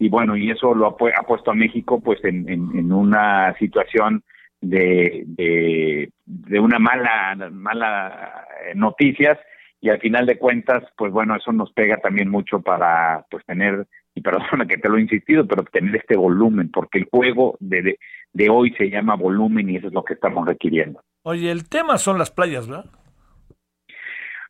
[0.00, 4.22] y bueno, y eso lo ha, puesto a México pues en, en, una situación
[4.62, 9.38] de, de, de una mala, mala noticias
[9.82, 13.86] y al final de cuentas, pues bueno, eso nos pega también mucho para pues tener
[14.14, 17.98] y perdona que te lo he insistido, pero tener este volumen, porque el juego de,
[18.32, 21.02] de, hoy se llama volumen y eso es lo que estamos requiriendo.
[21.22, 22.90] Oye, el tema son las playas, ¿verdad?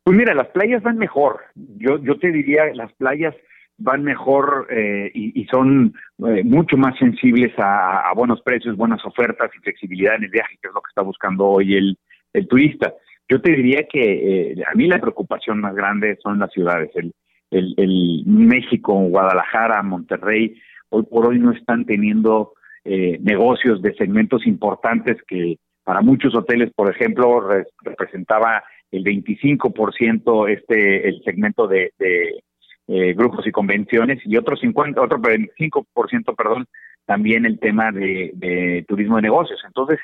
[0.05, 1.41] Pues mira, las playas van mejor.
[1.55, 3.35] Yo, yo te diría, las playas
[3.79, 5.95] van mejor eh, y, son
[6.27, 10.69] eh, mucho más sensibles a, buenos precios, buenas ofertas y flexibilidad en el viaje, que
[10.69, 11.99] es lo que está buscando hoy el,
[12.33, 12.93] el turista.
[13.29, 16.91] Yo te diría que eh, a mí la preocupación más grande son las ciudades.
[16.95, 17.15] El,
[17.51, 20.61] el, el México, Guadalajara, Monterrey,
[20.91, 22.53] hoy por hoy no están teniendo
[22.85, 27.47] eh, negocios de segmentos importantes que para muchos hoteles, por ejemplo,
[27.83, 32.43] representaba el 25% este el segmento de, de
[32.93, 36.67] eh, grupos y convenciones y otro 50, otro 25%, perdón,
[37.07, 39.61] también el tema de, turismo de negocios.
[39.65, 40.01] Entonces,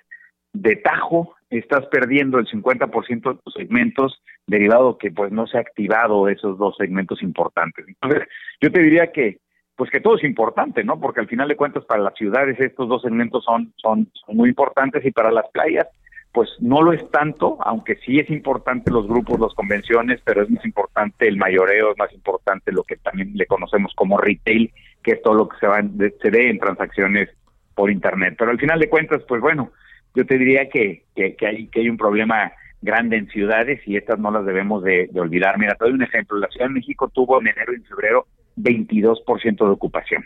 [0.52, 5.62] de tajo estás perdiendo el 50% de tus segmentos derivado que pues no se ha
[5.62, 7.86] activado esos dos segmentos importantes.
[7.88, 8.22] Entonces,
[8.60, 9.38] yo te diría que
[9.74, 11.00] pues que todo es importante, ¿no?
[11.00, 15.04] Porque al final de cuentas para las ciudades estos dos segmentos son son, muy importantes
[15.04, 15.88] y para las playas
[16.36, 20.50] pues no lo es tanto, aunque sí es importante los grupos, las convenciones, pero es
[20.50, 24.70] más importante el mayoreo, es más importante lo que también le conocemos como retail,
[25.02, 27.30] que es todo lo que se va se ve en transacciones
[27.74, 28.34] por internet.
[28.36, 29.72] Pero al final de cuentas, pues bueno,
[30.14, 32.52] yo te diría que, que, hay, que hay un problema
[32.82, 35.58] grande en ciudades y estas no las debemos de, olvidar.
[35.58, 36.36] Mira, te doy un ejemplo.
[36.36, 38.26] La Ciudad de México tuvo en enero y en febrero
[38.58, 40.22] 22% de ocupación,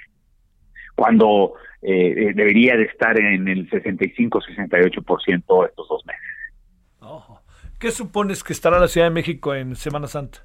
[1.00, 6.22] cuando eh, eh, debería de estar en el 65-68% estos dos meses.
[7.78, 10.40] ¿Qué supones que estará la Ciudad de México en Semana Santa?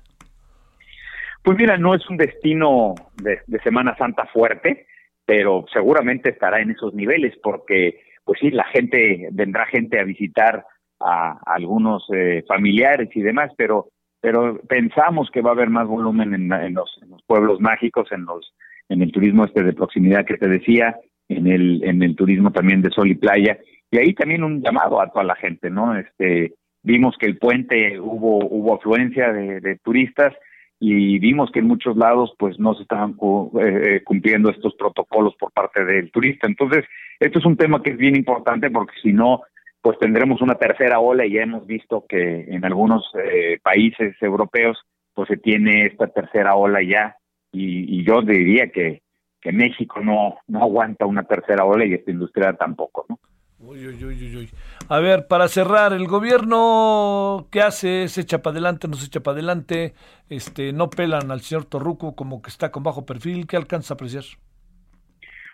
[1.44, 4.88] Pues mira, no es un destino de, de Semana Santa fuerte,
[5.26, 10.66] pero seguramente estará en esos niveles porque pues sí, la gente, vendrá gente a visitar
[11.02, 13.90] a, algunos eh, familiares y demás, pero
[14.22, 16.90] pero pensamos que va a haber más volumen en, los,
[17.28, 18.56] pueblos mágicos, en los
[18.90, 20.96] en el turismo este de proximidad que te decía,
[21.28, 23.58] en el en el turismo también de sol y playa
[23.92, 25.98] y ahí también un llamado a toda la gente, ¿no?
[25.98, 26.54] Este
[26.84, 30.34] vimos que el puente hubo hubo afluencia de, turistas
[30.80, 33.16] y vimos que en muchos lados pues no se estaban
[33.62, 36.48] eh, cumpliendo estos protocolos por parte del turista.
[36.48, 36.84] Entonces,
[37.20, 39.42] esto es un tema que es bien importante porque si no,
[39.82, 44.78] pues tendremos una tercera ola y ya hemos visto que en algunos eh, países europeos
[45.14, 47.16] pues se tiene esta tercera ola ya
[47.56, 49.02] y, yo diría que,
[49.42, 53.20] que México no, no aguanta una tercera ola y esta industria tampoco, ¿no?
[53.60, 54.50] Uy, uy, uy, uy.
[54.90, 58.08] A ver, para cerrar, el gobierno, ¿qué hace?
[58.10, 58.88] ¿Se echa para adelante?
[58.88, 59.94] ¿No se echa para adelante?
[60.30, 63.48] Este, ¿No pelan al señor Torruco como que está con bajo perfil?
[63.48, 64.24] ¿Qué alcanza a apreciar?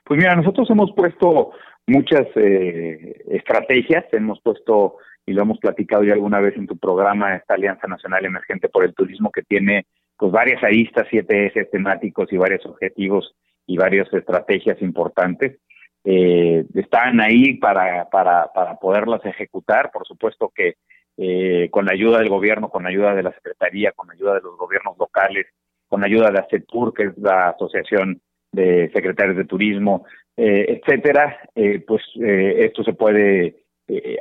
[0.04, 1.52] Pues mira, nosotros hemos puesto
[1.88, 7.36] muchas eh, estrategias, hemos puesto, y lo hemos platicado ya alguna vez en tu programa,
[7.36, 9.86] esta Alianza Nacional Emergente por el Turismo que tiene
[10.22, 13.36] pues varias aristas, siete ejes temáticos y varios objetivos
[13.66, 15.58] y varias estrategias importantes.
[16.04, 20.76] Eh, están ahí para, para, para poderlas ejecutar, por supuesto que
[21.18, 24.36] eh, con la ayuda del gobierno, con la ayuda de la Secretaría, con la ayuda
[24.36, 25.48] de los gobiernos locales,
[25.88, 28.22] con la ayuda de ACETUR, que es la Asociación
[28.52, 30.06] de secretarios de turismo,
[30.38, 33.56] eh, etcétera, eh, pues eh, esto se puede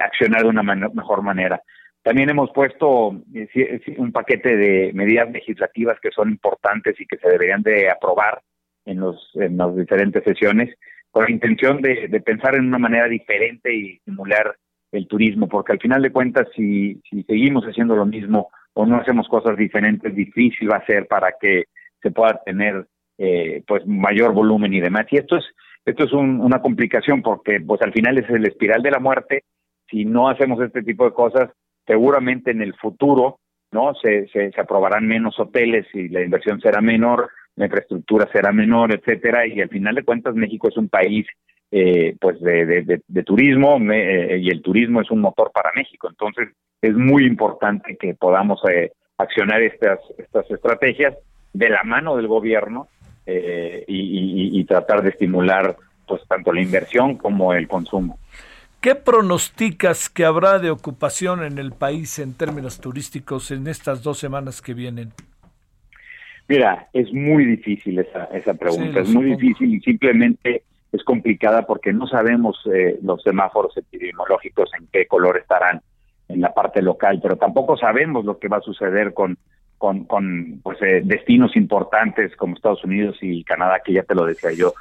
[0.00, 1.62] accionar de una mejor manera.
[2.02, 7.62] También hemos puesto un paquete de medidas legislativas que son importantes y que se deberían
[7.62, 8.40] de aprobar
[8.86, 10.74] en, los, en las diferentes sesiones
[11.10, 14.56] con la intención de, de pensar en una manera diferente y estimular
[14.92, 18.96] el turismo, porque al final de cuentas, si, si seguimos haciendo lo mismo o no
[18.96, 21.64] hacemos cosas diferentes, difícil va a ser para que
[22.02, 22.86] se pueda tener
[23.18, 25.06] eh, pues mayor volumen y demás.
[25.10, 25.44] Y esto es
[25.84, 29.44] esto es una complicación porque pues al final es el espiral de la muerte.
[29.88, 31.50] Si no hacemos este tipo de cosas,
[31.86, 33.40] seguramente en el futuro
[33.72, 38.92] no se, se, aprobarán menos hoteles y la inversión será menor, la infraestructura será menor,
[38.92, 39.46] etcétera.
[39.46, 41.26] Y al final de cuentas México es un país
[41.70, 46.08] eh, pues de, turismo eh, y el turismo es un motor para México.
[46.08, 46.48] Entonces
[46.82, 51.14] es muy importante que podamos eh, accionar estas, estas estrategias
[51.52, 52.88] de la mano del gobierno
[53.26, 55.76] eh, y, tratar de estimular
[56.06, 58.18] pues tanto la inversión como el consumo.
[58.80, 64.18] ¿Qué pronosticas que habrá de ocupación en el país en términos turísticos en estas dos
[64.18, 65.12] semanas que vienen?
[66.48, 70.62] Mira, es muy difícil esa, esa pregunta, es muy difícil y simplemente
[70.92, 75.82] es complicada porque no sabemos eh, los semáforos epidemiológicos en qué color estarán
[76.28, 79.36] en la parte local, pero tampoco sabemos lo que va a suceder con
[79.80, 84.26] con, con pues, eh, destinos importantes como Estados Unidos y Canadá, que ya te lo
[84.26, 84.74] decía yo.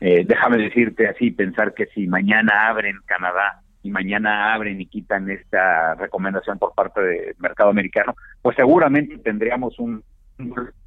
[0.00, 5.30] Eh, déjame decirte así, pensar que si mañana abren Canadá y mañana abren y quitan
[5.30, 10.02] esta recomendación por parte del mercado americano, pues seguramente tendríamos un,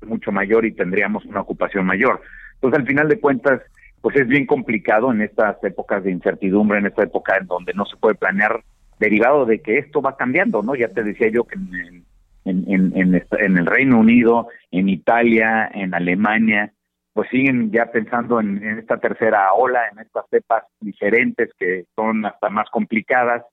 [0.06, 2.22] mucho mayor y tendríamos una ocupación mayor.
[2.56, 3.62] Entonces, al final de cuentas,
[4.02, 7.86] pues es bien complicado en estas épocas de incertidumbre, en esta época en donde no
[7.86, 8.64] se puede planear
[9.00, 10.76] derivado de que esto va cambiando, ¿no?
[10.76, 12.06] Ya te decía yo que en,
[12.46, 16.74] en, en, en, el Reino Unido, en Italia, en Alemania,
[17.20, 22.50] pues siguen ya pensando en, esta tercera ola, en estas cepas diferentes que son hasta
[22.50, 23.44] más complicadas,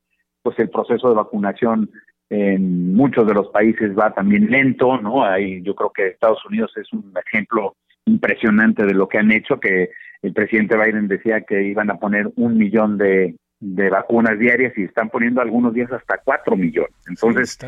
[0.41, 1.91] pues el proceso de vacunación
[2.31, 5.25] en muchos de los países va también lento, ¿no?
[5.25, 7.75] Ahí yo creo que Estados Unidos es un ejemplo
[8.05, 9.91] impresionante de lo que han hecho, que
[10.23, 14.85] el presidente Biden decía que iban a poner un millón de, de vacunas diarias y
[14.85, 16.95] están poniendo algunos días hasta cuatro millones.
[17.09, 17.59] Entonces,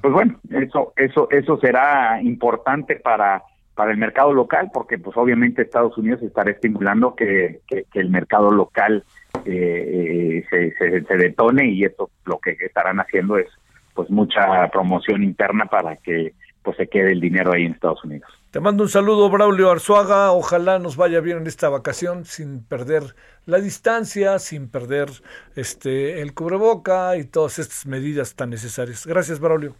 [0.00, 3.42] pues bueno, eso, eso, eso será importante para
[3.74, 7.60] para el mercado local, porque pues obviamente Estados Unidos estará estimulando que,
[7.94, 9.04] el mercado local
[9.44, 13.48] eh, se, se, se, detone y eso lo que estarán haciendo es
[13.94, 18.28] pues mucha promoción interna para que pues se quede el dinero ahí en Estados Unidos.
[18.50, 20.32] Te mando un saludo, Braulio Arzuaga.
[20.32, 23.14] Ojalá nos vaya bien en esta vacación sin perder
[23.46, 25.08] la distancia, sin perder
[25.56, 29.06] este el cubreboca y todas estas medidas tan necesarias.
[29.06, 29.74] Gracias, Braulio.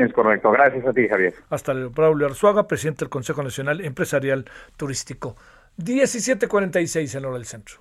[0.00, 0.50] Es correcto.
[0.50, 1.34] Gracias a ti, Javier.
[1.50, 1.90] Hasta luego.
[1.90, 4.46] Braulio Arzuaga, presidente del Consejo Nacional Empresarial
[4.78, 5.36] Turístico.
[5.76, 7.80] 1746 en hora del centro.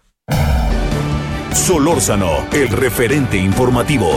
[1.53, 4.11] Solórzano, el referente informativo.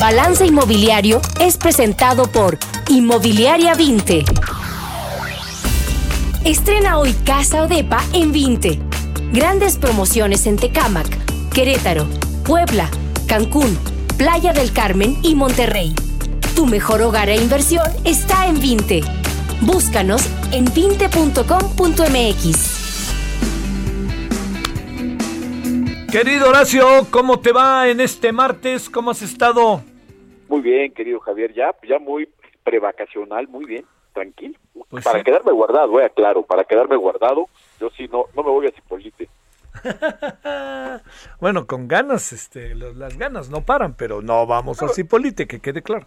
[0.00, 2.58] Balance Inmobiliario es presentado por
[2.88, 4.24] Inmobiliaria 20.
[6.44, 8.80] Estrena hoy Casa Odepa en 20.
[9.32, 11.06] Grandes promociones en Tecámac,
[11.52, 12.06] Querétaro,
[12.44, 12.88] Puebla,
[13.28, 13.78] Cancún,
[14.20, 15.94] Playa del Carmen y Monterrey.
[16.54, 19.00] Tu mejor hogar e inversión está en 20.
[19.62, 20.20] Búscanos
[20.52, 21.46] en 20.com.mx.
[26.12, 28.90] Querido Horacio, ¿cómo te va en este martes?
[28.90, 29.80] ¿Cómo has estado?
[30.50, 32.28] Muy bien, querido Javier, ya, ya muy
[32.62, 34.58] prevacacional, muy bien, tranquilo.
[34.90, 37.48] Pues para quedarme guardado, eh, claro, para quedarme guardado,
[37.80, 39.30] yo sí no, no me voy a Cipolite.
[41.40, 45.82] bueno, con ganas, este, las ganas no paran, pero no vamos a Cipolite, que quede
[45.82, 46.06] claro.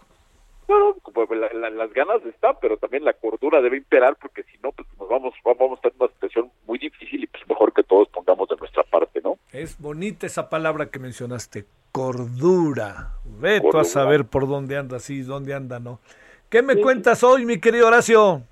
[0.66, 4.88] Bueno, pues, las ganas están, pero también la cordura debe imperar, porque si no, pues
[4.98, 8.48] nos vamos, vamos a tener una situación muy difícil y pues mejor que todos pongamos
[8.48, 9.38] de nuestra parte, ¿no?
[9.52, 13.12] Es bonita esa palabra que mencionaste, cordura.
[13.24, 16.00] Ve tú a saber por dónde anda, sí, dónde anda, ¿no?
[16.48, 18.42] ¿Qué me cuentas hoy, mi querido Horacio?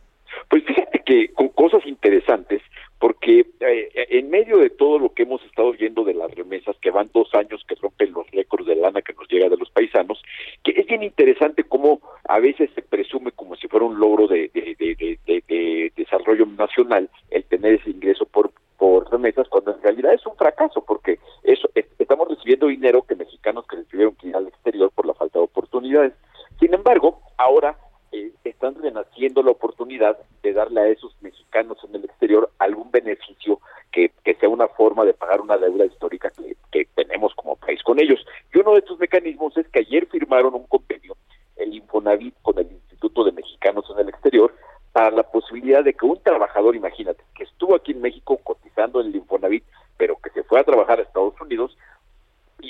[0.48, 2.62] Pues fíjate que con cosas interesantes,
[3.02, 6.92] porque eh, en medio de todo lo que hemos estado viendo de las remesas, que
[6.92, 10.22] van dos años que rompen los récords de lana que nos llega de los paisanos,
[10.62, 14.52] que es bien interesante cómo a veces se presume como si fuera un logro de,
[14.54, 20.36] de desarrollo nacional el tener ese ingreso por por remesas, cuando en realidad es un
[20.36, 21.68] fracaso, porque eso
[21.98, 25.44] estamos recibiendo dinero que mexicanos que recibieron que ir al exterior por la falta de
[25.44, 26.12] oportunidades.
[26.60, 27.76] Sin embargo, ahora
[28.12, 33.60] eh, están renaciendo la oportunidad de darle a esos mexicanos en el exterior algún beneficio
[33.90, 37.82] que, que sea una forma de pagar una deuda histórica que, que tenemos como país
[37.82, 38.24] con ellos.
[38.54, 41.16] Y uno de estos mecanismos es que ayer firmaron un convenio,
[41.56, 44.54] el Infonavit con el Instituto de Mexicanos en el Exterior,
[44.92, 49.08] para la posibilidad de que un trabajador imagínate, que estuvo aquí en México cotizando en
[49.08, 49.64] el Infonavit,
[49.96, 51.76] pero que se fue a trabajar a Estados Unidos,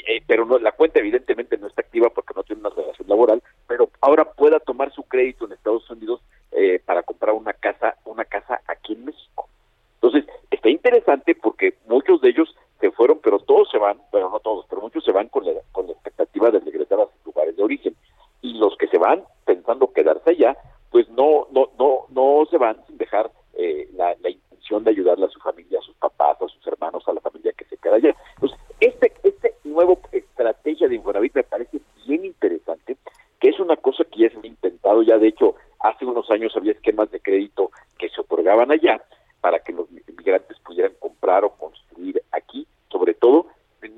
[0.00, 3.42] eh, pero no, la cuenta evidentemente no está activa porque no tiene una relación laboral,
[3.66, 6.20] pero ahora pueda tomar su crédito en Estados Unidos
[6.52, 9.48] eh, para comprar una casa, una casa aquí en México.
[9.94, 14.40] Entonces, está interesante porque muchos de ellos se fueron, pero todos se van, bueno, no
[14.40, 17.56] todos, pero muchos se van con la, con la expectativa de regresar a sus lugares
[17.56, 17.94] de origen.
[18.40, 20.56] Y los que se van pensando quedarse allá,
[20.90, 25.26] pues no, no, no, no se van sin dejar eh, la, la intención de ayudarle
[25.26, 27.96] a su familia, a sus papás, a sus hermanos, a la familia que se queda
[27.96, 28.16] allá.
[28.34, 29.41] Entonces, este, este
[29.72, 32.96] nuevo estrategia de Infonavit me parece bien interesante,
[33.40, 36.56] que es una cosa que ya se ha intentado, ya de hecho, hace unos años
[36.56, 39.02] había esquemas de crédito que se otorgaban allá
[39.40, 43.46] para que los migrantes pudieran comprar o construir aquí, sobre todo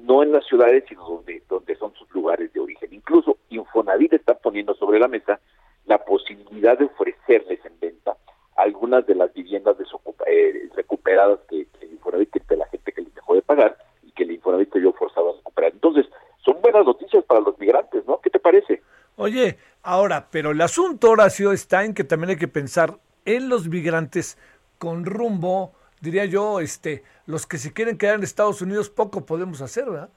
[0.05, 2.92] no en las ciudades, sino donde, donde son sus lugares de origen.
[2.92, 5.40] Incluso Infonavit está poniendo sobre la mesa
[5.86, 8.16] la posibilidad de ofrecerles en venta
[8.56, 9.76] algunas de las viviendas
[10.26, 13.76] eh, recuperadas que, que Infonavit de la gente que les dejó de pagar
[14.15, 15.73] que el Infonavit se vio forzado a recuperar.
[15.73, 16.07] Entonces,
[16.45, 18.20] son buenas noticias para los migrantes, ¿no?
[18.20, 18.82] ¿Qué te parece?
[19.16, 23.69] Oye, ahora, pero el asunto, Horacio, está en que también hay que pensar en los
[23.69, 24.39] migrantes
[24.78, 29.61] con rumbo, diría yo, este, los que se quieren quedar en Estados Unidos, poco podemos
[29.62, 30.11] hacer, ¿verdad?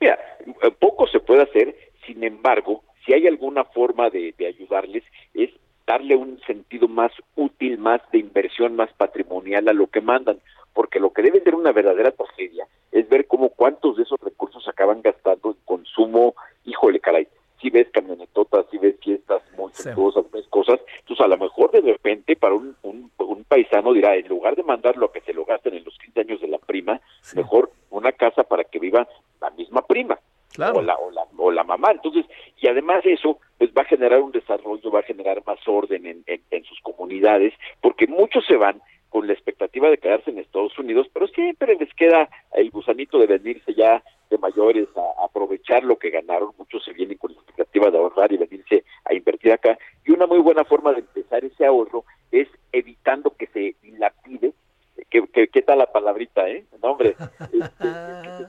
[0.00, 0.18] Mira,
[0.62, 1.76] eh, poco se puede hacer,
[2.06, 5.04] sin embargo, si hay alguna forma de, de ayudarles,
[5.34, 5.50] es
[5.86, 10.38] darle un sentido más útil, más de inversión, más patrimonial a lo que mandan,
[10.74, 14.66] porque lo que debe ser una verdadera tragedia es ver cómo cuántos de esos recursos
[14.68, 16.34] acaban gastando en consumo,
[16.64, 17.28] híjole, caray,
[17.60, 21.80] si ves camionetotas, si ves fiestas muy suntuosas, ves cosas, entonces a lo mejor de
[21.80, 25.44] repente para un, un, un, paisano dirá, en lugar de mandarlo a que se lo
[25.44, 27.00] gasten en los 15 años de la prima,
[27.34, 29.06] mejor una casa para que viva
[29.40, 30.18] la misma prima.
[30.58, 31.92] O, la, o, la, o la mamá.
[31.92, 32.26] Entonces,
[32.60, 36.04] y además de eso, pues va a generar un desarrollo, va a generar más orden
[36.04, 40.38] en, en, en sus comunidades, porque muchos se van con la expectativa de quedarse en
[40.38, 45.84] Estados Unidos, pero siempre les queda el gusanito de venirse ya de mayores a, aprovechar
[45.84, 46.52] lo que ganaron.
[46.56, 49.78] Muchos se vienen con la expectativa de ahorrar y venirse a invertir acá.
[50.06, 54.52] Y una muy buena forma de empezar ese ahorro es evitando que se dilapide
[55.08, 56.64] ¿Qué, qué, qué tal la palabrita, eh?
[56.82, 57.16] No, hombre,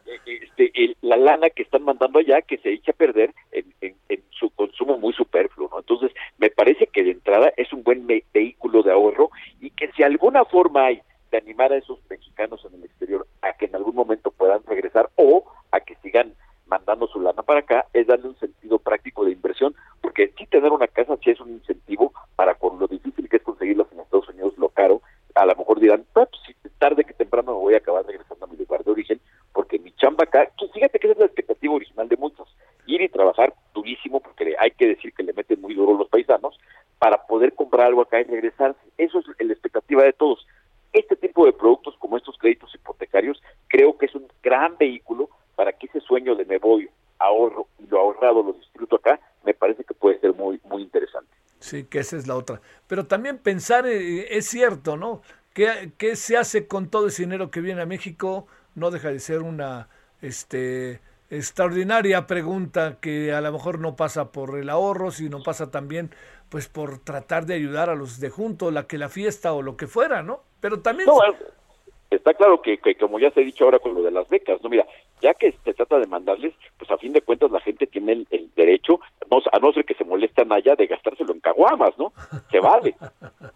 [0.06, 3.74] este, este, el, la lana que están mandando allá que se echa a perder en,
[3.82, 5.80] en, en, su consumo muy superfluo, ¿no?
[5.80, 9.30] Entonces, me parece que de entrada es un buen me vehículo de ahorro
[9.60, 13.54] y que si alguna forma hay de animar a esos mexicanos en el exterior a
[13.54, 16.34] que en algún momento puedan regresar o a que sigan
[16.66, 20.72] mandando su lana para acá, es darle un sentido práctico de inversión, porque sí tener
[20.72, 24.30] una casa sí es un incentivo para con lo difícil que es conseguirlos en Estados
[24.30, 25.02] Unidos, lo caro,
[25.36, 26.30] a lo mejor dirán, pues
[26.78, 29.22] tarde que temprano me voy a acabar regresando a mi lugar de origen,
[29.54, 32.48] porque mi chamba acá, fíjate que esa es la expectativa original de muchos,
[32.88, 36.58] ir y trabajar durísimo, porque hay que decir que le meten muy duro los paisanos,
[36.98, 38.76] para poder comprar algo acá y regresar.
[38.98, 40.46] Eso es la expectativa de todos.
[40.94, 45.74] Este tipo de productos, como estos créditos hipotecarios, creo que es un gran vehículo para
[45.74, 49.84] que ese sueño de me voy, ahorro y lo ahorrado lo disfruto acá, me parece
[49.84, 51.32] que puede ser muy, muy interesante.
[51.62, 52.60] Sí, que esa es la otra.
[52.88, 55.22] Pero también pensar, eh, es cierto, ¿no?
[55.54, 58.48] ¿Qué, ¿Qué, se hace con todo ese dinero que viene a México?
[58.76, 59.88] No deja de ser una
[60.22, 66.14] este, extraordinaria pregunta que a lo mejor no pasa por el ahorro, sino pasa también
[66.50, 69.78] pues por tratar de ayudar a los de junto, la que la fiesta o lo
[69.78, 70.44] que fuera, ¿no?
[70.60, 71.08] Pero también...
[71.08, 71.20] No,
[72.12, 74.70] está claro que, como ya se ha dicho ahora con lo de las becas, no
[74.70, 74.86] mira,
[75.22, 78.28] ya que se trata de mandarles, pues a fin de cuentas la gente tiene el,
[78.32, 79.00] el derecho,
[79.52, 82.12] a no ser que se molestan allá, de gastárselo en caguamas, ¿no?
[82.52, 82.96] Se vale,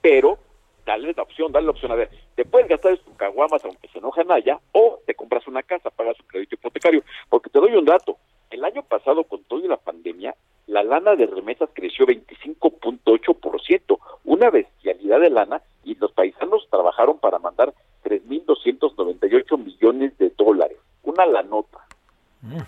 [0.02, 0.40] pero
[0.86, 3.98] dale la opción, dale la opción, a ver, te puedes gastar en caguamas aunque se
[3.98, 7.86] enojan allá, o te compras una casa, pagas un crédito hipotecario, porque te doy un
[7.86, 8.18] dato,
[8.52, 10.34] el año pasado con toda la pandemia,
[10.68, 17.40] la lana de remesas creció 25.8%, una bestialidad de lana, y los paisanos trabajaron para
[17.40, 17.74] mandar
[18.06, 20.78] 3.298 millones de dólares.
[21.04, 21.80] Una la nota.
[22.42, 22.60] Mm.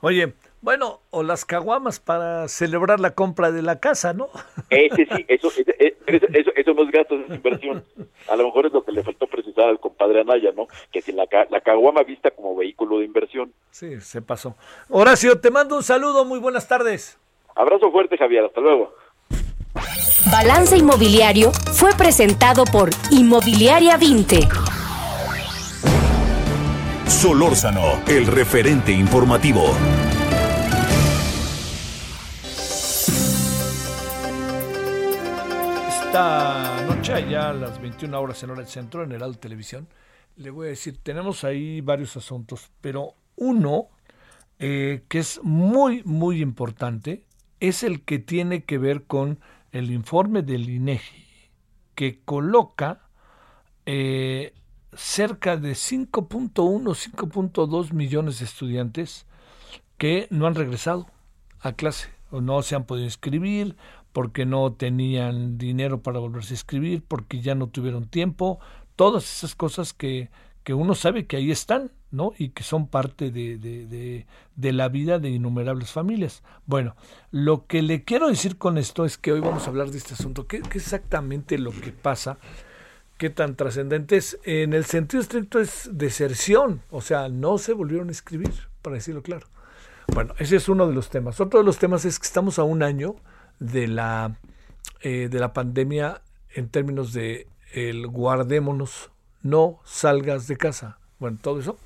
[0.00, 4.28] Oye, bueno, o las caguamas para celebrar la compra de la casa, ¿no?
[4.70, 7.84] Ese sí, eso, ese, eso, eso, eso no es gasto, es inversión.
[8.28, 10.68] A lo mejor es lo que le faltó precisar al compadre Anaya, ¿no?
[10.92, 13.52] Que si la, la caguama vista como vehículo de inversión.
[13.70, 14.56] Sí, se pasó.
[14.88, 17.18] Horacio, te mando un saludo, muy buenas tardes.
[17.54, 18.94] Abrazo fuerte, Javier, hasta luego.
[20.30, 24.48] Balance Inmobiliario fue presentado por Inmobiliaria 20.
[27.06, 29.64] Solórzano, el referente informativo.
[35.88, 39.88] Esta noche, allá a las 21 horas en hora del centro, en el Alto Televisión,
[40.36, 43.88] le voy a decir, tenemos ahí varios asuntos, pero uno
[44.58, 47.24] eh, que es muy, muy importante
[47.60, 49.40] es el que tiene que ver con
[49.74, 51.26] el informe del INEGI,
[51.96, 53.08] que coloca
[53.86, 54.54] eh,
[54.92, 59.26] cerca de 5.1, 5.2 millones de estudiantes
[59.98, 61.08] que no han regresado
[61.58, 63.76] a clase o no se han podido inscribir
[64.12, 68.60] porque no tenían dinero para volverse a inscribir, porque ya no tuvieron tiempo,
[68.94, 70.30] todas esas cosas que,
[70.62, 72.32] que uno sabe que ahí están, ¿no?
[72.38, 74.26] Y que son parte de, de,
[74.56, 76.42] de, la vida de innumerables familias.
[76.66, 76.96] Bueno,
[77.30, 80.14] lo que le quiero decir con esto es que hoy vamos a hablar de este
[80.14, 80.46] asunto.
[80.46, 82.38] ¿Qué, qué exactamente lo que pasa?
[83.18, 84.38] ¿Qué tan trascendente es?
[84.44, 89.22] En el sentido estricto es deserción, o sea, no se volvieron a escribir, para decirlo
[89.22, 89.46] claro.
[90.12, 91.40] Bueno, ese es uno de los temas.
[91.40, 93.16] Otro de los temas es que estamos a un año
[93.58, 94.36] de la,
[95.00, 99.10] eh, de la pandemia en términos de el guardémonos,
[99.42, 100.98] no salgas de casa.
[101.18, 101.78] Bueno, todo eso.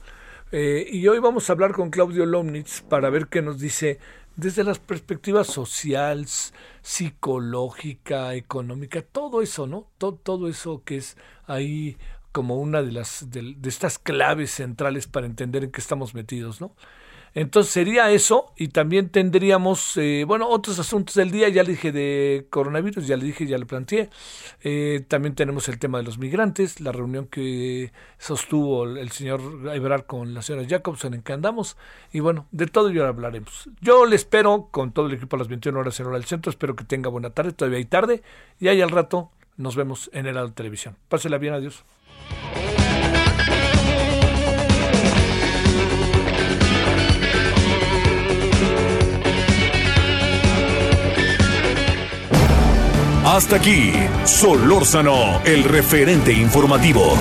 [0.50, 3.98] Eh, y hoy vamos a hablar con Claudio Lomnitz para ver qué nos dice
[4.36, 9.90] desde las perspectivas sociales, psicológica, económica, todo eso, ¿no?
[9.98, 11.98] Todo, todo eso que es ahí
[12.32, 16.60] como una de las de, de, estas claves centrales para entender en qué estamos metidos,
[16.62, 16.74] ¿no?
[17.34, 21.92] Entonces sería eso y también tendríamos, eh, bueno, otros asuntos del día, ya le dije
[21.92, 24.10] de coronavirus, ya le dije, ya le planteé.
[24.62, 29.40] Eh, también tenemos el tema de los migrantes, la reunión que sostuvo el señor
[29.72, 31.76] Ebrard con la señora Jacobson en que andamos.
[32.12, 33.68] Y bueno, de todo ya hablaremos.
[33.80, 36.50] Yo le espero con todo el equipo a las 21 horas en hora del centro,
[36.50, 38.22] espero que tenga buena tarde, todavía hay tarde,
[38.58, 40.96] y ahí al rato nos vemos en el Televisión.
[41.08, 41.84] Pásela bien, adiós.
[53.30, 53.92] Hasta aquí,
[54.24, 57.12] Solórzano, el referente informativo.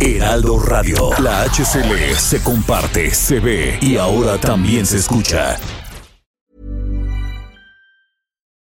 [0.00, 5.58] Heraldo Radio, la HCL se comparte, se ve y ahora también se escucha.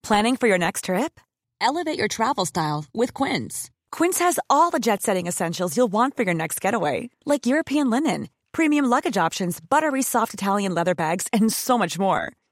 [0.01, 1.19] Planning for your next trip?
[1.59, 3.69] Elevate your travel style with Quince.
[3.91, 7.89] Quince has all the jet setting essentials you'll want for your next getaway, like European
[7.89, 12.31] linen, premium luggage options, buttery soft Italian leather bags, and so much more